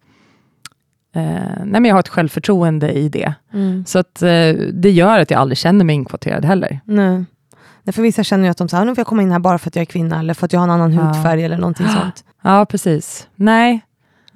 eh, 1.15 1.23
nej 1.65 1.81
men 1.81 1.85
jag 1.85 1.95
har 1.95 2.01
ett 2.01 2.09
självförtroende 2.09 2.93
i 2.93 3.09
det. 3.09 3.35
Mm. 3.53 3.85
Så 3.87 3.99
att, 3.99 4.23
eh, 4.23 4.53
det 4.73 4.91
gör 4.91 5.19
att 5.19 5.31
jag 5.31 5.41
aldrig 5.41 5.59
känner 5.59 5.85
mig 5.85 5.95
inkvoterad 5.95 6.45
heller. 6.45 6.81
Nej. 6.85 7.25
Nej, 7.85 7.93
för 7.93 8.03
vissa 8.03 8.25
känner 8.25 8.45
ju 8.45 8.51
att 8.51 8.57
de 8.59 8.69
säger, 8.69 8.85
nu 8.85 8.95
får 8.95 9.01
jag 9.01 9.07
komma 9.07 9.23
in 9.23 9.31
här 9.33 9.39
bara 9.39 9.59
för 9.59 9.71
att 9.71 9.77
jag 9.77 9.81
är 9.81 9.87
kvinna 9.87 10.19
eller 10.21 10.35
för 10.35 10.45
att 10.47 10.53
jag 10.53 10.61
har 10.61 10.65
en 10.65 10.71
annan 10.71 10.93
Ja. 10.95 11.03
hudfärg 11.03 11.45
eller 11.45 11.59
någonting 11.59 11.89
sånt. 11.89 12.25
Ja, 12.43 12.67
precis. 12.67 13.29
Nej, 13.35 13.81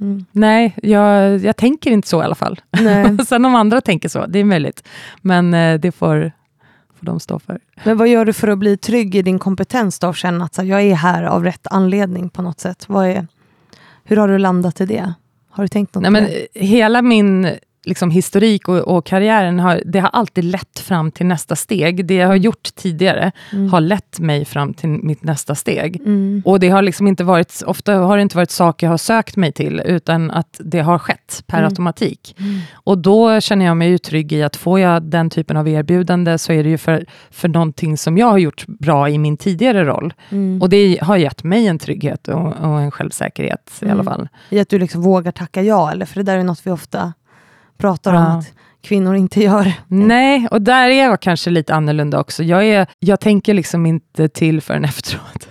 Mm. 0.00 0.24
nej 0.32 0.74
jag, 0.82 1.38
jag 1.38 1.56
tänker 1.56 1.90
inte 1.90 2.08
så 2.08 2.20
i 2.22 2.24
alla 2.24 2.34
fall. 2.34 2.60
Sen 3.26 3.44
om 3.44 3.54
andra 3.54 3.80
tänker 3.80 4.08
så, 4.08 4.26
det 4.26 4.38
är 4.38 4.44
möjligt. 4.44 4.88
Men 5.22 5.54
eh, 5.54 5.80
det 5.80 5.92
får, 5.92 6.32
de 7.06 7.20
stå 7.20 7.38
för. 7.38 7.60
Men 7.84 7.96
vad 7.96 8.08
gör 8.08 8.24
du 8.24 8.32
för 8.32 8.48
att 8.48 8.58
bli 8.58 8.76
trygg 8.76 9.14
i 9.14 9.22
din 9.22 9.38
kompetens 9.38 9.98
då 9.98 10.08
och 10.08 10.16
känna 10.16 10.44
att 10.44 10.54
så 10.54 10.62
här, 10.62 10.68
jag 10.68 10.82
är 10.82 10.94
här 10.94 11.22
av 11.22 11.44
rätt 11.44 11.66
anledning 11.70 12.28
på 12.28 12.42
något 12.42 12.60
sätt? 12.60 12.88
Vad 12.88 13.06
är, 13.06 13.26
hur 14.04 14.16
har 14.16 14.28
du 14.28 14.38
landat 14.38 14.80
i 14.80 14.86
det? 14.86 15.14
Har 15.50 15.64
du 15.64 15.68
tänkt 15.68 15.94
något 15.94 16.02
Nej, 16.02 16.10
men, 16.10 16.28
hela 16.54 17.02
min 17.02 17.48
liksom, 17.86 18.10
historik 18.10 18.68
och, 18.68 18.78
och 18.78 19.06
karriären 19.06 19.58
har, 19.60 19.82
det 19.86 19.98
har 20.00 20.08
alltid 20.12 20.44
lett 20.44 20.78
fram 20.78 21.10
till 21.10 21.26
nästa 21.26 21.56
steg. 21.56 22.06
Det 22.06 22.14
jag 22.14 22.28
har 22.28 22.36
gjort 22.36 22.74
tidigare 22.74 23.32
Mm. 23.52 23.68
har 23.72 23.80
lett 23.80 24.18
mig 24.18 24.44
fram 24.44 24.74
till 24.74 24.88
mitt 24.88 25.22
nästa 25.24 25.54
steg. 25.54 25.96
Mm. 25.96 26.42
Och 26.44 26.60
det 26.60 26.68
har 26.68 26.82
liksom 26.82 27.06
inte 27.06 27.24
varit, 27.24 27.62
ofta 27.66 27.94
har 27.94 28.16
det 28.16 28.22
inte 28.22 28.36
varit 28.36 28.50
saker 28.50 28.86
jag 28.86 28.92
har 28.92 28.98
sökt 28.98 29.36
mig 29.36 29.52
till, 29.52 29.82
utan 29.84 30.30
att 30.30 30.60
det 30.64 30.80
har 30.80 30.98
skett 30.98 31.42
per 31.46 31.58
Mm. 31.58 31.68
automatik. 31.68 32.36
Och 32.74 32.98
då 32.98 33.40
känner 33.40 33.64
jag 33.66 33.76
mig 33.76 33.88
ju 33.90 33.98
trygg 33.98 34.32
i 34.32 34.42
att 34.42 34.56
får 34.56 34.80
jag 34.80 35.02
den 35.02 35.30
typen 35.30 35.56
av 35.56 35.68
erbjudande, 35.68 36.38
så 36.38 36.52
är 36.52 36.64
det 36.64 36.70
ju 36.70 36.78
för, 36.78 37.06
för 37.30 37.48
någonting 37.48 37.96
som 37.98 38.18
jag 38.18 38.26
har 38.26 38.38
gjort 38.38 38.66
bra 38.66 39.08
i 39.10 39.18
min 39.18 39.36
tidigare 39.36 39.84
roll. 39.84 40.12
Mm. 40.30 40.62
Och 40.62 40.68
det 40.68 40.98
har 41.02 41.16
gett 41.16 41.44
mig 41.44 41.66
en 41.66 41.78
trygghet 41.78 42.28
och, 42.28 42.46
och 42.46 42.80
en 42.80 42.90
självsäkerhet 42.90 43.72
i 43.82 43.84
alla 43.84 43.92
Mm. 43.92 44.04
fall. 44.04 44.28
I 44.50 44.58
att 44.60 44.68
du 44.68 44.78
liksom 44.78 45.02
vågar 45.02 45.32
tacka 45.32 45.62
ja, 45.62 45.92
eller? 45.92 46.06
För 46.06 46.14
det 46.16 46.22
där 46.22 46.38
är 46.38 46.44
något 46.44 46.60
vi 46.66 46.70
ofta 46.70 47.12
pratar 47.78 48.14
om 48.14 48.22
Ja. 48.22 48.38
att 48.38 48.52
kvinnor 48.82 49.14
inte 49.16 49.40
gör. 49.40 49.72
Nej, 49.88 50.48
och 50.50 50.62
där 50.62 50.88
är 50.88 51.04
jag 51.04 51.20
kanske 51.20 51.50
lite 51.50 51.74
annorlunda 51.74 52.20
också. 52.20 52.42
Jag, 52.42 52.64
är, 52.64 52.86
jag 52.98 53.20
tänker 53.20 53.54
liksom 53.54 53.86
inte 53.86 54.28
till 54.28 54.60
förrän 54.60 54.84
efteråt. 54.84 55.48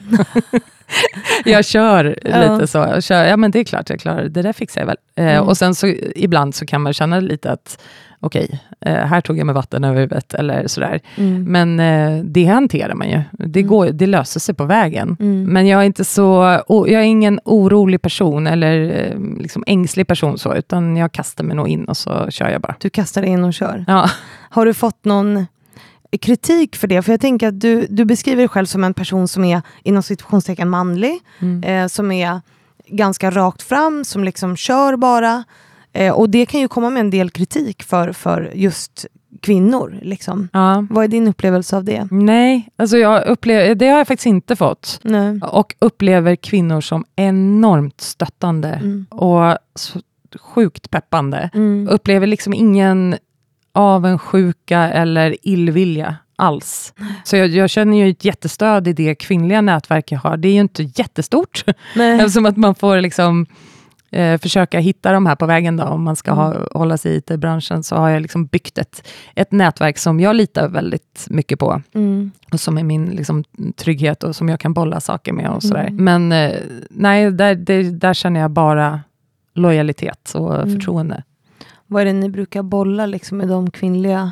jag 1.45 1.65
kör 1.65 2.19
Ja. 2.23 2.53
lite 2.53 2.67
så. 2.67 2.77
Jag 2.77 3.03
kör, 3.03 3.25
ja 3.25 3.37
men 3.37 3.51
det 3.51 3.59
är 3.59 3.63
klart 3.63 3.89
jag 3.89 3.99
klarar 3.99 4.23
det, 4.23 4.41
där 4.41 4.53
fixar 4.53 4.81
jag 4.81 4.85
väl. 4.87 4.97
Eh, 5.15 5.25
Mm. 5.25 5.43
Och 5.47 5.57
sen 5.57 5.75
så 5.75 5.87
ibland 6.15 6.55
så 6.55 6.65
kan 6.65 6.81
man 6.81 6.93
känna 6.93 7.19
lite 7.19 7.51
att 7.51 7.81
okej, 8.25 8.59
eh, 8.81 8.93
här 8.93 9.21
tog 9.21 9.37
jag 9.37 9.45
med 9.45 9.55
vatten 9.55 9.83
över 9.83 9.95
huvudet 10.01 10.33
eller 10.33 10.67
sådär. 10.67 10.99
Mm. 11.15 11.43
Men 11.43 11.79
eh, 11.79 12.23
det 12.23 12.45
hanterar 12.45 12.93
man 12.93 13.09
ju. 13.09 13.21
Det, 13.31 13.59
Mm. 13.59 13.69
går, 13.69 13.85
det 13.87 14.07
löser 14.07 14.39
sig 14.39 14.55
på 14.55 14.65
vägen. 14.65 15.17
Mm. 15.19 15.43
Men 15.43 15.67
jag 15.67 15.81
är 15.81 15.85
inte 15.85 16.05
så, 16.05 16.59
jag 16.67 16.89
är 16.91 17.01
ingen 17.01 17.39
orolig 17.45 18.01
person 18.01 18.47
eller 18.47 19.05
eh, 19.11 19.19
liksom 19.41 19.63
ängslig 19.67 20.07
person 20.07 20.37
så, 20.37 20.55
utan 20.55 20.97
jag 20.97 21.11
kastar 21.11 21.43
mig 21.43 21.55
nog 21.55 21.67
in 21.67 21.85
och 21.85 21.97
så 21.97 22.27
kör 22.31 22.49
jag 22.49 22.61
bara. 22.61 22.75
Du 22.79 22.89
kastar 22.89 23.21
dig 23.21 23.31
in 23.31 23.43
och 23.43 23.53
kör. 23.53 23.85
Ja. 23.87 24.09
Har 24.49 24.65
du 24.65 24.73
fått 24.73 25.05
någon 25.05 25.45
kritik 26.21 26.75
för 26.75 26.87
det? 26.87 27.01
För 27.01 27.11
jag 27.13 27.21
tänker 27.21 27.47
att 27.47 27.59
du, 27.61 27.85
du 27.89 28.05
beskriver 28.05 28.37
dig 28.37 28.47
själv 28.47 28.65
som 28.65 28.83
en 28.83 28.93
person 28.93 29.27
som 29.27 29.43
är 29.43 29.61
inom 29.83 30.03
situationstecken 30.03 30.69
manlig, 30.69 31.19
Mm. 31.39 31.63
eh, 31.63 31.87
som 31.87 32.11
är 32.11 32.41
ganska 32.87 33.31
rakt 33.31 33.61
fram, 33.61 34.05
som 34.05 34.23
liksom 34.23 34.55
kör 34.55 34.95
bara. 34.97 35.43
Eh, 35.95 36.13
och 36.13 36.29
det 36.29 36.45
kan 36.45 36.61
ju 36.61 36.67
komma 36.67 36.89
med 36.89 36.99
en 36.99 37.09
del 37.09 37.29
kritik 37.29 37.83
för, 37.83 38.11
för 38.11 38.51
just 38.55 39.05
kvinnor. 39.41 39.99
Liksom. 40.01 40.49
ja. 40.53 40.85
Vad 40.89 41.03
är 41.03 41.07
din 41.07 41.27
upplevelse 41.27 41.77
av 41.77 41.83
det? 41.83 42.07
Nej, 42.11 42.69
alltså 42.75 42.97
jag 42.97 43.25
upplever, 43.25 43.75
det 43.75 43.87
har 43.87 43.97
jag 43.97 44.07
faktiskt 44.07 44.25
inte 44.25 44.55
fått. 44.55 44.99
Nej. 45.03 45.39
Och 45.41 45.75
upplever 45.79 46.35
kvinnor 46.35 46.81
som 46.81 47.05
enormt 47.15 48.01
stöttande 48.01 48.69
Mm. 48.69 49.05
och 49.09 49.57
sjukt 50.41 50.91
peppande. 50.91 51.49
Mm. 51.53 51.87
Upplever 51.91 52.27
liksom 52.27 52.53
ingen 52.53 53.15
avundsjuka 53.73 54.79
eller 54.79 55.35
illvilja 55.41 56.15
alls. 56.35 56.93
Så 57.23 57.35
jag, 57.35 57.47
jag, 57.47 57.69
känner 57.69 57.97
ju 57.97 58.09
ett 58.09 58.25
jättestöd 58.25 58.87
i 58.87 58.93
det 58.93 59.15
kvinnliga 59.15 59.61
nätverk 59.61 60.11
jag 60.11 60.19
har. 60.19 60.37
Det 60.37 60.47
är 60.47 60.53
ju 60.53 60.59
inte 60.59 60.83
jättestort, 60.83 61.63
Nej. 61.95 62.15
eftersom 62.19 62.45
att 62.45 62.57
man 62.57 62.75
får 62.75 63.01
liksom 63.01 63.45
eh, 64.15 64.37
försöka 64.37 64.79
hitta 64.79 65.11
de 65.11 65.25
här 65.25 65.35
på 65.35 65.45
vägen 65.45 65.77
då, 65.77 65.83
om 65.83 66.03
man 66.03 66.15
ska 66.15 66.31
ha, 66.31 66.53
mm. 66.53 66.67
hålla 66.73 66.97
sig 66.97 67.11
i 67.11 67.17
IT-branschen, 67.17 67.83
så 67.83 67.95
har 67.95 68.09
jag 68.09 68.21
liksom 68.21 68.45
byggt 68.45 68.77
ett, 68.77 69.07
ett 69.35 69.51
nätverk 69.51 69.97
som 69.97 70.19
jag 70.19 70.35
litar 70.35 70.69
väldigt 70.69 71.25
mycket 71.29 71.59
på. 71.59 71.81
Mm. 71.93 72.31
Och 72.51 72.59
som 72.59 72.77
är 72.77 72.83
min 72.83 73.05
liksom, 73.05 73.43
trygghet 73.75 74.23
och 74.23 74.35
som 74.35 74.49
jag 74.49 74.59
kan 74.59 74.73
bolla 74.73 74.99
saker 74.99 75.33
med 75.33 75.49
och 75.49 75.63
sådär. 75.63 75.87
Mm. 75.87 76.03
Men 76.03 76.31
eh, 76.31 76.59
nej, 76.89 77.31
där, 77.31 77.55
det, 77.55 77.83
där 77.83 78.13
känner 78.13 78.39
jag 78.39 78.51
bara 78.51 79.01
lojalitet 79.53 80.31
och 80.35 80.55
mm. 80.55 80.75
förtroende. 80.75 81.23
Vad 81.87 82.01
är 82.01 82.05
det 82.05 82.13
ni 82.13 82.29
brukar 82.29 82.63
bolla 82.63 83.05
liksom, 83.05 83.37
med 83.37 83.47
de 83.47 83.71
kvinnliga 83.71 84.31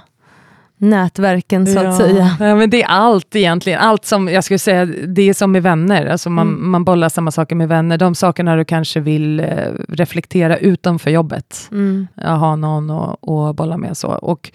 nätverken 0.84 1.68
så 1.68 1.74
ja. 1.74 1.90
att 1.90 1.98
säga. 1.98 2.38
Ja, 2.40 2.56
men 2.56 2.70
det 2.70 2.84
är 2.84 2.88
allt 2.88 3.36
egentligen. 3.36 3.80
Allt 3.80 4.06
som, 4.06 4.28
jag 4.28 4.44
skulle 4.44 4.60
säga, 4.60 4.86
det 4.86 5.30
är 5.30 5.34
som 5.34 5.52
med 5.52 5.64
vänner. 5.64 6.06
Alltså 6.06 6.30
man, 6.30 6.48
mm. 6.48 6.72
man 6.72 6.84
bollar 6.84 7.10
samma 7.10 7.32
saker 7.32 7.56
med 7.56 7.68
vänner. 7.68 7.98
De 7.98 8.16
sakerna 8.16 8.56
du 8.56 8.66
kanske 8.66 9.00
vill 9.00 9.40
eh, 9.40 9.48
reflektera 9.88 10.58
utanför 10.58 11.10
jobbet. 11.10 11.70
Mm. 11.72 12.08
Ha 12.16 12.56
någon 12.56 12.92
att 12.92 13.56
bolla 13.56 13.78
med. 13.78 13.98
så. 13.98 14.08
Och 14.08 14.52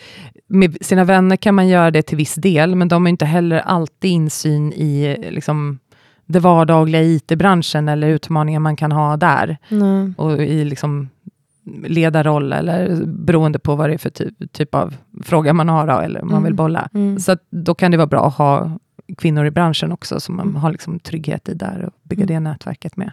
med 0.46 0.76
sina 0.80 1.04
vänner 1.04 1.36
kan 1.36 1.54
man 1.54 1.68
göra 1.68 1.90
det 1.90 2.02
till 2.02 2.16
viss 2.16 2.34
del, 2.34 2.74
men 2.74 2.88
de 2.88 3.04
har 3.04 3.10
inte 3.10 3.26
heller 3.26 3.58
alltid 3.58 4.10
insyn 4.10 4.72
i 4.72 5.16
liksom, 5.30 5.78
det 6.26 6.38
vardagliga 6.40 7.02
IT-branschen 7.02 7.88
eller 7.88 8.08
utmaningar 8.08 8.60
man 8.60 8.76
kan 8.76 8.92
ha 8.92 9.16
där. 9.16 9.56
Mm. 9.68 10.14
Och 10.18 10.42
i 10.42 10.64
liksom, 10.64 11.08
ledarroll 11.86 12.52
eller 12.52 13.04
beroende 13.06 13.58
på 13.58 13.76
vad 13.76 13.90
det 13.90 13.94
är 13.94 13.98
för 13.98 14.10
typ, 14.10 14.52
typ 14.52 14.74
av 14.74 14.94
fråga 15.22 15.52
man 15.52 15.68
har 15.68 16.02
eller 16.02 16.22
om 16.22 16.28
man 16.28 16.36
mm. 16.36 16.44
vill 16.44 16.54
bolla. 16.54 16.88
Mm. 16.94 17.18
Så 17.18 17.36
då 17.50 17.74
kan 17.74 17.90
det 17.90 17.96
vara 17.96 18.06
bra 18.06 18.26
att 18.26 18.34
ha 18.34 18.78
kvinnor 19.18 19.46
i 19.46 19.50
branschen 19.50 19.92
också, 19.92 20.20
som 20.20 20.36
man 20.36 20.56
har 20.56 20.72
liksom 20.72 21.00
trygghet 21.00 21.48
i 21.48 21.54
där 21.54 21.84
och 21.86 21.92
bygga 22.02 22.22
mm. 22.22 22.34
det 22.34 22.50
nätverket 22.50 22.96
med. 22.96 23.12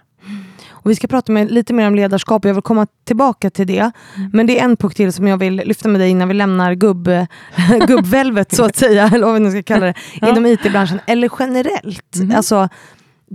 Och 0.70 0.92
vi 0.92 0.96
ska 0.96 1.08
prata 1.08 1.32
med, 1.32 1.52
lite 1.52 1.74
mer 1.74 1.88
om 1.88 1.96
ledarskap, 1.96 2.46
jag 2.46 2.54
vill 2.54 2.64
komma 2.64 2.88
tillbaka 3.04 3.50
till 3.50 3.68
det. 3.68 3.92
Mm. 4.16 4.30
Men 4.34 4.48
det 4.48 4.60
är 4.60 4.64
en 4.64 4.78
punkt 4.78 4.98
till 4.98 5.14
som 5.14 5.28
jag 5.28 5.38
vill 5.38 5.56
lyfta 5.56 5.90
med 5.90 6.02
dig 6.02 6.10
innan 6.10 6.28
vi 6.28 6.34
lämnar 6.34 6.74
gubb, 6.74 7.10
gubbvälvet, 7.88 8.56
så 8.56 8.66
att 8.66 8.76
säga, 8.76 9.08
eller 9.14 9.26
vad 9.26 9.34
vi 9.34 9.40
nu 9.40 9.52
ska 9.52 9.64
kalla 9.64 9.86
det, 9.86 9.94
ja. 10.22 10.30
inom 10.30 10.46
IT-branschen, 10.46 11.00
eller 11.08 11.30
generellt. 11.40 12.16
Mm. 12.16 12.36
Alltså, 12.36 12.70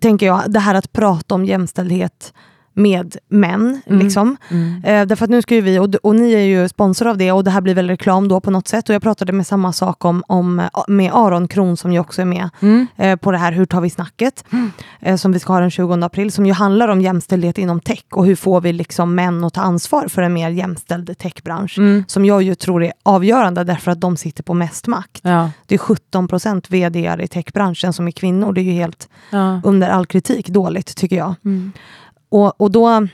tänker 0.01 0.27
jag, 0.27 0.53
det 0.53 0.61
här 0.61 0.75
att 0.75 0.93
prata 0.93 1.35
om 1.35 1.45
jämställdhet 1.45 2.33
med 2.83 3.17
män. 3.29 3.81
Mm. 3.87 3.99
Liksom. 3.99 4.37
Mm. 4.49 4.85
Eh, 4.85 5.07
därför 5.07 5.25
att 5.25 5.31
nu 5.31 5.43
ska 5.43 5.55
ju 5.55 5.61
vi, 5.61 5.79
och, 5.79 5.95
och 6.03 6.17
ni 6.17 6.33
är 6.33 6.45
ju 6.45 6.69
sponsor 6.69 7.07
av 7.07 7.17
det 7.17 7.33
och 7.33 7.45
det 7.45 7.51
här 7.51 7.61
blir 7.61 7.75
väl 7.75 7.89
reklam 7.89 8.29
då 8.29 8.41
på 8.41 8.51
något 8.51 8.69
sätt. 8.69 8.89
Och 8.89 8.95
jag 8.95 9.03
pratade 9.03 9.33
med 9.33 9.47
samma 9.47 9.73
sak 9.73 10.05
om, 10.05 10.25
om 10.27 10.69
med 10.89 11.13
Aron 11.15 11.49
Kron 11.49 11.77
som 11.77 11.93
ju 11.93 11.99
också 11.99 12.23
är 12.23 12.27
med 12.27 12.51
mm. 12.61 12.87
eh, 12.97 13.17
på 13.17 13.33
det 13.33 13.39
här 13.39 13.53
Hur 13.53 13.67
tar 13.67 13.81
vi 13.81 13.91
snacket? 13.91 14.45
Mm. 14.53 14.73
Eh, 15.01 15.17
som 15.17 15.33
vi 15.33 15.39
ska 15.39 15.53
ha 15.53 15.61
den 15.61 15.71
20 15.71 16.05
april, 16.05 16.33
som 16.33 16.47
ju 16.47 16.53
handlar 16.53 16.89
om 16.89 17.01
jämställdhet 17.01 17.59
inom 17.59 17.81
tech 17.81 18.05
och 18.11 18.27
hur 18.27 18.37
får 18.37 18.61
vi 18.61 18.73
liksom 18.73 19.15
män 19.15 19.45
att 19.45 19.55
ta 19.55 19.61
ansvar 19.61 20.09
för 20.09 20.23
en 20.23 20.33
mer 20.33 20.51
jämställd 20.51 21.19
techbransch. 21.19 21.79
Mm. 21.79 22.05
Som 22.09 22.25
jag 22.25 22.43
ju 22.43 22.55
tror 22.55 22.85
är 22.85 22.93
avgörande 23.03 23.65
därför 23.65 23.91
att 23.91 24.01
de 24.01 24.17
sitter 24.17 24.43
på 24.43 24.55
mest 24.55 24.87
makt. 24.87 25.21
Ja. 25.23 25.51
Det 25.67 25.75
är 25.75 25.79
17 25.79 26.29
procent 26.29 26.71
vd 26.71 27.17
i 27.21 27.29
techbranschen 27.29 27.93
som 27.93 28.07
är 28.09 28.13
kvinnor. 28.13 28.53
Det 28.53 28.61
är 28.61 28.63
ju 28.63 28.73
helt 28.73 29.09
ja. 29.31 29.61
under 29.65 29.89
all 29.89 30.07
kritik 30.07 30.49
dåligt 30.49 30.97
tycker 30.97 31.17
jag. 31.17 31.35
Och, 32.31 32.61
och 32.61 32.71
då 32.71 33.09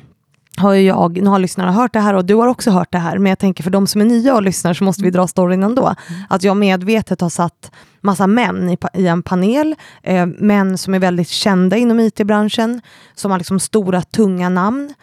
har 0.56 0.74
jag, 0.74 1.22
nu 1.22 1.30
har 1.30 1.38
lyssnarna 1.38 1.72
hört 1.72 1.92
det 1.92 2.00
här 2.00 2.14
och 2.14 2.24
du 2.24 2.34
har 2.34 2.48
också 2.48 2.70
hört 2.70 2.92
det 2.92 2.98
här, 2.98 3.18
men 3.18 3.30
jag 3.30 3.38
tänker 3.38 3.62
för 3.62 3.70
de 3.70 3.86
som 3.86 4.00
är 4.00 4.04
nya 4.04 4.34
och 4.34 4.42
lyssnar 4.42 4.74
så 4.74 4.84
måste 4.84 5.02
vi 5.02 5.10
dra 5.10 5.26
storyn 5.26 5.62
ändå. 5.62 5.82
Mm. 5.82 6.22
Att 6.28 6.42
jag 6.42 6.56
medvetet 6.56 7.20
har 7.20 7.28
satt 7.28 7.72
massa 8.00 8.26
män 8.26 8.70
i, 8.70 8.78
i 8.94 9.06
en 9.06 9.22
panel, 9.22 9.74
eh, 10.02 10.26
män 10.26 10.78
som 10.78 10.94
är 10.94 10.98
väldigt 10.98 11.28
kända 11.28 11.76
inom 11.76 12.00
IT-branschen, 12.00 12.80
som 13.14 13.30
har 13.30 13.38
liksom 13.38 13.60
stora 13.60 14.02
tunga 14.02 14.48
namn. 14.48 14.94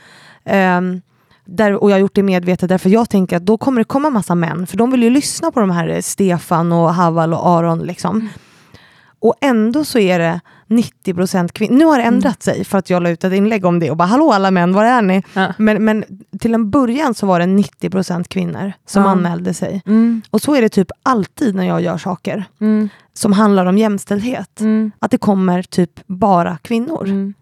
Eh, 0.45 0.82
där, 1.45 1.74
och 1.74 1.91
jag 1.91 1.95
har 1.95 1.99
gjort 1.99 2.16
det 2.16 2.24
medvetet 2.24 2.70
därför 2.70 2.89
jag 2.89 3.09
tänker 3.09 3.38
att 3.38 3.45
då 3.45 3.57
kommer 3.57 3.82
det 3.82 3.86
komma 3.86 4.09
massa 4.09 4.36
män, 4.36 4.68
för 4.68 4.78
de 4.78 4.91
vill 4.91 5.03
ju 5.03 5.09
lyssna 5.09 5.51
på 5.51 5.59
de 5.59 5.72
här 5.72 6.01
Stefan 6.01 6.72
och 6.72 6.93
Haval 6.93 7.34
och 7.34 7.47
Aron. 7.47 7.80
Liksom. 7.80 8.16
Mm. 8.16 8.30
Och 9.20 9.36
ändå 9.41 9.86
så 9.86 9.99
är 9.99 10.20
det 10.20 10.41
90 10.68 11.14
procent 11.14 11.53
kvinnor. 11.53 11.76
Nu 11.76 11.86
har 11.86 11.97
det 11.97 12.03
ändrat 12.03 12.47
mm. 12.47 12.55
sig 12.55 12.66
för 12.66 12.78
att 12.78 12.89
jag 12.89 13.03
la 13.03 13.09
ut 13.09 13.24
ett 13.24 13.34
inlägg 13.34 13.66
om 13.66 13.80
det 13.80 13.91
och 13.91 13.97
bara 13.97 14.07
hallå 14.07 14.32
alla 14.32 14.51
män, 14.51 14.74
var 14.74 14.86
är 14.86 15.01
ni? 15.01 15.24
Ja. 15.34 15.53
Men, 15.57 15.86
men 15.86 16.05
till 16.39 16.53
en 16.53 16.70
början 16.70 17.14
så 17.14 17.26
var 17.26 17.39
det 17.39 17.45
90 17.45 17.89
procent 17.89 18.30
kvinnor 18.30 18.74
som 18.86 19.03
ja. 19.03 19.09
anmälde 19.09 19.53
sig. 19.53 19.82
Mm. 19.86 20.22
Och 20.30 20.41
så 20.41 20.55
är 20.55 20.61
det 20.61 20.70
typ 20.70 20.91
alltid 21.03 21.55
när 21.55 21.68
jag 21.68 21.82
gör 21.82 21.97
saker 21.97 22.45
mm. 22.61 22.89
som 23.14 23.34
handlar 23.34 23.66
om 23.66 23.78
jämställdhet. 23.78 24.59
Mm. 24.59 24.91
Att 24.99 25.11
det 25.11 25.18
kommer 25.18 25.64
typ 25.64 25.99
bara 26.07 26.57
kvinnor. 26.57 27.03
Mm. 27.05 27.34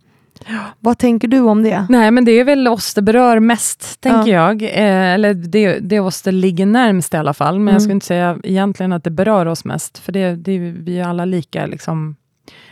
Vad 0.80 0.98
tänker 0.98 1.28
du 1.28 1.40
om 1.40 1.64
det? 1.64 1.86
Nej, 1.90 2.12
men 2.12 2.26
det 2.26 2.32
är 2.32 2.44
väl 2.44 2.68
oss 2.68 2.94
det 2.94 3.02
berör 3.02 3.40
mest, 3.40 4.02
tänker 4.02 4.32
ja. 4.32 4.48
jag. 4.48 4.64
Eh, 4.64 5.14
eller 5.14 5.34
det, 5.34 5.80
det 5.80 5.96
är 5.96 6.00
oss 6.00 6.22
det 6.22 6.32
ligger 6.32 6.66
närmst 6.66 7.14
i 7.14 7.18
alla 7.18 7.34
fall. 7.34 7.54
Men 7.54 7.62
mm. 7.62 7.74
jag 7.74 7.82
skulle 7.82 7.94
inte 7.94 8.06
säga 8.06 8.40
egentligen 8.44 8.94
att 8.94 9.04
det 9.04 9.10
berör 9.10 9.46
oss 9.46 9.66
mest, 9.66 9.98
för 9.98 10.12
det, 10.12 10.36
det, 10.36 10.58
vi 10.60 11.00
är 11.00 11.08
alla 11.08 11.26
lika 11.26 11.66
liksom, 11.66 12.16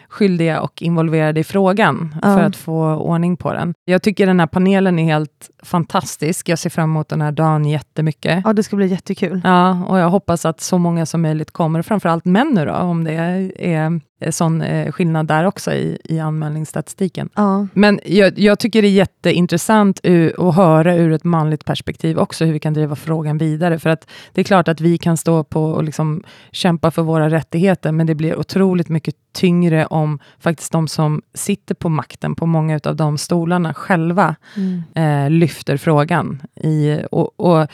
skyldiga 0.10 0.62
och 0.62 0.82
involverade 0.82 1.40
i 1.40 1.44
frågan 1.44 2.16
ja. 2.22 2.36
för 2.36 2.42
att 2.42 2.56
få 2.56 2.96
ordning 2.96 3.38
på 3.38 3.54
den. 3.54 3.74
Jag 3.86 4.02
tycker 4.02 4.28
den 4.28 4.40
här 4.40 4.48
panelen 4.48 5.00
är 5.00 5.04
helt 5.04 5.50
fantastisk. 5.64 6.50
Jag 6.50 6.60
ser 6.60 6.70
fram 6.70 6.90
emot 6.90 7.10
den 7.10 7.22
här 7.22 7.32
dagen 7.32 7.66
jättemycket. 7.66 8.42
Ja, 8.46 8.54
det 8.54 8.64
ska 8.64 8.76
bli 8.76 8.88
jättekul. 8.88 9.42
Ja, 9.44 9.84
och 9.88 10.00
jag 10.00 10.10
hoppas 10.10 10.46
att 10.46 10.62
så 10.62 10.78
många 10.78 11.06
som 11.06 11.22
möjligt 11.22 11.52
kommer, 11.52 11.82
framförallt 11.82 12.26
män 12.26 12.52
nu 12.54 12.66
då, 12.66 12.74
om 12.74 13.04
det 13.04 13.14
är 13.58 14.02
sån 14.30 14.62
eh, 14.62 14.92
skillnad 14.92 15.28
där 15.28 15.46
också 15.46 15.72
i, 15.72 15.98
i 16.04 16.20
anmälningsstatistiken. 16.20 17.30
Ja. 17.36 17.68
Men 17.74 18.00
jag, 18.06 18.40
jag, 18.40 18.60
tycker 18.60 18.82
det 18.82 18.88
är 18.88 18.92
jätteintressant 18.92 20.00
att 20.38 20.56
höra 20.56 20.96
ur 20.96 21.12
ett 21.12 21.24
manligt 21.24 21.66
perspektiv 21.66 22.18
också, 22.18 22.46
hur 22.46 22.54
vi 22.54 22.60
kan 22.60 22.74
driva 22.74 22.96
frågan 22.96 23.38
vidare. 23.38 23.80
För 23.80 23.90
att 23.90 24.10
det 24.34 24.42
är 24.42 24.46
klart 24.46 24.68
att 24.68 24.82
vi 24.82 24.98
kan 24.98 25.18
stå 25.18 25.44
på 25.44 25.64
och 25.64 25.84
liksom 25.84 26.24
kämpa 26.52 26.92
för 26.92 27.02
våra 27.02 27.30
rättigheter, 27.30 27.92
men 27.92 28.08
det 28.08 28.16
blir 28.16 28.40
otroligt 28.40 28.90
mycket 28.90 29.16
tyngre 29.34 29.86
om 29.86 30.20
faktiskt 30.40 30.72
de 30.72 30.88
som 30.88 31.22
sitter 31.34 31.76
på 31.76 31.90
makten, 31.90 32.36
på 32.36 32.46
många 32.46 32.80
av 32.84 32.96
de 32.96 33.18
stolarna, 33.18 33.74
själva 33.74 34.36
mm. 34.56 34.84
eh, 34.96 35.30
lyfter 35.30 35.78
frågan. 35.78 36.42
I, 36.56 37.00
och, 37.12 37.40
och 37.40 37.62
Eh, 37.62 37.68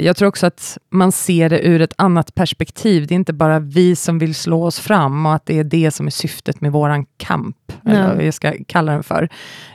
jag 0.00 0.16
tror 0.16 0.28
också 0.28 0.46
att 0.46 0.78
man 0.90 1.12
ser 1.12 1.48
det 1.48 1.66
ur 1.66 1.80
ett 1.82 1.94
annat 1.98 2.34
perspektiv. 2.34 3.06
Det 3.06 3.14
är 3.14 3.16
inte 3.16 3.32
bara 3.32 3.58
vi 3.58 3.96
som 3.96 4.18
vill 4.18 4.34
slå 4.34 4.64
oss 4.64 4.78
fram 4.78 5.26
och 5.26 5.34
att 5.34 5.46
det 5.46 5.58
är 5.58 5.64
det 5.64 5.90
som 5.90 6.06
är 6.06 6.10
syftet 6.10 6.60
med 6.60 6.72
våran 6.72 7.06
kamp, 7.16 7.56
mm. 7.84 7.96
eller 7.96 8.14
vad 8.14 8.24
jag 8.24 8.34
ska 8.34 8.52
kalla 8.68 8.92
den 8.92 9.02
för. 9.02 9.28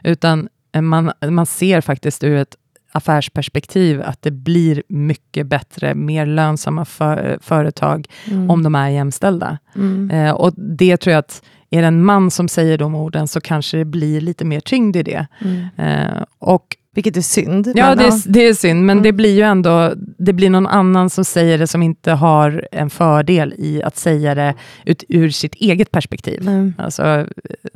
Utan 0.04 0.50
eh, 0.72 0.82
man, 0.82 1.12
man 1.30 1.46
ser 1.46 1.82
faktiskt 1.82 2.24
ur 2.24 2.38
ett 2.38 2.56
affärsperspektiv 2.92 4.02
att 4.02 4.22
det 4.22 4.32
blir 4.32 4.84
mycket 4.88 5.48
bättre, 5.48 5.96
mer 5.96 6.26
lönsamma 6.26 6.86
för, 6.86 7.40
företag 7.42 8.08
mm. 8.28 8.50
om 8.50 8.64
de 8.64 8.76
är 8.76 8.90
jämställda. 8.90 9.58
Mm. 9.76 10.12
Eh, 10.12 10.32
och 10.32 10.54
det 10.58 10.98
tror 10.98 11.12
jag 11.12 11.20
att 11.20 11.44
är 11.70 11.82
det 11.82 11.88
en 11.88 12.03
man 12.03 12.32
som 12.32 12.47
säger 12.47 12.78
de 12.78 12.95
orden 12.95 13.28
så 13.28 13.41
kanske 13.41 13.78
det 13.78 13.86
blir 13.86 14.22
lite 14.22 14.45
mer 14.45 14.59
tyngd 14.59 14.95
i 14.95 15.03
det. 15.03 15.28
Mm. 15.41 15.67
Eh, 15.78 16.24
och 16.39 16.76
vilket 16.95 17.17
är 17.17 17.22
synd. 17.22 17.72
Ja, 17.76 17.95
det 17.95 18.03
är, 18.03 18.32
det 18.32 18.47
är 18.47 18.53
synd, 18.53 18.86
men 18.86 18.97
mm. 18.97 19.03
det 19.03 19.11
blir 19.11 19.36
ju 19.36 19.41
ändå 19.41 19.93
det 20.17 20.34
blir 20.34 20.49
någon 20.49 20.67
annan 20.67 21.09
som 21.09 21.26
säger 21.26 21.57
det 21.57 21.67
som 21.67 21.84
inte 21.84 22.11
har 22.11 22.67
en 22.72 22.89
fördel 22.89 23.53
i 23.57 23.84
att 23.84 23.97
säga 23.97 24.36
det 24.36 24.55
ut, 24.86 25.03
ur 25.09 25.30
sitt 25.30 25.55
eget 25.55 25.91
perspektiv. 25.91 26.41
Mm. 26.41 26.74
Alltså, 26.78 27.28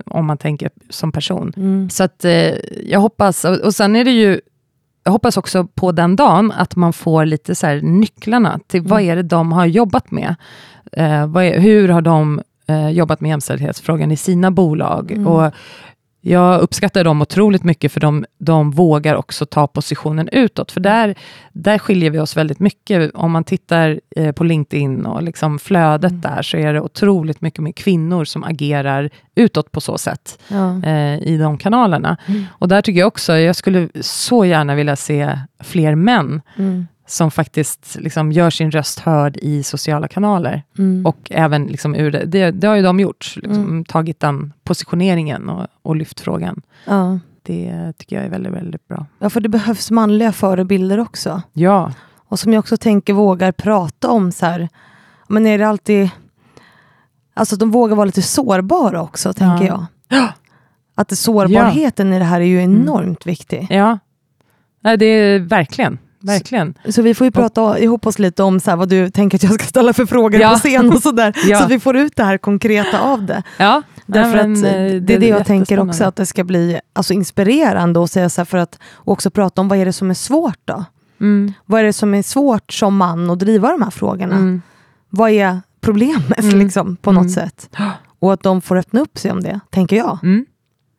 om 0.05 0.25
man 0.25 0.37
tänker 0.37 0.69
som 0.89 1.11
person. 1.11 1.53
Mm. 1.57 1.89
Så 1.89 2.03
att 2.03 2.25
eh, 2.25 2.53
jag 2.85 2.99
hoppas, 2.99 3.45
och, 3.45 3.57
och 3.57 3.75
sen 3.75 3.95
är 3.95 4.05
det 4.05 4.11
ju 4.11 4.41
jag 5.03 5.11
hoppas 5.11 5.37
också 5.37 5.67
på 5.75 5.91
den 5.91 6.15
dagen 6.15 6.51
att 6.51 6.75
man 6.75 6.93
får 6.93 7.25
lite 7.25 7.55
så 7.55 7.73
nycklarna 7.73 8.59
till 8.67 8.81
vad 8.81 9.01
mm. 9.01 9.11
är 9.11 9.15
det 9.15 9.23
de 9.23 9.51
har 9.51 9.65
jobbat 9.65 10.11
med. 10.11 10.35
Eh, 10.91 11.21
är, 11.21 11.59
hur 11.59 11.89
har 11.89 12.01
de 12.01 12.41
eh, 12.68 12.89
jobbat 12.89 13.22
med 13.22 13.30
jämställdhetsfrågan 13.30 14.11
i 14.11 14.18
sina 14.18 14.51
bolag? 14.51 15.11
Mm. 15.11 15.28
Och 15.28 15.53
jag 16.26 16.61
uppskattar 16.61 17.03
dem 17.03 17.22
otroligt 17.22 17.64
mycket, 17.64 17.91
för 17.91 17.99
de, 17.99 18.26
de 18.38 18.72
vågar 18.72 19.16
också 19.16 19.45
ta 19.45 19.68
positionen 19.68 20.30
utåt. 20.32 20.72
För 20.72 20.80
där, 20.80 21.16
där 21.51 21.78
skiljer 21.78 22.09
vi 22.09 22.20
oss 22.20 22.38
väldigt 22.38 22.59
mycket. 22.59 23.11
Om 23.14 23.32
man 23.32 23.43
tittar 23.43 23.99
eh, 24.16 24.32
på 24.32 24.43
LinkedIn 24.43 25.05
och 25.05 25.24
liksom 25.24 25.59
flödet 25.59 26.11
mm. 26.11 26.22
där, 26.22 26.41
så 26.41 26.57
är 26.57 26.74
det 26.74 26.82
otroligt 26.82 27.41
mycket 27.41 27.59
med 27.59 27.76
kvinnor 27.76 28.26
som 28.26 28.43
agerar 28.43 29.09
utåt 29.36 29.72
på 29.72 29.82
så 29.82 29.97
sätt, 29.97 30.39
ja. 30.47 30.84
eh, 30.84 31.20
i 31.20 31.38
de 31.38 31.57
kanalerna. 31.57 32.18
Mm. 32.26 32.43
Och 32.51 32.68
där 32.68 32.82
tycker 32.82 32.99
jag 32.99 33.07
också, 33.07 33.34
jag 33.34 33.55
skulle 33.55 33.89
så 34.01 34.45
gärna 34.45 34.76
vilja 34.76 34.95
se 34.95 35.39
fler 35.59 35.95
män 35.95 36.41
mm 36.57 36.88
som 37.07 37.31
faktiskt 37.31 37.97
liksom 37.99 38.31
gör 38.31 38.49
sin 38.49 38.71
röst 38.71 38.99
hörd 38.99 39.37
i 39.37 39.63
sociala 39.63 40.07
kanaler. 40.07 40.63
Mm. 40.77 41.05
Och 41.05 41.17
även 41.29 41.65
liksom 41.65 41.95
ur 41.95 42.11
det, 42.11 42.25
det, 42.25 42.51
det, 42.51 42.67
har 42.67 42.75
ju 42.75 42.81
de 42.81 42.99
gjort, 42.99 43.33
liksom, 43.35 43.63
mm. 43.63 43.85
tagit 43.85 44.19
den 44.19 44.53
positioneringen 44.63 45.49
och, 45.49 45.67
och 45.81 45.95
lyft 45.95 46.19
frågan. 46.19 46.61
Ja. 46.85 47.19
Det 47.41 47.93
tycker 47.97 48.15
jag 48.15 48.25
är 48.25 48.29
väldigt, 48.29 48.53
väldigt 48.53 48.87
bra. 48.87 49.05
Ja, 49.19 49.29
för 49.29 49.41
det 49.41 49.49
behövs 49.49 49.91
manliga 49.91 50.31
förebilder 50.31 50.99
också. 50.99 51.41
Ja. 51.53 51.93
Och 52.15 52.39
som 52.39 52.53
jag 52.53 52.59
också 52.59 52.77
tänker 52.77 53.13
vågar 53.13 53.51
prata 53.51 54.09
om 54.09 54.31
så 54.31 54.45
här, 54.45 54.69
men 55.27 55.47
är 55.47 55.57
det 55.57 55.67
alltid... 55.67 56.09
Alltså 57.33 57.55
de 57.55 57.71
vågar 57.71 57.95
vara 57.95 58.05
lite 58.05 58.21
sårbara 58.21 59.01
också, 59.01 59.33
tänker 59.33 59.65
Ja. 59.65 59.85
jag. 60.09 60.27
Att 60.95 61.17
sårbarheten 61.17 62.13
i 62.13 62.19
det 62.19 62.25
här 62.25 62.41
är 62.41 62.45
ju 62.45 62.61
Mm. 62.61 62.81
enormt 62.81 63.25
viktig. 63.25 63.67
Ja, 63.69 63.99
Nej, 64.83 64.97
det 64.97 65.05
är 65.05 65.39
verkligen. 65.39 65.97
Verkligen. 66.24 66.74
Så 66.89 67.01
vi 67.01 67.13
får 67.15 67.26
ju 67.26 67.32
prata 67.32 67.80
ihop 67.80 68.05
oss 68.07 68.19
lite 68.19 68.43
om 68.43 68.59
så 68.59 68.69
här, 68.69 68.78
vad 68.78 68.89
du 68.89 69.09
tänker 69.09 69.38
att 69.38 69.43
jag 69.43 69.53
ska 69.53 69.63
ställa 69.65 69.93
för 69.93 70.05
frågor 70.05 70.41
Ja. 70.41 70.49
på 70.49 70.55
scen 70.55 70.89
och 70.93 71.01
sådär. 71.01 71.34
Ja. 71.47 71.57
Så 71.57 71.63
att 71.63 71.71
vi 71.71 71.80
får 71.80 71.95
ut 71.97 72.15
det 72.15 72.24
här 72.24 72.38
konkreta 72.38 72.99
av 72.99 73.26
det. 73.26 73.43
Ja, 73.57 73.82
Därför 74.05 74.36
Nej, 74.36 74.47
men, 74.47 74.57
att 74.65 74.65
eh, 74.74 74.82
eh, 74.82 75.01
det 75.01 75.13
är 75.13 75.19
det 75.19 75.28
jag 75.28 75.45
tänker 75.45 75.80
också, 75.80 76.03
att 76.03 76.15
det 76.15 76.26
ska 76.26 76.43
bli 76.43 76.80
alltså, 76.93 77.13
inspirerande 77.13 77.99
och 77.99 78.09
säga 78.09 78.30
så 78.30 78.41
här, 78.41 78.45
för 78.45 78.57
att 78.57 78.80
och 78.93 79.11
också 79.13 79.30
prata 79.32 79.61
om 79.61 79.67
vad 79.67 79.78
är 79.78 79.86
det 79.86 79.93
som 79.93 80.09
är 80.09 80.13
svårt 80.13 80.59
då? 80.65 80.86
Mm, 81.21 81.53
Vad 81.65 81.80
är 81.80 81.84
det 81.86 81.93
som 81.93 82.13
är 82.13 82.21
svårt 82.24 82.74
som 82.74 82.97
man 82.97 83.30
att 83.30 83.39
driva 83.39 83.71
de 83.71 83.82
här 83.82 83.89
frågorna? 83.89 84.36
mm. 84.36 84.61
Vad 85.09 85.30
är 85.32 85.61
problemet 85.82 86.39
Mm. 86.43 86.59
liksom, 86.59 86.95
på 86.95 87.11
något 87.11 87.21
Mm. 87.21 87.34
sätt? 87.34 87.69
Och 88.19 88.34
att 88.34 88.43
de 88.43 88.61
får 88.61 88.76
öppna 88.78 89.01
upp 89.01 89.17
sig 89.17 89.32
om 89.32 89.43
det, 89.43 89.59
tänker 89.71 89.95
jag. 89.95 90.19
Mm. 90.24 90.45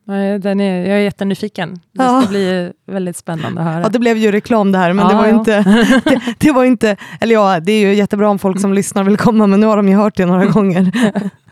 Nej, 0.07 0.39
Den 0.39 0.61
är, 0.61 0.81
jag 0.89 0.97
är 0.99 1.03
jättenyfiken. 1.03 1.75
Det 1.75 2.03
Ja. 2.05 2.21
ska 2.23 2.31
bli 2.31 2.73
väldigt 2.87 3.17
spännande 3.17 3.61
att 3.61 3.67
höra. 3.67 3.83
Ja, 3.83 3.89
det 3.89 3.99
blev 3.99 4.17
ju 4.17 4.33
reklam 4.33 4.73
det 4.73 4.79
här, 4.79 4.93
men 4.93 5.07
det 5.07 5.13
Ja, 5.13 5.19
var 5.19 5.27
ju 5.27 5.33
ja. 5.33 5.39
inte, 5.39 5.63
det, 6.11 6.21
det 6.39 6.53
var 6.53 6.65
inte, 6.65 6.97
eller 7.21 7.35
ja, 7.35 7.61
det 7.61 7.73
är 7.73 7.81
ju 7.89 7.95
jättebra 7.95 8.29
om 8.29 8.39
folk 8.39 8.61
som 8.61 8.75
lyssnar 8.75 9.05
vill 9.05 9.17
komma, 9.17 9.47
men 9.47 9.61
nu 9.61 9.67
har 9.67 9.77
de 9.77 9.89
ju 9.89 9.97
hört 9.97 10.17
det 10.17 10.27
några 10.27 10.47
gånger. 10.47 10.91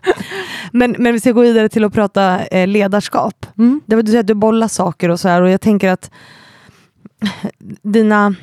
men, 0.73 0.97
men 0.99 1.13
vi 1.13 1.21
ska 1.21 1.33
gå 1.33 1.41
vidare 1.41 1.69
till 1.69 1.85
att 1.85 1.93
prata 1.93 2.41
eh, 2.47 2.67
ledarskap. 2.67 3.47
Mm. 3.59 3.81
Det 3.87 3.97
var 3.97 4.03
du 4.03 4.07
säger 4.11 4.21
att 4.21 4.27
du 4.27 4.35
bollar 4.35 4.69
saker 4.69 5.09
och 5.09 5.21
så 5.21 5.29
här 5.29 5.43
och 5.43 5.51
jag 5.51 5.61
tänker 5.61 5.89
att 5.91 6.11
dina, 7.83 8.35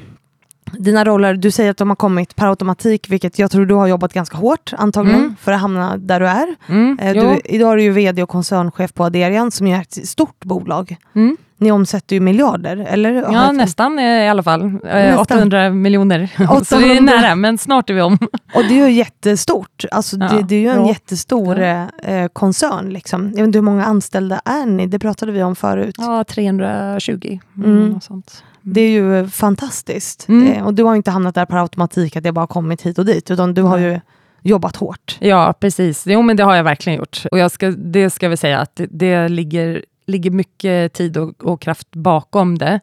dina 0.80 1.06
roller, 1.06 1.34
du 1.34 1.52
säger 1.52 1.72
att 1.72 1.78
de 1.78 1.90
har 1.90 1.96
kommit 1.96 2.36
per 2.36 2.48
automatik, 2.48 3.10
vilket 3.10 3.40
jag 3.40 3.52
tror 3.52 3.66
du 3.66 3.74
har 3.76 3.88
jobbat 3.88 4.14
ganska 4.14 4.38
hårt 4.38 4.74
antagligen 4.78 5.20
Mm. 5.22 5.36
för 5.42 5.52
att 5.52 5.62
hamna 5.62 5.98
där 5.98 6.20
du 6.20 6.28
är. 6.28 6.56
Mm. 6.68 7.00
Eh. 7.02 7.14
Du, 7.14 7.42
idag 7.46 7.72
är 7.72 7.76
du 7.78 7.84
ju 7.84 7.92
vd 7.92 8.24
och 8.24 8.30
koncernchef 8.30 8.94
på 8.94 9.04
Aderian 9.04 9.52
som 9.52 9.68
är 9.68 9.82
ett 9.82 10.08
stort 10.08 10.46
bolag. 10.46 10.96
Mm. 11.16 11.38
Ni 11.62 11.72
omsätter 11.72 12.16
ju 12.16 12.20
miljarder, 12.20 12.78
eller? 12.90 13.14
Ja, 13.14 13.52
nästan 13.52 14.00
eh, 14.00 14.06
i 14.06 14.28
alla 14.30 14.44
fall. 14.44 14.62
Eh, 14.62 14.72
Nästan. 14.84 15.18
800 15.20 15.70
miljoner. 15.70 16.30
Så 16.38 16.78
800. 16.78 16.88
är 16.96 17.02
nära, 17.02 17.36
men 17.36 17.58
snart 17.58 17.90
är 17.90 17.94
vi 17.94 18.02
om. 18.02 18.18
Och 18.56 18.64
det 18.70 18.80
är 18.82 18.88
ju 18.88 18.92
jättestort. 18.94 19.86
Alltså, 19.92 20.18
Ja. 20.20 20.28
det, 20.28 20.42
det 20.44 20.56
är 20.56 20.60
ju 20.60 20.68
en 20.70 20.82
Ja. 20.82 20.88
jättestor 20.88 21.60
eh, 21.60 22.28
koncern. 22.34 22.90
Liksom. 22.90 23.24
Jag 23.24 23.32
vet 23.38 23.46
inte 23.46 23.58
hur 23.58 23.64
många 23.64 23.86
anställda 23.86 24.42
är 24.46 24.66
ni? 24.66 24.88
Det 24.88 25.00
pratade 25.00 25.32
vi 25.32 25.44
om 25.44 25.56
förut. 25.56 25.96
Ja, 25.98 26.24
320. 26.24 27.40
Mm. 27.58 27.72
Mm. 27.78 28.02
sånt. 28.02 28.44
Det 28.62 28.82
är 28.82 28.90
ju 28.90 29.28
fantastiskt. 29.28 30.30
Mm. 30.30 30.54
Eh, 30.54 30.66
och 30.66 30.74
du 30.74 30.84
har 30.84 30.96
inte 30.96 31.12
hamnat 31.12 31.36
där 31.36 31.46
per 31.46 31.58
automatik, 31.58 32.16
att 32.16 32.24
det 32.24 32.32
bara 32.32 32.48
kommit 32.48 32.82
hit 32.82 33.00
och 33.00 33.06
dit, 33.06 33.32
utan 33.32 33.54
du 33.54 33.62
har 33.62 33.78
ju 33.78 34.00
jobbat 34.42 34.76
hårt. 34.76 35.18
Ja, 35.20 35.54
precis. 35.60 36.04
Jo, 36.08 36.22
men 36.22 36.38
det 36.38 36.44
har 36.44 36.56
jag 36.56 36.64
verkligen 36.64 37.00
gjort. 37.00 37.24
Och 37.32 37.40
jag 37.40 37.52
ska, 37.52 37.72
det 37.72 38.10
ska 38.10 38.30
vi 38.30 38.38
säga 38.38 38.60
att 38.60 38.76
det, 38.76 38.88
det 38.90 39.28
ligger, 39.30 39.86
ligger 40.10 40.32
mycket 40.32 40.94
tid 40.94 41.18
och, 41.18 41.44
och 41.46 41.62
kraft 41.62 41.92
bakom 41.92 42.58
det. 42.58 42.80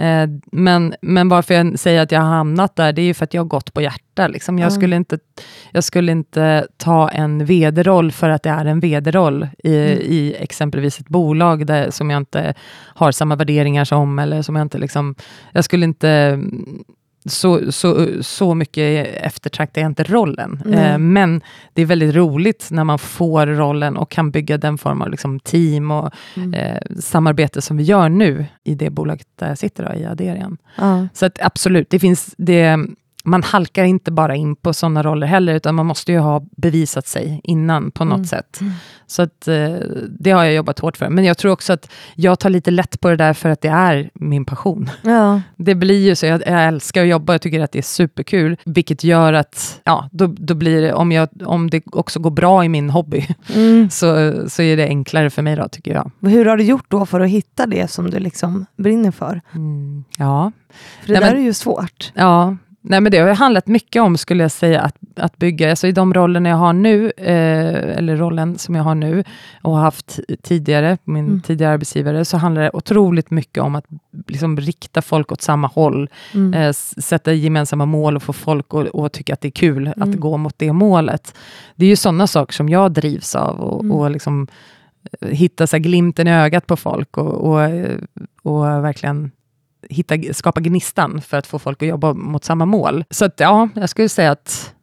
Eh, 0.00 0.28
men, 0.52 0.94
men 1.02 1.28
varför 1.28 1.54
jag 1.54 1.78
säger 1.78 2.02
att 2.02 2.12
jag 2.12 2.20
har 2.20 2.28
hamnat 2.28 2.76
där, 2.76 2.92
det 2.92 3.02
är 3.02 3.06
ju 3.06 3.14
för 3.14 3.24
att 3.24 3.34
jag 3.34 3.42
har 3.42 3.46
gått 3.48 3.74
på 3.74 3.82
hjärta. 3.82 4.28
Liksom. 4.28 4.58
Jag, 4.58 4.66
Ja. 4.66 4.70
skulle 4.70 4.96
inte, 4.96 5.18
jag 5.72 5.84
skulle 5.84 6.12
inte 6.12 6.66
ta 6.76 7.08
en 7.08 7.44
vd-roll 7.44 8.12
för 8.12 8.28
att 8.28 8.42
det 8.42 8.50
är 8.50 8.64
en 8.64 8.80
vd-roll 8.80 9.48
i, 9.64 9.76
Mm. 9.76 9.98
i 10.02 10.36
exempelvis 10.38 11.00
ett 11.00 11.08
bolag 11.08 11.66
där, 11.66 11.90
som 11.90 12.10
jag 12.10 12.16
inte 12.20 12.54
har 12.94 13.12
samma 13.12 13.36
värderingar 13.36 13.84
som, 13.84 14.18
eller 14.18 14.42
som 14.42 14.56
jag 14.56 14.62
inte 14.64 14.78
liksom... 14.78 15.14
Jag 15.52 15.64
skulle 15.64 15.84
inte... 15.84 16.38
mm, 17.24 17.30
Så, 17.30 17.72
så, 17.72 18.06
så 18.22 18.54
mycket 18.54 19.06
eftertraktar 19.16 19.80
jag 19.82 19.90
inte 19.90 20.02
rollen. 20.04 20.62
Eh, 20.72 20.98
men 20.98 21.40
det 21.72 21.82
är 21.82 21.86
väldigt 21.86 22.14
roligt 22.14 22.68
när 22.70 22.84
man 22.84 22.98
får 22.98 23.46
rollen 23.46 23.96
och 23.96 24.10
kan 24.10 24.30
bygga 24.30 24.58
den 24.58 24.78
form 24.78 25.02
av 25.02 25.10
liksom 25.10 25.40
team 25.40 25.90
och 25.90 26.10
Mm. 26.36 26.54
eh, 26.54 26.78
samarbete 27.00 27.62
som 27.62 27.76
vi 27.76 27.82
gör 27.82 28.08
nu 28.08 28.46
i 28.64 28.74
det 28.74 28.90
bolaget 28.90 29.26
där 29.38 29.48
jag 29.48 29.58
sitter, 29.58 29.86
då, 29.88 29.94
i 30.00 30.04
Aderian. 30.06 30.56
Ja. 30.76 31.08
Så 31.14 31.26
att 31.26 31.38
absolut, 31.42 31.90
det 31.90 31.98
finns, 31.98 32.34
det, 32.38 32.78
man 33.24 33.42
halkar 33.42 33.84
inte 33.84 34.10
bara 34.12 34.36
in 34.36 34.56
på 34.56 34.74
sådana 34.74 35.02
roller 35.02 35.26
heller, 35.26 35.54
utan 35.54 35.74
man 35.74 35.86
måste 35.86 36.12
ju 36.12 36.18
ha 36.18 36.42
bevisat 36.56 37.06
sig 37.06 37.40
innan 37.44 37.90
på 37.90 38.04
något 38.04 38.14
Mm. 38.14 38.24
sätt. 38.26 38.60
Så 39.06 39.22
att, 39.22 39.48
eh, 39.48 39.74
det 40.18 40.30
har 40.30 40.44
jag 40.44 40.54
jobbat 40.54 40.78
hårt 40.78 40.96
för. 40.96 41.08
Men 41.08 41.24
jag 41.24 41.38
tror 41.38 41.52
också 41.52 41.72
att 41.72 41.90
jag 42.14 42.38
tar 42.38 42.50
lite 42.50 42.70
lätt 42.70 43.00
på 43.00 43.08
det 43.08 43.16
där 43.16 43.32
för 43.32 43.48
att 43.48 43.60
det 43.60 43.68
är 43.68 44.10
min 44.14 44.44
passion. 44.44 44.90
Ja. 45.02 45.40
Det 45.56 45.74
blir 45.74 46.04
ju 46.08 46.14
så, 46.16 46.26
jag, 46.26 46.40
jag 46.46 46.64
älskar 46.64 47.02
att 47.02 47.08
jobba, 47.08 47.32
jag 47.34 47.40
tycker 47.42 47.60
att 47.60 47.72
det 47.72 47.78
är 47.78 47.82
superkul, 47.82 48.56
vilket 48.64 49.04
gör 49.04 49.32
att, 49.32 49.80
ja, 49.84 50.08
då, 50.12 50.26
då 50.26 50.54
blir 50.54 50.82
det, 50.82 50.92
om, 50.92 51.12
jag, 51.12 51.28
om 51.44 51.70
det 51.70 51.82
också 51.92 52.20
går 52.20 52.30
bra 52.30 52.64
i 52.64 52.68
min 52.68 52.90
hobby, 52.90 53.26
Mm. 53.54 53.90
så, 53.90 54.32
så 54.48 54.62
är 54.62 54.76
det 54.76 54.84
enklare 54.88 55.30
för 55.30 55.42
mig 55.42 55.56
då, 55.56 55.68
tycker 55.68 55.94
jag. 55.94 56.10
Hur 56.30 56.44
har 56.46 56.56
du 56.56 56.64
gjort 56.64 56.84
då 56.88 57.06
för 57.06 57.20
att 57.20 57.28
hitta 57.30 57.66
det 57.66 57.90
som 57.90 58.10
du 58.10 58.18
liksom 58.18 58.66
brinner 58.76 59.10
för? 59.10 59.40
Mm, 59.54 60.04
ja, 60.18 60.52
För 61.00 61.06
det 61.06 61.12
Nej, 61.12 61.22
där 61.22 61.30
men- 61.30 61.40
är 61.42 61.44
ju 61.46 61.52
svårt. 61.54 62.12
Ja, 62.14 62.56
nej 62.86 63.00
men 63.00 63.12
det 63.12 63.18
har 63.18 63.28
handlat 63.34 63.66
mycket 63.66 64.02
om, 64.02 64.16
skulle 64.16 64.44
jag 64.44 64.50
säga, 64.50 64.80
att, 64.80 64.96
att 65.16 65.36
bygga. 65.36 65.70
Alltså 65.70 65.86
i 65.86 65.92
de 65.92 66.14
rollerna 66.14 66.48
jag 66.48 66.56
har 66.56 66.72
nu, 66.72 67.12
eh, 67.16 67.98
eller 67.98 68.16
rollen 68.16 68.58
som 68.58 68.74
jag 68.74 68.82
har 68.82 68.94
nu, 68.94 69.24
och 69.62 69.72
har 69.72 69.82
haft 69.82 70.20
tidigare, 70.42 70.98
min 71.04 71.24
Mm. 71.26 71.40
tidigare 71.40 71.72
arbetsgivare, 71.74 72.24
så 72.24 72.36
handlar 72.36 72.62
det 72.62 72.70
otroligt 72.74 73.30
mycket 73.30 73.62
om 73.62 73.74
att 73.74 73.84
liksom 74.28 74.56
rikta 74.56 75.02
folk 75.02 75.32
åt 75.32 75.42
samma 75.42 75.66
håll, 75.66 76.08
Mm. 76.34 76.54
eh, 76.54 76.72
sätta 76.98 77.32
gemensamma 77.32 77.86
mål 77.86 78.16
och 78.16 78.22
få 78.22 78.32
folk 78.32 78.66
att, 78.94 79.12
tycka 79.12 79.32
att 79.32 79.40
det 79.40 79.48
är 79.48 79.52
kul 79.52 79.86
Mm. 79.96 80.02
att 80.10 80.16
gå 80.20 80.36
mot 80.36 80.54
det 80.58 80.72
målet. 80.72 81.34
Det 81.76 81.84
är 81.86 81.90
ju 81.90 81.96
sådana 81.96 82.26
saker 82.26 82.52
som 82.54 82.68
jag 82.68 82.92
drivs 82.92 83.34
av, 83.34 83.60
och, 83.60 83.80
Mm. 83.84 83.92
och 83.96 84.10
liksom 84.10 84.46
eh, 85.20 85.28
hitta 85.28 85.66
så 85.66 85.78
glimten 85.78 86.28
i 86.28 86.32
ögat 86.32 86.66
på 86.66 86.76
folk, 86.76 87.16
och, 87.18 87.34
och, 87.50 87.62
eh, 87.62 87.98
och 88.42 88.64
verkligen 88.64 89.30
hitta, 89.90 90.14
skapa 90.32 90.60
gnistan 90.60 91.20
för 91.20 91.36
att 91.36 91.46
få 91.46 91.58
folk 91.58 91.82
att 91.82 91.88
jobba 91.88 92.14
mot 92.14 92.44
samma 92.44 92.66
mål. 92.66 93.04
Så 93.10 93.24
att, 93.24 93.40
ja, 93.40 93.68
jag 93.74 93.88
skulle 93.88 94.08
säga 94.08 94.30
att, 94.30 94.74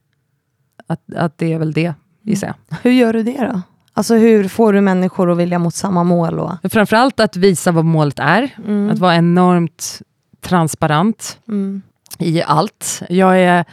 att, 0.88 1.02
att 1.16 1.38
det 1.38 1.54
är 1.54 1.60
väl 1.60 1.74
det, 1.74 1.93
gissar 2.24 2.47
jag. 2.47 2.78
Hur 2.82 2.91
gör 2.91 3.14
du 3.14 3.24
det 3.24 3.52
då? 3.54 3.62
Alltså 3.93 4.16
hur 4.16 4.47
får 4.47 4.74
du 4.74 4.82
människor 4.82 5.32
att 5.32 5.38
vilja 5.38 5.60
mot 5.60 5.76
samma 5.76 6.04
mål? 6.04 6.39
Och... 6.39 6.52
Framförallt 6.72 7.20
att 7.20 7.36
visa 7.36 7.72
vad 7.72 7.86
målet 7.86 8.20
är, 8.20 8.49
Mm. 8.68 8.89
att 8.89 8.99
vara 8.99 9.16
enormt 9.16 10.02
transparent 10.41 11.39
Mm. 11.47 11.82
i 12.20 12.41
allt. 12.43 13.02
Jag 13.10 13.39
är 13.39 13.66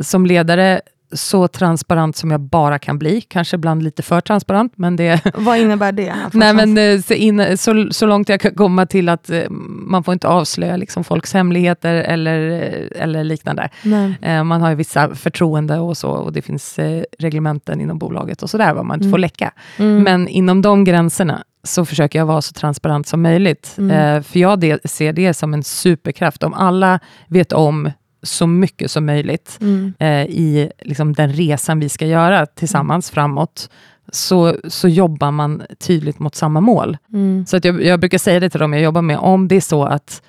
som 0.00 0.26
ledare 0.26 0.80
så 1.16 1.48
transparent 1.48 2.16
som 2.16 2.30
jag 2.30 2.40
bara 2.40 2.78
kan 2.78 2.98
bli, 2.98 3.20
kanske 3.20 3.54
ibland 3.54 3.82
lite 3.82 4.02
för 4.02 4.20
transparent, 4.20 4.72
men 4.76 4.96
det 4.96 5.20
Vad 5.34 5.58
innebär 5.58 5.92
det? 5.92 6.14
Nej, 6.32 6.54
men 6.54 6.78
eh, 6.78 7.00
så, 7.00 7.14
in, 7.14 7.58
så, 7.58 7.88
så 7.90 8.06
långt 8.06 8.28
jag 8.28 8.40
kan 8.40 8.54
komma 8.54 8.86
till 8.86 9.08
att 9.08 9.30
eh, 9.30 9.50
man 9.50 10.04
får 10.04 10.12
inte 10.14 10.28
avslöja 10.28 10.76
liksom, 10.76 11.04
folks 11.04 11.34
hemligheter 11.34 11.94
eller, 11.94 12.50
eh, 12.50 13.02
eller 13.02 13.24
liknande. 13.24 13.68
Nej. 13.82 14.44
Man 14.44 14.62
har 14.62 14.70
ju 14.70 14.76
vissa 14.76 15.14
förtroende 15.14 15.78
och 15.78 15.96
så, 15.96 16.10
och 16.10 16.32
det 16.32 16.42
finns 16.42 16.78
reglementen 17.18 17.80
inom 17.80 17.98
bolaget 17.98 18.42
och 18.42 18.50
sådär, 18.50 18.74
vad 18.74 18.84
man 18.84 18.94
inte 18.94 19.04
Mm. 19.06 19.12
får 19.12 19.18
läcka. 19.18 19.52
Mm. 19.76 20.02
Men 20.02 20.28
inom 20.28 20.62
de 20.62 20.84
gränserna 20.84 21.44
så 21.62 21.84
försöker 21.84 22.18
jag 22.18 22.26
vara 22.26 22.42
så 22.42 22.52
transparent 22.52 23.06
som 23.06 23.22
möjligt. 23.22 23.74
Mm. 23.78 23.90
Eh, 24.16 24.22
för 24.22 24.38
jag 24.38 24.60
det, 24.60 24.90
ser 24.90 25.12
det 25.12 25.34
som 25.34 25.54
en 25.54 25.62
superkraft. 25.62 26.42
Om 26.42 26.54
alla 26.54 27.00
vet 27.28 27.52
om 27.52 27.90
så 28.26 28.46
mycket 28.46 28.90
som 28.90 29.06
möjligt 29.06 29.58
Mm. 29.60 29.94
eh, 29.98 30.22
i 30.26 30.70
liksom, 30.80 31.12
den 31.12 31.32
resan 31.32 31.80
vi 31.80 31.88
ska 31.88 32.06
göra 32.06 32.46
tillsammans 32.46 33.10
framåt, 33.10 33.70
så, 34.12 34.56
så 34.68 34.88
jobbar 34.88 35.30
man 35.30 35.62
tydligt 35.78 36.18
mot 36.18 36.34
samma 36.34 36.60
mål. 36.60 36.96
Mm. 37.12 37.46
Så 37.46 37.56
att 37.56 37.64
jag, 37.64 37.82
jag 37.84 38.00
brukar 38.00 38.18
säga 38.18 38.40
det 38.40 38.50
till 38.50 38.60
dem 38.60 38.72
jag 38.72 38.82
jobbar 38.82 39.02
med, 39.02 39.18
om 39.18 39.48
det 39.48 39.56
är 39.56 39.60
så 39.60 39.84
att 39.84 40.22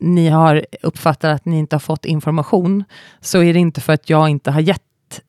ni 0.00 0.28
har 0.28 0.64
uppfattat 0.82 1.34
att 1.34 1.44
ni 1.44 1.58
inte 1.58 1.76
har 1.76 1.80
fått 1.80 2.04
information, 2.04 2.84
så 3.20 3.42
är 3.42 3.52
det 3.54 3.58
inte 3.58 3.80
för 3.80 3.92
att 3.92 4.10
jag 4.10 4.28
inte 4.28 4.50
har 4.50 4.60
gett 4.60 4.82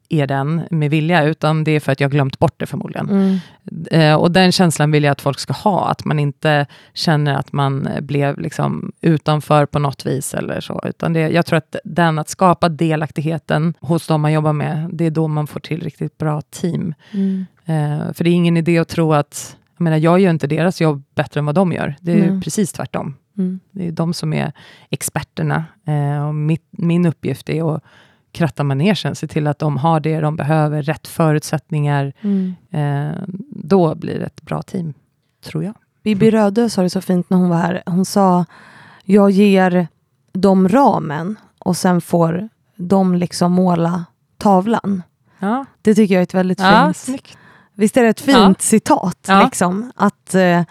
er 0.10 0.28
den 0.28 0.62
med 0.72 0.90
vilja, 0.90 1.24
utan 1.24 1.64
det 1.64 1.72
är 1.72 1.80
för 1.80 1.92
att 1.92 2.00
jag 2.00 2.12
glömt 2.12 2.40
bort 2.40 2.54
det 2.58 2.66
förmodligen. 2.66 3.10
Mm. 3.10 3.40
Eh, 3.92 4.16
och 4.16 4.32
den 4.32 4.52
känslan 4.52 4.92
vill 4.92 5.04
jag 5.04 5.12
att 5.12 5.22
folk 5.22 5.40
ska 5.40 5.54
ha, 5.54 5.88
att 5.88 6.06
man 6.06 6.20
inte 6.20 6.66
känner 6.94 7.34
att 7.34 7.54
man 7.54 7.90
blev 8.02 8.40
liksom 8.40 8.92
utanför 9.02 9.66
på 9.66 9.80
något 9.80 10.06
vis 10.06 10.34
eller 10.34 10.62
så, 10.62 10.82
utan 10.84 11.14
det, 11.14 11.20
jag 11.20 11.46
tror 11.46 11.58
att 11.58 11.76
den, 11.84 12.20
att 12.20 12.30
skapa 12.30 12.70
delaktigheten 12.70 13.74
hos 13.80 14.08
de 14.08 14.22
man 14.22 14.34
jobbar 14.34 14.54
med, 14.54 14.90
det 14.94 15.06
är 15.06 15.12
då 15.12 15.28
man 15.28 15.48
får 15.48 15.60
till 15.60 15.82
riktigt 15.82 16.18
bra 16.18 16.42
team. 16.42 16.94
Mm. 17.12 17.46
Eh, 17.66 18.14
för 18.14 18.24
det 18.24 18.30
är 18.30 18.34
ingen 18.34 18.58
idé 18.58 18.78
att 18.78 18.88
tro 18.88 19.14
att, 19.14 19.58
jag 19.78 19.84
menar, 19.84 19.98
jag 19.98 20.20
gör 20.20 20.30
inte 20.30 20.48
deras 20.48 20.82
jobb 20.82 21.04
bättre 21.16 21.40
än 21.40 21.46
vad 21.46 21.56
de 21.56 21.72
gör. 21.72 21.96
Det 22.00 22.12
är 22.12 22.32
Nej. 22.32 22.42
precis 22.42 22.72
tvärtom. 22.72 23.16
Mm. 23.38 23.60
Det 23.72 23.88
är 23.88 23.92
de 23.92 24.14
som 24.14 24.34
är 24.34 24.52
experterna. 24.90 25.66
Eh, 25.88 26.28
och 26.28 26.36
mitt, 26.36 26.68
min 26.72 27.06
uppgift 27.06 27.50
är 27.50 27.76
att 27.76 27.84
kratta 28.36 28.64
manegen, 28.64 29.16
se 29.16 29.28
till 29.28 29.48
att 29.48 29.60
de 29.60 29.78
har 29.78 30.00
det 30.00 30.20
de 30.20 30.36
behöver, 30.36 30.82
rätt 30.84 31.08
förutsättningar. 31.08 32.14
Mm. 32.22 32.56
Eh, 32.72 33.22
då 33.50 33.96
blir 33.96 34.20
det 34.20 34.26
ett 34.26 34.42
bra 34.42 34.62
team, 34.62 34.94
tror 35.46 35.64
jag. 35.64 35.74
Bibi 36.04 36.32
Rödö 36.32 36.70
sa 36.70 36.82
det 36.82 36.90
så 36.90 37.02
fint 37.02 37.30
när 37.30 37.38
hon 37.38 37.50
var 37.50 37.58
här. 37.58 37.84
Hon 37.86 38.06
sa, 38.06 38.46
jag 39.04 39.32
ger 39.32 39.88
dem 40.34 40.70
ramen 40.70 41.36
och 41.60 41.78
sen 41.78 42.02
får 42.02 42.50
de 42.76 43.16
liksom 43.16 43.52
måla 43.52 44.06
tavlan. 44.38 45.04
Ja, 45.40 45.66
Det 45.82 45.96
tycker 45.96 46.14
jag 46.16 46.20
är 46.20 46.24
ett 46.24 46.34
väldigt 46.34 46.60
ja 46.60 46.86
fint 46.86 46.98
snyggt. 46.98 47.38
Visst 47.74 47.98
är 47.98 48.04
det 48.04 48.10
ett 48.10 48.22
fint 48.22 48.38
Ja. 48.38 48.54
citat? 48.60 49.26
Ja. 49.28 49.44
Liksom, 49.44 49.92
att 49.96 50.36
eh, 50.36 50.62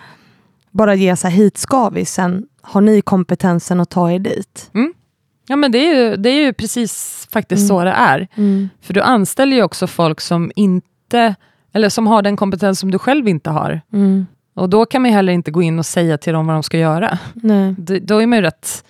bara 0.70 0.94
ge 0.94 1.16
så 1.16 1.28
här, 1.28 1.34
hit 1.36 1.58
ska 1.58 1.88
vi, 1.88 2.04
sen 2.04 2.46
har 2.62 2.80
ni 2.80 3.00
kompetensen 3.02 3.80
att 3.80 3.90
ta 3.90 4.10
er 4.10 4.18
dit. 4.18 4.70
Ja, 5.46 5.56
men 5.56 5.72
det 5.72 5.78
är 5.78 5.94
ju, 6.10 6.16
det 6.16 6.28
är 6.30 6.42
ju 6.44 6.52
precis 6.52 7.28
faktiskt 7.32 7.60
Mm. 7.60 7.68
så 7.68 7.84
det 7.84 7.90
är. 7.90 8.28
För 8.82 8.94
du 8.94 9.00
anställer 9.00 9.56
ju 9.56 9.62
också 9.62 9.86
folk 9.86 10.20
som 10.20 10.52
inte, 10.56 11.34
eller 11.72 11.88
som 11.88 12.06
har 12.06 12.22
den 12.22 12.36
kompetens 12.36 12.78
som 12.80 12.90
du 12.90 12.98
själv 12.98 13.28
inte 13.28 13.50
har. 13.50 13.80
Mm. 13.92 14.26
Och 14.56 14.68
då 14.68 14.86
kan 14.86 15.02
man 15.02 15.10
ju 15.10 15.14
heller 15.16 15.32
inte 15.32 15.50
gå 15.50 15.62
in 15.62 15.78
och 15.78 15.86
säga 15.86 16.18
till 16.18 16.32
dem 16.32 16.46
vad 16.46 16.56
de 16.56 16.62
ska 16.62 16.78
göra. 16.78 17.18
Nej. 17.34 17.74
D- 17.78 17.98
Då 18.02 18.22
är 18.22 18.26
man 18.26 18.38
ju 18.38 18.42
rätt 18.42 18.84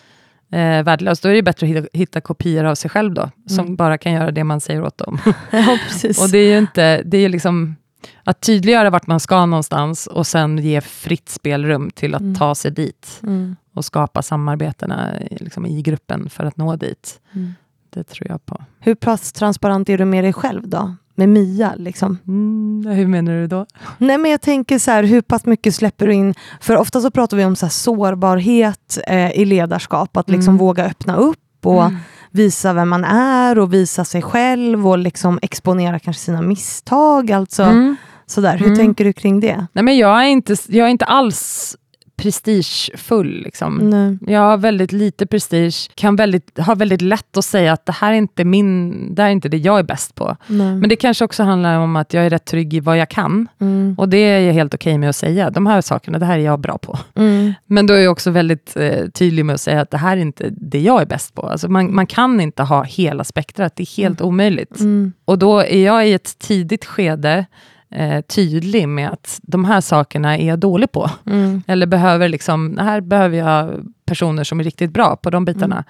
eh, 0.52 0.82
värdelös. 0.82 1.20
Då 1.20 1.28
är 1.28 1.34
det 1.34 1.42
bättre 1.42 1.66
att 1.66 1.70
hitta, 1.76 1.88
hitta 1.92 2.20
kopior 2.20 2.64
av 2.64 2.74
sig 2.74 2.90
själv 2.90 3.14
då, 3.14 3.30
som 3.48 3.64
Mm. 3.64 3.76
bara 3.76 3.98
kan 3.98 4.12
göra 4.12 4.30
det 4.30 4.44
man 4.44 4.60
säger 4.60 4.82
åt 4.82 4.98
dem. 4.98 5.18
Ja, 5.50 5.78
precis. 5.88 6.22
och 6.22 6.28
det 6.30 6.38
är 6.38 6.50
ju 6.52 6.58
inte, 6.58 7.02
det 7.04 7.18
är 7.18 7.28
liksom 7.28 7.76
att 8.24 8.40
tydliggöra 8.40 8.90
vart 8.90 9.06
man 9.06 9.20
ska 9.20 9.46
någonstans 9.46 10.06
och 10.06 10.26
sen 10.26 10.58
ge 10.58 10.80
fritt 10.80 11.28
spelrum 11.28 11.90
till 11.94 12.14
att 12.14 12.20
Mm. 12.20 12.34
ta 12.34 12.54
sig 12.54 12.70
dit 12.70 13.20
mm. 13.22 13.56
och 13.74 13.84
skapa 13.84 14.22
samarbetena 14.22 15.20
i- 15.22 15.36
liksom, 15.40 15.66
i 15.66 15.82
gruppen 15.82 16.30
för 16.30 16.44
att 16.44 16.56
nå 16.56 16.76
dit. 16.76 17.20
Mm. 17.34 17.54
Det 17.90 18.04
tror 18.04 18.28
jag 18.30 18.46
på. 18.46 18.64
Hur 18.80 18.94
pass 18.94 19.32
transparent 19.32 19.88
är 19.88 19.98
du 19.98 20.04
med 20.04 20.24
dig 20.24 20.32
själv 20.32 20.68
då? 20.68 20.94
Med 21.16 21.28
Mia 21.28 21.74
liksom? 21.76 22.18
Mm, 22.26 22.92
hur 22.96 23.06
menar 23.06 23.32
du 23.32 23.46
då? 23.46 23.66
Nej 23.98 24.18
men 24.18 24.30
jag 24.30 24.40
tänker 24.40 24.78
så 24.78 24.90
här, 24.90 25.02
hur 25.04 25.20
pass 25.22 25.46
mycket 25.46 25.74
släpper 25.74 26.06
du 26.06 26.12
in? 26.14 26.34
För 26.60 26.76
ofta 26.76 27.00
så 27.00 27.10
pratar 27.10 27.36
vi 27.36 27.44
om 27.44 27.56
så 27.56 27.68
sårbarhet 27.68 28.98
eh, 29.06 29.30
i 29.30 29.44
ledarskap, 29.44 30.16
att 30.16 30.30
liksom 30.30 30.54
Mm. 30.54 30.58
våga 30.58 30.84
öppna 30.86 31.16
upp 31.16 31.38
och 31.66 31.90
visa 32.34 32.72
vem 32.72 32.88
man 32.88 33.04
är 33.04 33.58
och 33.58 33.72
visa 33.74 34.04
sig 34.04 34.22
själv 34.22 34.88
och 34.88 34.98
liksom 34.98 35.38
exponera 35.42 35.98
kanske 35.98 36.22
sina 36.22 36.42
misstag. 36.42 37.30
Alltså, 37.32 37.62
Mm. 37.62 37.96
sådär. 38.26 38.56
Hur 38.56 38.66
Mm. 38.66 38.78
tänker 38.78 39.04
du 39.04 39.12
kring 39.12 39.40
det? 39.40 39.66
Nej, 39.72 39.84
men 39.84 39.96
jag, 39.98 40.22
är 40.22 40.26
inte, 40.26 40.56
jag 40.68 40.86
är 40.86 40.90
inte 40.90 41.04
alls 41.04 41.76
prestigefull. 42.16 43.42
Liksom. 43.44 43.76
Nej. 43.76 44.34
Jag 44.34 44.40
har 44.40 44.56
väldigt 44.56 44.92
lite 44.92 45.26
prestige, 45.26 45.90
kan 45.94 46.16
väldigt, 46.16 46.58
har 46.58 46.76
väldigt 46.76 47.00
lätt 47.00 47.36
att 47.36 47.44
säga 47.44 47.72
att 47.72 47.86
det 47.86 47.92
här 47.92 48.12
är 48.12 48.16
inte, 48.16 48.44
min, 48.44 49.14
det 49.14 49.22
här 49.22 49.28
är 49.28 49.32
inte 49.32 49.48
det 49.48 49.56
jag 49.56 49.78
är 49.78 49.82
bäst 49.82 50.14
på. 50.14 50.36
Nej. 50.46 50.74
Men 50.74 50.88
det 50.88 50.96
kanske 50.96 51.24
också 51.24 51.42
handlar 51.42 51.78
om 51.78 51.96
att 51.96 52.14
jag 52.14 52.26
är 52.26 52.30
rätt 52.30 52.44
trygg 52.44 52.74
i 52.74 52.80
vad 52.80 52.98
jag 52.98 53.08
kan. 53.08 53.48
Mm. 53.60 53.94
Och 53.98 54.08
det 54.08 54.16
är 54.16 54.40
jag 54.40 54.52
helt 54.52 54.74
okej 54.74 54.98
med 54.98 55.08
att 55.08 55.16
säga. 55.16 55.50
De 55.50 55.66
här 55.66 55.80
sakerna, 55.80 56.18
det 56.18 56.26
här 56.26 56.38
är 56.38 56.42
jag 56.42 56.60
bra 56.60 56.78
på. 56.78 56.98
Mm. 57.14 57.54
Men 57.66 57.86
då 57.86 57.94
är 57.94 57.98
jag 57.98 58.12
också 58.12 58.30
väldigt 58.30 58.76
eh, 58.76 59.08
tydlig 59.08 59.44
med 59.44 59.54
att 59.54 59.60
säga 59.60 59.80
att 59.80 59.90
det 59.90 59.98
här 59.98 60.16
är 60.16 60.20
inte 60.20 60.48
det 60.50 60.80
jag 60.80 61.02
är 61.02 61.06
bäst 61.06 61.34
på. 61.34 61.42
Alltså 61.42 61.68
man, 61.68 61.94
man 61.94 62.06
kan 62.06 62.40
inte 62.40 62.62
ha 62.62 62.82
hela 62.82 63.24
spektrat, 63.24 63.76
det 63.76 63.82
är 63.82 63.96
helt 63.96 64.20
omöjligt. 64.20 64.80
Mm. 64.80 65.12
Och 65.24 65.38
då 65.38 65.58
är 65.58 65.84
jag 65.84 66.08
i 66.08 66.12
ett 66.12 66.38
tidigt 66.38 66.84
skede 66.84 67.46
eh, 67.94 68.20
tydlig 68.20 68.88
med 68.88 69.10
att 69.10 69.40
de 69.42 69.64
här 69.64 69.80
sakerna 69.80 70.38
är 70.38 70.48
jag 70.48 70.58
dålig 70.58 70.92
på. 70.92 71.10
Mm. 71.26 71.62
Eller 71.66 71.86
behöver 71.86 72.28
liksom, 72.28 72.78
här 72.78 73.00
behöver 73.00 73.38
jag 73.38 73.84
personer 74.06 74.44
som 74.44 74.60
är 74.60 74.64
riktigt 74.64 74.90
bra 74.90 75.16
på 75.16 75.30
de 75.30 75.44
bitarna. 75.44 75.84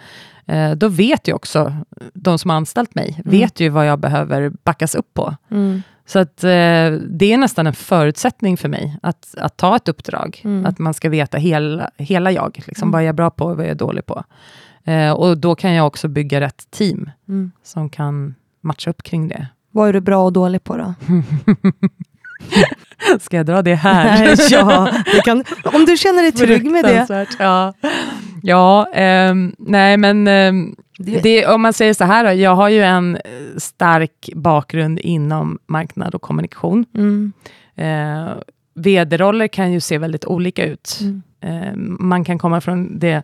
Eh, 0.47 0.71
då 0.71 0.89
vet 0.89 1.29
ju 1.29 1.33
också 1.33 1.77
de 2.15 2.39
som 2.39 2.51
har 2.51 2.57
anställt 2.57 2.95
mig, 2.95 3.21
vet 3.25 3.61
ju 3.61 3.69
vad 3.69 3.87
jag 3.87 3.99
behöver 3.99 4.53
backas 4.65 4.95
upp 4.95 5.15
på. 5.15 5.37
Mm. 5.51 5.83
Så 6.07 6.19
att, 6.19 6.45
eh, 6.45 6.91
det 7.09 7.33
är 7.33 7.37
nästan 7.39 7.67
en 7.67 7.73
förutsättning 7.75 8.57
för 8.57 8.69
mig 8.69 8.99
att, 9.03 9.35
att 9.39 9.57
ta 9.57 9.77
ett 9.77 9.89
uppdrag. 9.89 10.41
Mm. 10.45 10.67
Att 10.67 10.79
man 10.79 10.95
ska 10.95 11.09
veta 11.09 11.39
hela, 11.39 11.91
hela 11.97 12.33
jag, 12.33 12.63
liksom, 12.67 12.89
Mm. 12.89 12.93
vad 12.93 13.03
jag 13.03 13.09
är 13.09 13.13
bra 13.13 13.31
på 13.31 13.45
och 13.45 13.57
vad 13.57 13.67
jag 13.67 13.71
är 13.71 13.75
dålig 13.75 14.07
på. 14.07 14.25
Eh, 14.85 15.13
och 15.13 15.39
då 15.39 15.55
kan 15.55 15.73
jag 15.73 15.87
också 15.87 16.09
bygga 16.09 16.41
rätt 16.41 16.71
team 16.71 17.11
Mm. 17.29 17.53
som 17.63 17.89
kan 17.91 18.35
matcha 18.61 18.91
upp 18.91 19.03
kring 19.03 19.29
det. 19.29 19.47
Vad 19.75 19.89
är 19.89 19.93
du 19.93 20.01
bra 20.01 20.25
och 20.25 20.33
dålig 20.33 20.65
på 20.65 20.77
då? 20.77 20.95
Ska 23.21 23.37
jag 23.37 23.47
dra 23.47 23.63
det 23.63 23.75
här? 23.75 24.35
ja, 24.51 24.91
det 25.13 25.21
kan, 25.25 25.45
om 25.65 25.85
du 25.85 25.97
känner 25.97 26.23
dig 26.23 26.33
trygg 26.33 26.71
med 26.71 26.85
det. 26.85 27.27
Ja, 27.39 27.75
ja 28.43 28.87
ehm, 28.95 29.55
nej 29.59 29.97
men 29.97 30.29
ehm, 30.29 30.75
Det- 30.99 31.47
om 31.47 31.63
man 31.63 31.73
säger 31.73 31.95
så 31.95 32.05
här, 32.05 32.25
då, 32.25 32.33
jag 32.33 32.55
har 32.55 32.69
ju 32.69 32.83
en 32.83 33.17
eh, 33.17 33.21
stark 33.57 34.31
bakgrund 34.35 34.99
inom 34.99 35.59
marknad 35.67 36.15
och 36.15 36.23
kommunikation. 36.23 36.85
Mm. 36.95 37.33
Eh, 37.77 38.33
VD-roller 38.75 39.49
kan 39.49 39.73
ju 39.73 39.81
se 39.81 39.99
väldigt 39.99 40.25
olika 40.25 40.65
ut. 40.67 40.99
Mm. 41.01 41.23
Eh, 41.41 41.73
man 41.99 42.25
kan 42.25 42.39
komma 42.39 42.61
från 42.61 42.99
det 42.99 43.23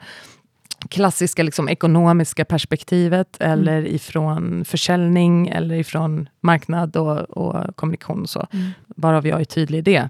klassiska 0.88 1.42
liksom, 1.42 1.68
ekonomiska 1.68 2.44
perspektivet, 2.44 3.36
eller 3.40 3.86
ifrån 3.86 4.64
försäljning, 4.64 5.48
eller 5.48 5.74
ifrån 5.74 6.28
marknad 6.40 6.96
och, 6.96 7.18
och 7.20 7.76
kommunikation, 7.76 8.22
och 8.22 8.28
så, 8.30 8.46
Mm. 8.52 8.70
varav 8.86 9.26
jag 9.26 9.40
är 9.40 9.44
tydlig 9.44 9.78
i 9.78 9.82
det. 9.82 10.08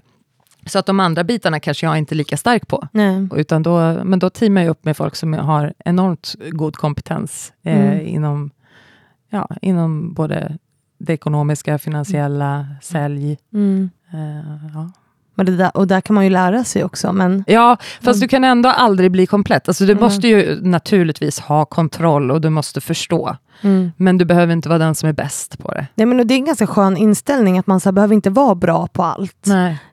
Så 0.65 0.79
att 0.79 0.85
de 0.85 0.99
andra 0.99 1.23
bitarna 1.23 1.59
kanske 1.59 1.85
jag 1.85 1.97
inte 1.97 2.13
är 2.13 2.17
lika 2.17 2.37
stark 2.37 2.67
på. 2.67 2.87
Nej. 2.91 3.27
Utan 3.35 3.63
då, 3.63 4.03
men 4.03 4.19
då 4.19 4.29
teamar 4.29 4.61
jag 4.61 4.69
upp 4.69 4.85
med 4.85 4.97
folk 4.97 5.15
som 5.15 5.33
har 5.33 5.73
enormt 5.85 6.35
god 6.51 6.75
kompetens 6.75 7.53
eh, 7.63 7.91
Mm. 7.91 8.07
inom, 8.07 8.51
ja, 9.29 9.47
inom 9.61 10.13
både 10.13 10.57
det 10.97 11.13
ekonomiska, 11.13 11.77
finansiella, 11.79 12.67
sälj. 12.81 13.37
Mm. 13.53 13.89
Eh, 14.13 14.69
ja. 14.73 14.91
Där, 15.35 15.77
och 15.77 15.87
där 15.87 16.01
kan 16.01 16.13
man 16.13 16.23
ju 16.23 16.29
lära 16.29 16.63
sig 16.63 16.83
också. 16.83 17.13
Men, 17.13 17.43
ja, 17.47 17.77
fast 18.01 18.21
du 18.21 18.27
kan 18.27 18.43
ändå 18.43 18.69
aldrig 18.69 19.11
bli 19.11 19.25
komplett. 19.25 19.67
Alltså, 19.67 19.85
du 19.85 19.91
Mm. 19.91 20.03
måste 20.03 20.27
ju 20.27 20.61
naturligtvis 20.61 21.39
ha 21.39 21.65
kontroll 21.65 22.31
och 22.31 22.41
du 22.41 22.49
måste 22.49 22.81
förstå. 22.81 23.35
mm. 23.61 23.91
Men 23.97 24.17
du 24.17 24.25
behöver 24.25 24.53
inte 24.53 24.69
vara 24.69 24.79
den 24.79 24.95
som 24.95 25.09
är 25.09 25.13
bäst 25.13 25.57
på 25.59 25.71
det. 25.71 25.87
Nej, 25.95 26.05
men 26.05 26.27
det 26.27 26.33
är 26.33 26.35
en 26.35 26.45
ganska 26.45 26.67
skön 26.67 26.97
inställning 26.97 27.57
att 27.59 27.67
man 27.67 27.79
så 27.79 27.89
här, 27.89 27.91
behöver 27.91 28.13
inte 28.15 28.29
vara 28.29 28.55
bra 28.55 28.87
på 28.87 29.03
allt. 29.03 29.47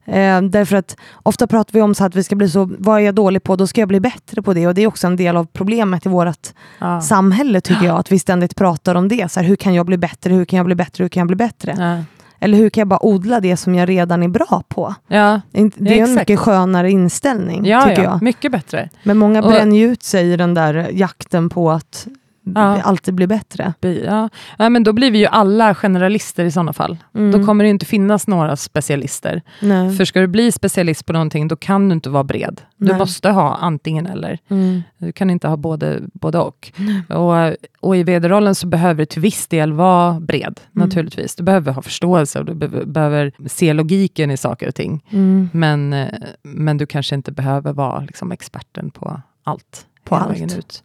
Eh, 0.07 0.43
därför 0.43 0.77
att 0.77 0.97
ofta 1.23 1.47
pratar 1.47 1.73
vi 1.73 1.81
om 1.83 1.95
så 1.95 2.05
att 2.05 2.15
vi 2.15 2.25
ska 2.25 2.37
bli 2.37 2.49
så, 2.49 2.71
vad 2.79 2.97
är 3.01 3.05
jag 3.05 3.15
dålig 3.15 3.43
på, 3.43 3.57
då 3.57 3.67
ska 3.67 3.81
jag 3.81 3.89
bli 3.89 4.01
bättre 4.01 4.43
på 4.43 4.55
det. 4.55 4.67
Och 4.67 4.75
det 4.75 4.83
är 4.83 4.87
också 4.87 5.07
en 5.07 5.17
del 5.17 5.37
av 5.37 5.45
problemet 5.53 6.07
i 6.07 6.09
vårt 6.09 6.49
Ja. 6.79 7.01
samhälle 7.01 7.61
tycker 7.61 7.87
jag, 7.87 7.99
att 7.99 8.13
vi 8.13 8.19
ständigt 8.19 8.57
pratar 8.57 8.95
om 8.95 9.09
det. 9.09 9.33
Så 9.33 9.41
här, 9.41 9.47
hur 9.47 9.57
kan 9.57 9.75
jag 9.75 9.87
bli 9.87 9.99
bättre, 9.99 10.35
hur 10.35 10.45
kan 10.45 10.57
jag 10.57 10.67
bli 10.67 10.75
bättre, 10.75 11.05
hur 11.05 11.09
kan 11.09 11.21
jag 11.21 11.27
bli 11.27 11.37
bättre? 11.37 11.75
Ja. 11.79 12.05
Eller 12.41 12.59
hur 12.59 12.71
kan 12.71 12.81
jag 12.81 12.89
bara 12.89 13.07
odla 13.07 13.41
det 13.41 13.57
som 13.57 13.75
jag 13.75 13.89
redan 13.89 14.23
är 14.23 14.29
bra 14.29 14.63
på? 14.69 14.95
Ja, 15.09 15.41
Det 15.53 15.99
är 16.01 16.05
en 16.05 16.15
mycket 16.15 16.39
skönare 16.39 16.91
inställning, 16.91 17.67
ja, 17.67 17.83
tycker 17.83 18.03
ja. 18.03 18.11
jag. 18.11 18.23
mycket 18.23 18.53
bättre. 18.53 18.89
Men 19.03 19.19
många 19.19 19.43
bränner 19.43 19.77
ju 19.77 19.85
ut 19.93 20.03
sig 20.03 20.33
i 20.33 20.37
den 20.37 20.55
där 20.55 20.91
jakten 20.93 21.49
på 21.49 21.71
att 21.71 22.07
Ja. 22.55 22.83
alltid 22.83 23.15
blir 23.15 23.27
bättre. 23.27 23.75
Ja. 23.81 24.29
Ja, 24.59 24.69
men 24.69 24.85
då 24.85 24.93
blir 24.93 25.11
vi 25.11 25.19
ju 25.19 25.27
alla 25.27 25.75
generalister 25.75 26.45
i 26.45 26.51
sådana 26.51 26.73
fall. 26.73 26.97
Mm. 27.15 27.33
Då 27.41 27.47
kommer 27.47 27.65
det 27.65 27.71
inte 27.71 27.87
finnas 27.87 28.27
några 28.27 28.57
specialister. 28.57 29.43
Nej. 29.63 29.97
För 29.97 30.05
ska 30.05 30.21
du 30.21 30.27
bli 30.27 30.53
specialist 30.53 31.07
på 31.07 31.13
någonting, 31.13 31.49
då 31.49 31.57
kan 31.57 31.89
du 31.89 31.93
inte 31.95 32.11
vara 32.11 32.25
bred. 32.25 32.61
Du 32.77 32.87
Nej. 32.87 32.99
måste 32.99 33.31
ha 33.31 33.57
antingen 33.57 34.07
eller. 34.07 34.39
Mm. 34.51 34.83
Du 34.99 35.13
kan 35.13 35.31
inte 35.31 35.49
ha 35.49 35.57
både, 35.57 36.01
både 36.13 36.39
och. 36.39 36.73
och. 37.09 37.55
Och 37.81 37.97
i 37.97 38.03
vd-rollen 38.03 38.55
så 38.55 38.67
behöver 38.67 39.03
du 39.03 39.07
till 39.07 39.23
viss 39.23 39.47
del 39.47 39.73
vara 39.73 40.21
bred, 40.21 40.61
Mm. 40.77 40.89
naturligtvis. 40.89 41.37
Du 41.37 41.43
behöver 41.43 41.73
ha 41.73 41.83
förståelse 41.83 42.39
och 42.39 42.45
du 42.45 42.55
be- 42.55 42.87
behöver 42.87 43.33
se 43.47 43.73
logiken 43.73 44.31
i 44.31 44.37
saker 44.37 44.69
och 44.69 44.75
ting. 44.75 45.05
Mm. 45.11 45.49
Men, 45.53 45.93
eh, 45.93 46.09
men 46.43 46.79
du 46.79 46.87
kanske 46.87 47.15
inte 47.15 47.33
behöver 47.33 47.73
vara 47.73 48.01
liksom, 48.01 48.33
experten 48.33 48.91
på 48.91 49.21
allt. 49.45 49.87
På 50.05 50.17
allt. 50.17 50.59
Ut. 50.59 50.83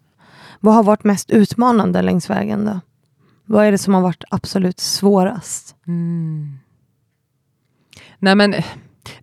Vad 0.63 0.73
har 0.75 0.83
varit 0.83 1.03
mest 1.03 1.29
utmanande 1.31 2.01
längs 2.01 2.29
vägen 2.29 2.65
då? 2.65 2.79
Vad 3.45 3.65
är 3.65 3.71
det 3.71 3.77
som 3.77 3.93
har 3.93 4.01
varit 4.01 4.23
absolut 4.29 4.79
svårast? 4.79 5.75
Mm. 5.87 6.57
Nej, 8.19 8.35
men 8.35 8.55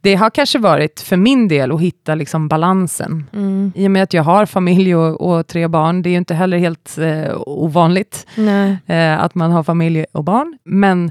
det 0.01 0.15
har 0.15 0.31
kanske 0.31 0.59
varit 0.59 1.01
för 1.01 1.17
min 1.17 1.49
del 1.49 1.73
att 1.73 1.81
hitta 1.81 2.15
liksom 2.15 2.49
balansen. 2.49 3.25
Mm. 3.33 3.73
I 3.75 3.87
och 3.87 3.91
med 3.91 4.03
att 4.03 4.13
jag 4.15 4.23
har 4.23 4.47
familj 4.47 4.95
och, 4.95 5.21
och 5.39 5.47
tre 5.47 5.69
barn, 5.69 6.03
det 6.03 6.09
är 6.09 6.11
ju 6.11 6.17
inte 6.17 6.35
heller 6.35 6.59
helt 6.59 6.99
eh, 6.99 7.37
ovanligt 7.47 8.27
eh, 8.87 9.21
att 9.21 9.35
man 9.35 9.51
har 9.51 9.63
familj 9.63 10.05
och 10.13 10.25
barn. 10.25 10.59
Men 10.65 11.11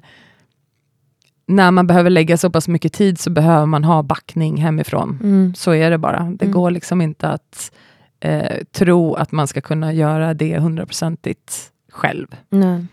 när 1.47 1.71
man 1.71 1.87
behöver 1.87 2.09
lägga 2.09 2.37
så 2.37 2.49
pass 2.49 2.67
mycket 2.67 2.93
tid 2.93 3.19
så 3.19 3.29
behöver 3.29 3.65
man 3.65 3.83
ha 3.83 4.03
backning 4.03 4.57
hemifrån. 4.57 5.19
Mm. 5.23 5.53
Så 5.55 5.73
är 5.73 5.91
det 5.91 5.97
bara. 5.97 6.19
Det 6.23 6.45
Mm. 6.45 6.51
går 6.53 6.71
liksom 6.71 7.01
inte 7.01 7.29
att 7.29 7.71
eh, 8.19 8.57
tro 8.71 9.13
att 9.13 9.31
man 9.31 9.47
ska 9.47 9.61
kunna 9.61 9.93
göra 9.93 10.33
det 10.33 10.59
hundraprocentigt 10.59 11.71
själv. 11.91 12.27
Nej. 12.49 12.85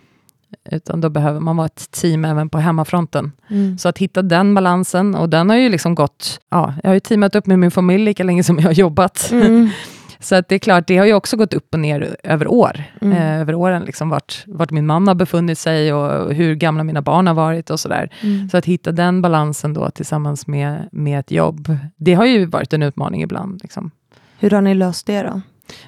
Utan 0.71 1.01
då 1.01 1.09
behöver 1.09 1.41
man 1.41 1.57
vara 1.57 1.67
ett 1.67 1.91
team 1.91 2.25
även 2.25 2.49
på 2.49 2.59
hemmafronten. 2.59 3.33
Mm. 3.49 3.79
Så 3.79 3.89
att 3.89 3.99
hitta 3.99 4.23
den 4.23 4.55
balansen, 4.55 5.15
och 5.15 5.29
den 5.29 5.51
har 5.51 5.57
ju 5.57 5.69
liksom 5.69 5.95
gått, 5.95 6.41
ja, 6.51 6.75
jag 6.83 6.91
har 6.91 6.95
ju 6.95 7.01
teamat 7.01 7.35
upp 7.35 7.47
med 7.47 7.59
min 7.59 7.71
familj 7.71 8.05
lika 8.05 8.25
länge 8.25 8.43
som 8.43 8.59
jag 8.59 8.65
har 8.65 8.73
jobbat. 8.73 9.31
Mm. 9.33 9.71
Så 10.21 10.35
att 10.35 10.49
det 10.49 10.55
är 10.55 10.59
klart, 10.59 10.87
det 10.87 10.97
har 10.97 11.07
ju 11.07 11.15
också 11.15 11.37
gått 11.37 11.55
upp 11.55 11.75
och 11.75 11.81
ner 11.81 12.17
över 12.23 12.49
år. 12.49 12.85
Mm. 13.01 13.17
Eh, 13.17 13.41
över 13.41 13.55
åren, 13.55 13.83
liksom 13.83 14.09
vart, 14.09 14.45
vart 14.47 14.71
min 14.71 14.87
man 14.87 15.09
har 15.09 15.15
befunnit 15.15 15.59
sig 15.59 15.93
och 15.93 16.35
hur 16.35 16.55
gamla 16.55 16.85
mina 16.85 17.03
barn 17.03 17.27
har 17.27 17.35
varit 17.35 17.71
och 17.71 17.81
sådär. 17.81 18.11
Mm. 18.21 18.49
Så 18.49 18.57
att 18.57 18.65
hitta 18.65 18.93
den 18.93 19.23
balansen 19.23 19.75
då 19.75 19.91
tillsammans 19.91 20.47
med, 20.47 20.89
med 20.93 21.21
ett 21.21 21.31
jobb, 21.31 21.77
det 21.97 22.15
har 22.15 22.27
ju 22.27 22.47
varit 22.47 22.73
en 22.73 22.83
utmaning 22.83 23.23
ibland. 23.23 23.63
Liksom. 23.63 23.91
Hur 24.39 24.51
har 24.51 24.61
ni 24.61 24.75
löst 24.75 25.07
det 25.07 25.23
då? 25.23 25.41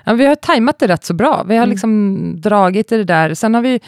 Ja, 0.04 0.12
vi 0.14 0.26
har 0.26 0.34
tajmat 0.34 0.78
det 0.78 0.86
rätt 0.88 1.04
så 1.04 1.14
bra. 1.14 1.42
Vi 1.48 1.56
har 1.56 1.62
Mm. 1.64 1.70
liksom 1.70 2.40
dragit 2.40 2.92
i 2.92 2.96
det 2.96 3.04
där. 3.04 3.34
Sen 3.34 3.54
har 3.54 3.62
vi, 3.62 3.80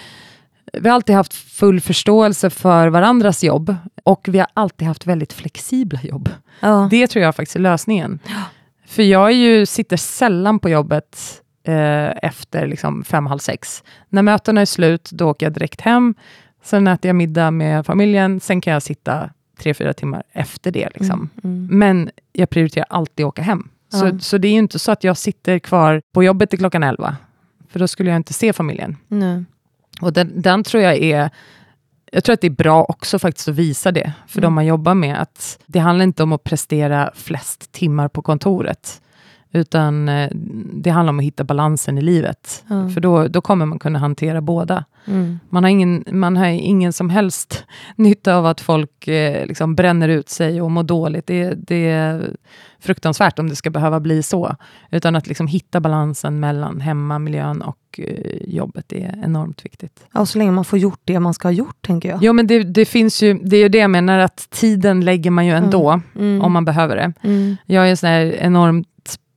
vi 0.73 0.89
har 0.89 0.95
alltid 0.95 1.15
haft 1.17 1.35
full 1.35 1.81
förståelse 1.81 2.51
för 2.51 2.89
varandras 2.89 3.45
jobb 3.45 3.77
och 4.05 4.29
vi 4.31 4.39
har 4.39 4.49
alltid 4.55 4.89
haft 4.89 5.07
väldigt 5.07 5.33
flexibla 5.33 6.01
jobb. 6.03 6.29
Ja. 6.61 6.89
Det 6.91 7.07
tror 7.07 7.25
jag 7.25 7.37
faktiskt 7.37 7.57
är 7.57 7.61
lösningen. 7.61 8.19
För 8.87 9.03
jag 9.03 9.27
är 9.31 9.35
ju, 9.35 9.67
sitter 9.67 9.97
sällan 9.97 10.59
på 10.59 10.69
jobbet 10.71 11.43
eh, 11.65 12.11
efter 12.23 12.67
liksom 12.67 13.05
fem, 13.05 13.27
halv 13.27 13.39
sex. 13.39 13.83
När 14.09 14.23
mötena 14.23 14.61
är 14.61 14.65
slut, 14.67 15.11
då 15.13 15.29
åker 15.31 15.47
jag 15.47 15.53
direkt 15.53 15.81
hem. 15.81 16.15
Sen 16.63 16.87
äter 16.87 17.09
jag 17.09 17.17
middag 17.17 17.51
med 17.51 17.87
familjen. 17.87 18.41
Sen 18.41 18.61
kan 18.61 18.73
jag 18.73 18.83
sitta 18.83 19.31
tre, 19.59 19.75
fyra 19.75 19.93
timmar 19.93 20.23
efter 20.33 20.71
det. 20.71 20.89
Liksom. 20.95 21.29
Mm. 21.45 21.69
Men 21.79 22.11
jag 22.33 22.51
prioriterar 22.51 22.87
alltid 22.91 23.25
att 23.27 23.29
åka 23.29 23.43
hem. 23.43 23.69
Så, 23.93 24.07
Ja. 24.07 24.18
så 24.18 24.38
det 24.38 24.49
är 24.49 24.53
ju 24.53 24.59
inte 24.59 24.78
så 24.78 24.93
att 24.93 25.05
jag 25.05 25.16
sitter 25.16 25.59
kvar 25.59 26.03
på 26.14 26.24
jobbet 26.24 26.51
till 26.51 26.59
klockan 26.59 26.82
elva. 26.82 27.16
För 27.70 27.78
då 27.78 27.88
skulle 27.88 28.11
jag 28.11 28.16
inte 28.16 28.32
se 28.32 28.53
familjen. 28.53 28.97
Nej. 29.09 29.45
Och 30.01 30.12
den, 30.12 30.43
den 30.43 30.64
tror 30.64 30.82
jag 30.82 30.97
är... 30.97 31.30
Jag 32.12 32.24
tror 32.24 32.34
att 32.34 32.41
det 32.41 32.47
är 32.47 32.51
bra 32.51 32.84
också 32.84 33.18
faktiskt 33.18 33.49
att 33.49 33.55
visa 33.55 33.93
det, 33.93 34.12
för 34.26 34.38
Mm. 34.38 34.43
de 34.47 34.55
man 34.55 34.66
jobbar 34.66 34.95
med. 34.95 35.20
att 35.22 35.59
Det 35.66 35.78
handlar 35.78 36.03
inte 36.03 36.22
om 36.22 36.32
att 36.32 36.45
prestera 36.45 37.11
flest 37.14 37.72
timmar 37.72 38.09
på 38.09 38.22
kontoret, 38.22 39.01
utan 39.53 40.09
eh, 40.09 40.31
det 40.75 40.91
handlar 40.91 41.11
om 41.11 41.19
att 41.19 41.25
hitta 41.25 41.45
balansen 41.45 41.99
i 41.99 42.03
livet. 42.03 42.65
Ja. 42.69 42.89
För 42.89 43.01
då, 43.01 43.29
då 43.29 43.41
kommer 43.41 43.67
man 43.67 43.79
kunna 43.79 43.99
hantera 43.99 44.41
båda. 44.41 44.85
Mm. 45.05 45.39
Man 45.49 45.65
har 45.65 45.71
ingen, 45.71 46.05
man 46.13 46.37
har 46.37 46.47
ingen 46.47 46.93
som 46.93 47.11
helst 47.11 47.65
nytta 47.97 48.35
av 48.37 48.47
att 48.47 48.61
folk 48.61 49.09
eh, 49.09 49.47
liksom 49.47 49.75
bränner 49.75 50.09
ut 50.09 50.29
sig 50.29 50.63
och 50.63 50.71
mår 50.71 50.83
dåligt. 50.83 51.27
Det, 51.27 51.55
det 51.55 51.89
är 51.91 52.31
fruktansvärt 52.81 53.39
om 53.39 53.49
det 53.49 53.57
ska 53.57 53.71
behöva 53.71 54.01
bli 54.01 54.23
så. 54.23 54.57
Utan 54.91 55.17
att 55.17 55.27
liksom 55.27 55.47
hitta 55.47 55.81
balansen 55.81 56.41
mellan 56.41 56.81
hemmamiljön 56.81 57.63
och 57.63 57.77
eh, 57.99 58.37
jobbet 58.47 58.93
är 58.93 59.21
enormt 59.25 59.65
viktigt. 59.65 60.07
Ja, 60.13 60.27
så 60.27 60.39
länge 60.39 60.51
man 60.53 60.65
får 60.65 60.79
gjort 60.79 61.01
det 61.05 61.21
man 61.21 61.35
ska 61.35 61.49
ha 61.49 61.53
gjort, 61.53 61.83
tänker 61.87 62.09
jag. 62.09 62.19
Jo, 62.23 62.33
men 62.33 62.47
det, 62.47 62.63
det 62.63 62.85
finns 62.85 63.23
ju, 63.23 63.35
det 63.35 63.57
är 63.57 63.61
ju 63.61 63.69
det 63.69 63.79
jag 63.79 63.91
menar, 63.91 64.19
att 64.19 64.51
tiden 64.51 65.05
lägger 65.05 65.31
man 65.31 65.47
ju 65.47 65.53
ändå, 65.53 66.01
Mm. 66.17 66.43
om 66.43 66.53
man 66.53 66.65
behöver 66.65 66.97
det. 66.97 67.13
Mm. 67.23 67.57
Jag 67.67 67.87
är 67.87 67.91
en 67.91 67.97
sån 67.97 68.09
här 68.09 68.35
enormt 68.41 68.89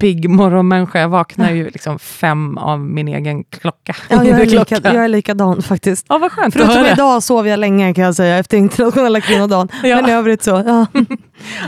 pigg 0.04 0.30
morgonmänniska. 0.30 1.00
Jag 1.00 1.10
vaknar 1.10 1.52
ju 1.52 1.70
liksom 1.70 2.00
fem 2.00 2.58
av 2.58 2.80
min 2.80 3.08
egen 3.08 3.44
klocka. 3.44 3.96
Ja, 4.10 4.24
jag, 4.26 4.42
är 4.42 4.46
lika, 4.46 4.76
jag 4.84 4.96
är 5.04 5.08
likadan 5.08 5.62
faktiskt. 5.62 6.06
Ja, 6.10 6.18
vad 6.18 6.32
skönt 6.32 6.56
att 6.56 6.62
Förutom 6.62 6.86
idag 6.86 7.24
sov 7.24 7.48
jag 7.48 7.60
länge 7.60 7.94
kan 7.94 8.04
jag 8.04 8.16
säga 8.16 8.38
efter 8.38 8.58
internationella 8.58 9.22
kvinnodagen. 9.22 9.70
Ja. 9.84 9.96
Men 9.96 10.10
i 10.10 10.14
övrigt 10.14 10.44
så, 10.44 10.64
ja. 10.66 10.86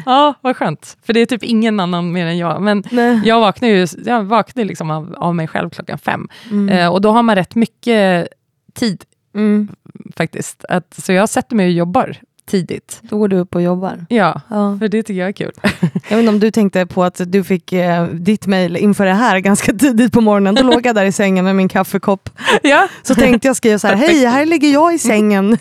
Ja, 0.06 0.34
vad 0.42 0.58
skönt. 0.58 0.98
För 1.06 1.14
det 1.14 1.20
är 1.20 1.26
typ 1.26 1.44
ingen 1.44 1.80
annan 1.80 2.12
mer 2.12 2.26
än 2.26 2.38
jag. 2.38 2.62
Men 2.62 2.84
Nej. 2.92 3.22
jag 3.26 3.40
vaknar 3.40 3.70
ju 3.70 3.88
jag 4.06 4.24
vaknar 4.24 4.66
liksom 4.66 4.92
av, 4.92 5.16
av 5.18 5.36
mig 5.36 5.48
själv 5.48 5.70
klockan 5.70 5.98
fem. 5.98 6.28
Mm. 6.52 6.70
Eh, 6.70 6.94
och 6.94 7.02
då 7.02 7.12
har 7.12 7.24
man 7.24 7.36
rätt 7.36 7.56
mycket 7.56 8.28
tid 8.74 9.04
Mm. 9.36 9.68
faktiskt. 10.16 10.66
Att, 10.70 10.94
så 10.98 11.12
jag 11.12 11.30
sätter 11.30 11.56
mig 11.56 11.66
och 11.66 11.72
jobbar 11.72 12.18
tidigt. 12.46 13.00
Då 13.02 13.18
går 13.18 13.28
du 13.28 13.36
upp 13.38 13.56
och 13.56 13.62
jobbar. 13.62 14.06
Ja, 14.10 14.42
Ja. 14.50 14.78
för 14.80 14.88
det 14.88 15.04
tycker 15.04 15.20
jag 15.20 15.28
är 15.30 15.32
kul. 15.34 15.52
Jag 16.10 16.18
vet 16.18 16.20
inte 16.20 16.30
om 16.30 16.40
du 16.40 16.52
tänkte 16.52 16.86
på 16.86 17.04
att 17.04 17.22
du 17.26 17.44
fick 17.44 17.74
eh, 17.74 18.04
ditt 18.06 18.48
mejl 18.48 18.78
inför 18.78 19.06
det 19.06 19.14
här 19.14 19.40
ganska 19.40 19.74
tidigt 19.78 20.14
på 20.14 20.22
morgonen. 20.22 20.56
Då 20.56 20.64
låg 20.64 20.86
jag 20.86 20.96
där 20.96 21.06
i 21.06 21.12
sängen 21.12 21.46
med 21.46 21.56
min 21.56 21.70
kaffekopp. 21.70 22.30
ja. 22.64 22.88
Så 23.04 23.16
tänkte 23.16 23.48
jag 23.48 23.56
skriva 23.56 23.80
så 23.80 23.88
här, 23.88 23.96
hej, 23.96 24.26
här 24.26 24.46
ligger 24.46 24.74
jag 24.74 24.94
i 24.94 24.98
sängen. 25.00 25.58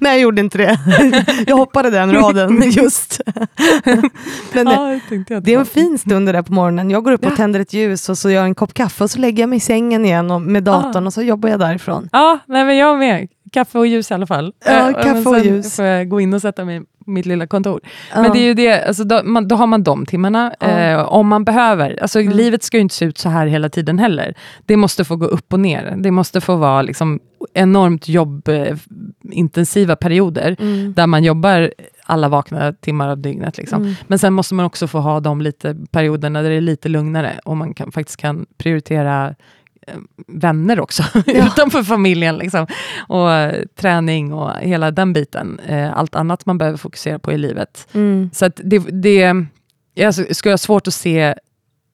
Men 0.00 0.10
jag 0.10 0.20
gjorde 0.20 0.40
inte 0.40 0.58
det. 0.58 0.78
Jag 1.46 1.56
hoppade 1.56 1.90
den 1.90 2.12
raden 2.12 2.62
just. 2.70 3.20
Men 4.52 4.66
det, 4.66 4.72
ja, 4.72 4.84
det 4.86 5.00
tänkte 5.08 5.34
jag 5.34 5.42
det 5.42 5.54
är 5.54 5.58
en 5.58 5.66
fin 5.66 5.98
stund 5.98 6.28
det 6.28 6.32
där 6.32 6.42
på 6.42 6.52
morgonen. 6.52 6.90
Jag 6.90 7.04
går 7.04 7.12
upp 7.12 7.24
och 7.26 7.32
Ja. 7.32 7.36
tänder 7.36 7.60
ett 7.60 7.72
ljus 7.72 8.08
och 8.08 8.18
så 8.18 8.30
gör 8.30 8.36
jag 8.36 8.44
en 8.44 8.54
kopp 8.54 8.74
kaffe 8.74 9.04
och 9.04 9.10
så 9.10 9.18
lägger 9.18 9.42
jag 9.42 9.48
mig 9.50 9.56
i 9.56 9.60
sängen 9.60 10.04
igen 10.04 10.30
och, 10.30 10.42
med 10.42 10.62
datorn 10.62 11.06
och 11.06 11.12
så 11.12 11.22
jobbar 11.22 11.48
jag 11.48 11.60
därifrån. 11.60 12.08
Ja, 12.12 12.38
nej, 12.46 12.64
men 12.64 12.76
jag 12.76 12.98
med. 12.98 13.28
Kaffe 13.54 13.78
och 13.78 13.86
ljus 13.86 14.10
i 14.10 14.14
alla 14.14 14.26
fall. 14.26 14.52
Ja, 14.66 14.90
Eh, 14.90 15.02
kaffe 15.02 15.28
och 15.28 15.38
ljus. 15.38 15.76
får 15.76 15.84
jag 15.84 16.08
gå 16.08 16.20
in 16.20 16.34
och 16.34 16.40
sätta 16.40 16.64
mig 16.64 16.80
på 16.80 17.10
mitt 17.10 17.26
lilla 17.26 17.46
kontor. 17.46 17.80
Ja. 18.14 18.22
Men 18.22 18.32
det 18.32 18.38
är 18.38 18.42
ju 18.44 18.54
det, 18.54 18.82
alltså, 18.86 19.04
då, 19.04 19.20
man, 19.24 19.48
då 19.48 19.56
har 19.56 19.66
man 19.66 19.82
de 19.82 20.06
timmarna, 20.06 20.54
Ja. 20.60 20.66
eh, 20.66 21.02
om 21.12 21.28
man 21.28 21.44
behöver. 21.44 21.98
Alltså, 22.02 22.20
Mm. 22.20 22.36
Livet 22.36 22.62
ska 22.62 22.76
ju 22.76 22.80
inte 22.80 22.94
se 22.94 23.04
ut 23.04 23.18
så 23.18 23.28
här 23.28 23.46
hela 23.46 23.68
tiden 23.68 23.98
heller. 23.98 24.34
Det 24.66 24.76
måste 24.76 25.04
få 25.04 25.16
gå 25.16 25.26
upp 25.26 25.52
och 25.52 25.60
ner. 25.60 25.94
Det 25.96 26.10
måste 26.10 26.40
få 26.40 26.56
vara 26.56 26.82
liksom, 26.82 27.20
enormt 27.54 28.08
jobbintensiva 28.08 29.96
perioder, 29.96 30.56
Mm. 30.60 30.92
där 30.94 31.06
man 31.06 31.24
jobbar 31.24 31.70
alla 32.06 32.28
vakna 32.28 32.72
timmar 32.72 33.08
av 33.08 33.18
dygnet. 33.18 33.58
Liksom. 33.58 33.82
Mm. 33.82 33.94
Men 34.06 34.18
sen 34.18 34.32
måste 34.32 34.54
man 34.54 34.66
också 34.66 34.86
få 34.86 34.98
ha 34.98 35.20
de 35.20 35.40
lite 35.40 35.76
perioderna 35.90 36.42
där 36.42 36.50
det 36.50 36.56
är 36.56 36.60
lite 36.60 36.88
lugnare, 36.88 37.40
och 37.44 37.56
man 37.56 37.74
kan, 37.74 37.92
faktiskt 37.92 38.20
kan 38.20 38.46
prioritera 38.58 39.34
vänner 40.26 40.80
också, 40.80 41.02
Ja. 41.26 41.46
utanför 41.46 41.82
familjen. 41.82 42.36
Liksom. 42.36 42.66
Och 43.08 43.32
eh, 43.32 43.62
träning 43.76 44.32
och 44.32 44.52
hela 44.58 44.90
den 44.90 45.12
biten. 45.12 45.60
Eh, 45.66 45.98
allt 45.98 46.14
annat 46.14 46.46
man 46.46 46.58
behöver 46.58 46.78
fokusera 46.78 47.18
på 47.18 47.32
i 47.32 47.38
livet. 47.38 47.88
Mm. 47.92 48.30
Så 48.32 48.48
det, 48.56 48.78
det 48.78 49.34
jag 49.94 50.14
skulle 50.36 50.52
ha 50.52 50.58
svårt 50.58 50.86
att 50.88 50.94
se 50.94 51.34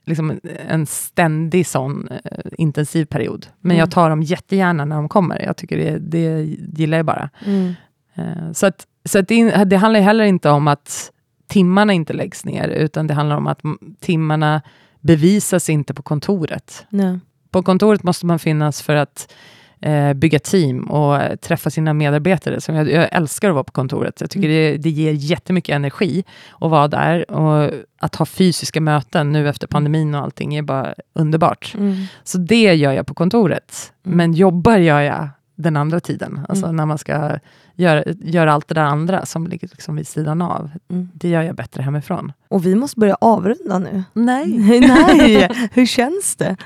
liksom 0.07 0.41
en 0.69 0.87
ständig 0.87 1.67
sån 1.67 2.09
eh, 2.09 2.21
intensiv 2.59 3.05
period. 3.05 3.47
Men 3.61 3.71
Mm. 3.71 3.79
jag 3.81 3.91
tar 3.91 4.11
dem 4.11 4.23
jättegärna 4.23 4.85
när 4.85 4.97
de 4.97 5.09
kommer. 5.09 5.43
Jag 5.43 5.57
tycker 5.57 5.77
det, 5.77 5.99
det 5.99 6.43
gillar 6.79 6.97
jag 6.99 7.07
bara. 7.07 7.31
Mm. 7.47 7.75
Eh, 8.15 8.53
så 8.53 8.67
att, 8.67 8.87
så 9.05 9.19
att 9.19 9.29
det, 9.29 9.65
det 9.65 9.77
handlar 9.77 10.01
heller 10.01 10.25
inte 10.25 10.51
om 10.51 10.69
att 10.69 11.11
timmarna 11.49 11.93
inte 11.93 12.13
läggs 12.13 12.45
ner, 12.45 12.69
utan 12.69 13.07
det 13.07 13.15
handlar 13.15 13.37
om 13.37 13.47
att 13.47 13.61
timmarna 14.01 14.63
bevisas 15.01 15.71
inte 15.71 15.95
på 15.95 16.03
kontoret. 16.03 16.87
Nej. 16.91 17.19
På 17.51 17.63
kontoret 17.63 18.03
måste 18.03 18.27
man 18.27 18.39
finnas 18.39 18.83
för 18.83 18.95
att 18.95 19.33
eh, 19.81 20.13
bygga 20.13 20.39
team 20.39 20.85
och 20.85 21.41
träffa 21.41 21.71
sina 21.71 21.95
medarbetare. 21.95 22.61
Så 22.61 22.73
jag, 22.73 22.91
jag 22.91 23.09
älskar 23.13 23.49
att 23.49 23.55
vara 23.55 23.65
på 23.65 23.73
kontoret. 23.73 24.21
Jag 24.21 24.31
tycker 24.31 24.49
det, 24.49 24.77
det 24.77 24.91
ger 24.91 25.13
jättemycket 25.13 25.75
energi 25.75 26.25
att 26.61 26.71
vara 26.71 26.89
där. 26.89 27.31
Och 27.31 27.71
att 28.01 28.15
ha 28.15 28.27
fysiska 28.27 28.81
möten 28.81 29.33
nu 29.33 29.49
efter 29.49 29.67
pandemin 29.67 30.15
och 30.15 30.21
allting 30.21 30.55
är 30.55 30.63
bara 30.63 30.95
underbart. 31.15 31.75
Mm. 31.79 32.05
Så 32.25 32.39
det 32.39 32.75
gör 32.75 32.93
jag 32.93 33.07
på 33.07 33.15
kontoret. 33.15 33.93
Mm. 34.07 34.17
Men 34.17 34.33
jobbar 34.33 34.77
gör 34.77 35.01
jag 35.01 35.29
den 35.55 35.77
andra 35.77 36.01
tiden. 36.01 36.41
Alltså 36.49 36.65
Mm. 36.65 36.77
när 36.77 36.87
man 36.87 36.99
ska 36.99 37.39
göra, 37.75 38.05
göra 38.21 38.53
allt 38.53 38.69
det 38.69 38.75
där 38.75 38.83
andra 38.83 39.27
som 39.27 39.47
ligger 39.47 39.69
liksom 39.69 39.97
vid 39.97 40.09
sidan 40.09 40.43
av. 40.43 40.71
Mm. 40.91 41.09
Det 41.15 41.29
gör 41.29 41.43
jag 41.43 41.57
bättre 41.57 41.83
hemifrån. 41.83 42.33
Och 42.49 42.67
vi 42.67 42.75
måste 42.75 43.01
börja 43.01 43.17
avrunda 43.21 43.79
nu. 43.79 44.03
Nej. 44.13 44.47
Nej, 44.89 45.49
hur 45.73 45.87
känns 45.87 46.37
det? 46.37 46.57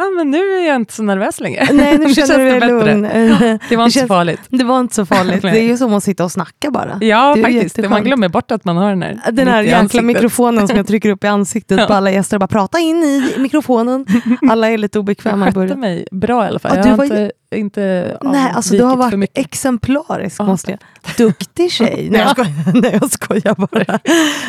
Ja, 0.00 0.10
men 0.16 0.30
nu 0.30 0.38
är 0.38 0.66
jag 0.66 0.76
inte 0.76 0.92
så 0.92 1.02
nervös 1.02 1.40
längre. 1.40 1.68
Nej, 1.72 1.98
nu 1.98 2.14
känner 2.14 2.38
du 2.38 2.44
det 2.44 2.58
dig 2.60 2.68
lugn. 2.68 3.02
Det 3.68 3.76
var 3.76 3.84
inte 3.84 3.92
så 3.92 3.98
känns- 3.98 4.08
farligt. 4.08 4.40
Det 4.48 4.64
var 4.64 4.80
inte 4.80 4.94
så 4.94 5.06
farligt. 5.06 5.42
Det 5.42 5.48
är 5.48 5.62
ju 5.62 5.76
som 5.76 5.94
att 5.94 6.04
sitta 6.04 6.24
och 6.24 6.32
snacka 6.32 6.70
bara. 6.70 6.98
Ja, 7.00 7.34
Det 7.34 7.42
faktiskt. 7.42 7.62
jätteskönt. 7.64 7.90
Man 7.90 8.04
glömmer 8.04 8.28
bort 8.28 8.50
att 8.50 8.64
man 8.64 8.76
har 8.76 8.90
den 8.90 9.02
här 9.02 9.20
Den 9.32 9.48
här 9.48 9.62
jäkla 9.62 10.02
mikrofonen 10.02 10.68
som 10.68 10.76
jag 10.76 10.86
trycker 10.86 11.10
upp 11.10 11.24
i 11.24 11.26
ansiktet 11.26 11.80
Ja. 11.80 11.86
på 11.86 11.94
alla 11.94 12.10
gäster 12.10 12.36
och 12.36 12.40
bara 12.40 12.46
prata 12.46 12.78
in 12.78 12.96
i 12.96 13.34
mikrofonen. 13.38 14.06
Alla 14.50 14.70
är 14.70 14.78
lite 14.78 14.98
obekväma 14.98 15.48
i 15.48 15.52
början. 15.52 15.80
mig 15.80 16.06
bra 16.12 16.44
i 16.44 16.48
alla 16.48 16.58
fall. 16.58 16.72
Ja, 16.74 16.78
jag 16.78 16.86
du 16.92 16.96
var 16.96 17.04
inte, 17.04 17.32
inte 17.56 18.16
Nej, 18.22 18.52
alltså 18.54 18.74
du 18.74 18.82
har 18.82 18.96
varit 18.96 19.30
exemplarisk 19.34 20.40
Ja, 20.40 20.44
måste 20.44 20.70
jag. 20.70 20.80
Duktig 21.16 21.72
tjej. 21.72 22.08
Nej, 22.10 22.20
jag 22.20 22.30
skojar, 22.30 22.80
Nej, 22.82 22.98
jag 23.00 23.10
skojar 23.10 23.54
bara. 23.54 23.98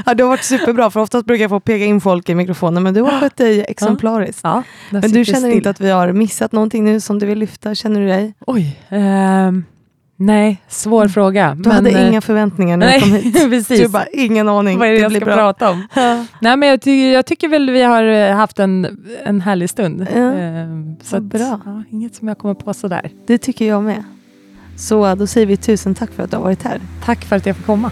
Ja, 0.06 0.14
du 0.14 0.24
har 0.24 0.30
varit 0.30 0.44
superbra, 0.44 0.90
för 0.92 1.00
oftast 1.00 1.26
brukar 1.26 1.42
jag 1.44 1.50
få 1.50 1.60
peka 1.60 1.86
in 1.86 2.02
folk 2.02 2.30
i 2.30 2.36
mikrofonen, 2.36 2.84
men 2.84 2.94
du 2.94 3.02
har 3.02 3.20
skött 3.20 3.38
dig 3.38 3.66
exemplariskt. 3.68 4.40
Ja, 4.44 4.64
Men 4.90 5.02
du 5.12 5.26
känner 5.26 5.40
still. 5.40 5.54
inte 5.54 5.70
att 5.70 5.82
vi 5.82 5.90
har 5.90 6.12
missat 6.12 6.52
någonting 6.52 6.84
nu 6.86 7.00
som 7.00 7.20
du 7.20 7.26
vill 7.26 7.40
lyfta? 7.40 7.76
Känner 7.76 8.00
du 8.02 8.08
dig? 8.08 8.34
Oj. 8.48 8.80
ehm, 8.90 9.66
nej, 10.26 10.62
svår 10.68 11.08
fråga. 11.08 11.46
Mm. 11.46 11.62
Du 11.62 11.70
men, 11.70 11.76
hade 11.76 11.90
eh, 11.90 12.08
inga 12.08 12.22
förväntningar 12.22 12.78
när 12.78 12.92
jag 12.92 13.02
kom 13.02 13.12
Nej, 13.12 13.22
hit. 13.22 13.34
precis. 13.50 13.80
Du 13.80 13.88
bara, 13.88 14.08
ingen 14.08 14.50
aning. 14.50 14.80
Vad 14.80 14.88
är 14.88 14.92
det, 14.92 15.00
jag 15.00 15.12
ska 15.12 15.26
bra. 15.26 15.36
prata 15.36 15.70
om? 15.70 15.88
Nej, 16.42 16.58
men 16.58 16.70
jag, 16.70 16.82
ty 16.82 17.12
jag 17.12 17.26
tycker 17.26 17.48
väl 17.48 17.70
vi 17.70 17.82
har 17.82 18.04
eh, 18.04 18.36
haft 18.36 18.60
en, 18.60 19.06
en 19.24 19.42
härlig 19.42 19.70
stund. 19.70 20.08
Ja. 20.16 20.20
Ehm, 20.20 20.96
så 21.04 21.18
att, 21.18 21.24
bra. 21.24 21.60
Ja, 21.66 21.84
inget 21.90 22.16
som 22.16 22.28
jag 22.28 22.38
kommer 22.38 22.54
på 22.54 22.74
sådär. 22.74 23.12
Det 23.28 23.38
tycker 23.38 23.68
jag 23.68 23.84
med. 23.84 24.04
Så 24.78 25.16
då 25.16 25.28
säger 25.28 25.48
vi 25.48 25.58
tusen 25.58 25.96
tack 25.96 26.12
för 26.12 26.24
att 26.24 26.32
du 26.32 26.38
har 26.38 26.44
varit 26.44 26.64
här. 26.64 26.82
Tack 27.06 27.26
för 27.26 27.36
att 27.36 27.46
jag 27.46 27.56
fick 27.56 27.66
komma. 27.66 27.92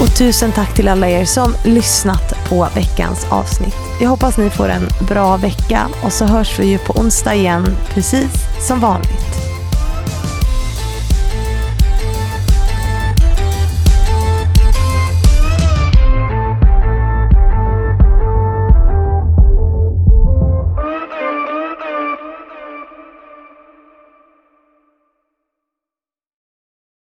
Och 0.00 0.18
tusen 0.18 0.52
tack 0.52 0.76
till 0.76 0.88
alla 0.88 1.08
er 1.08 1.24
som 1.24 1.54
lyssnat 1.64 2.33
på 2.48 2.68
veckans 2.74 3.26
avsnitt. 3.30 3.76
Jag 4.00 4.08
hoppas 4.08 4.38
ni 4.38 4.50
får 4.50 4.68
en 4.68 4.88
bra 5.08 5.36
vecka 5.36 5.88
och 6.04 6.12
så 6.12 6.24
hörs 6.24 6.58
vi 6.58 6.66
ju 6.66 6.78
på 6.78 6.92
onsdag 6.92 7.34
igen, 7.34 7.76
precis 7.88 8.32
som 8.68 8.80
vanligt. 8.80 9.53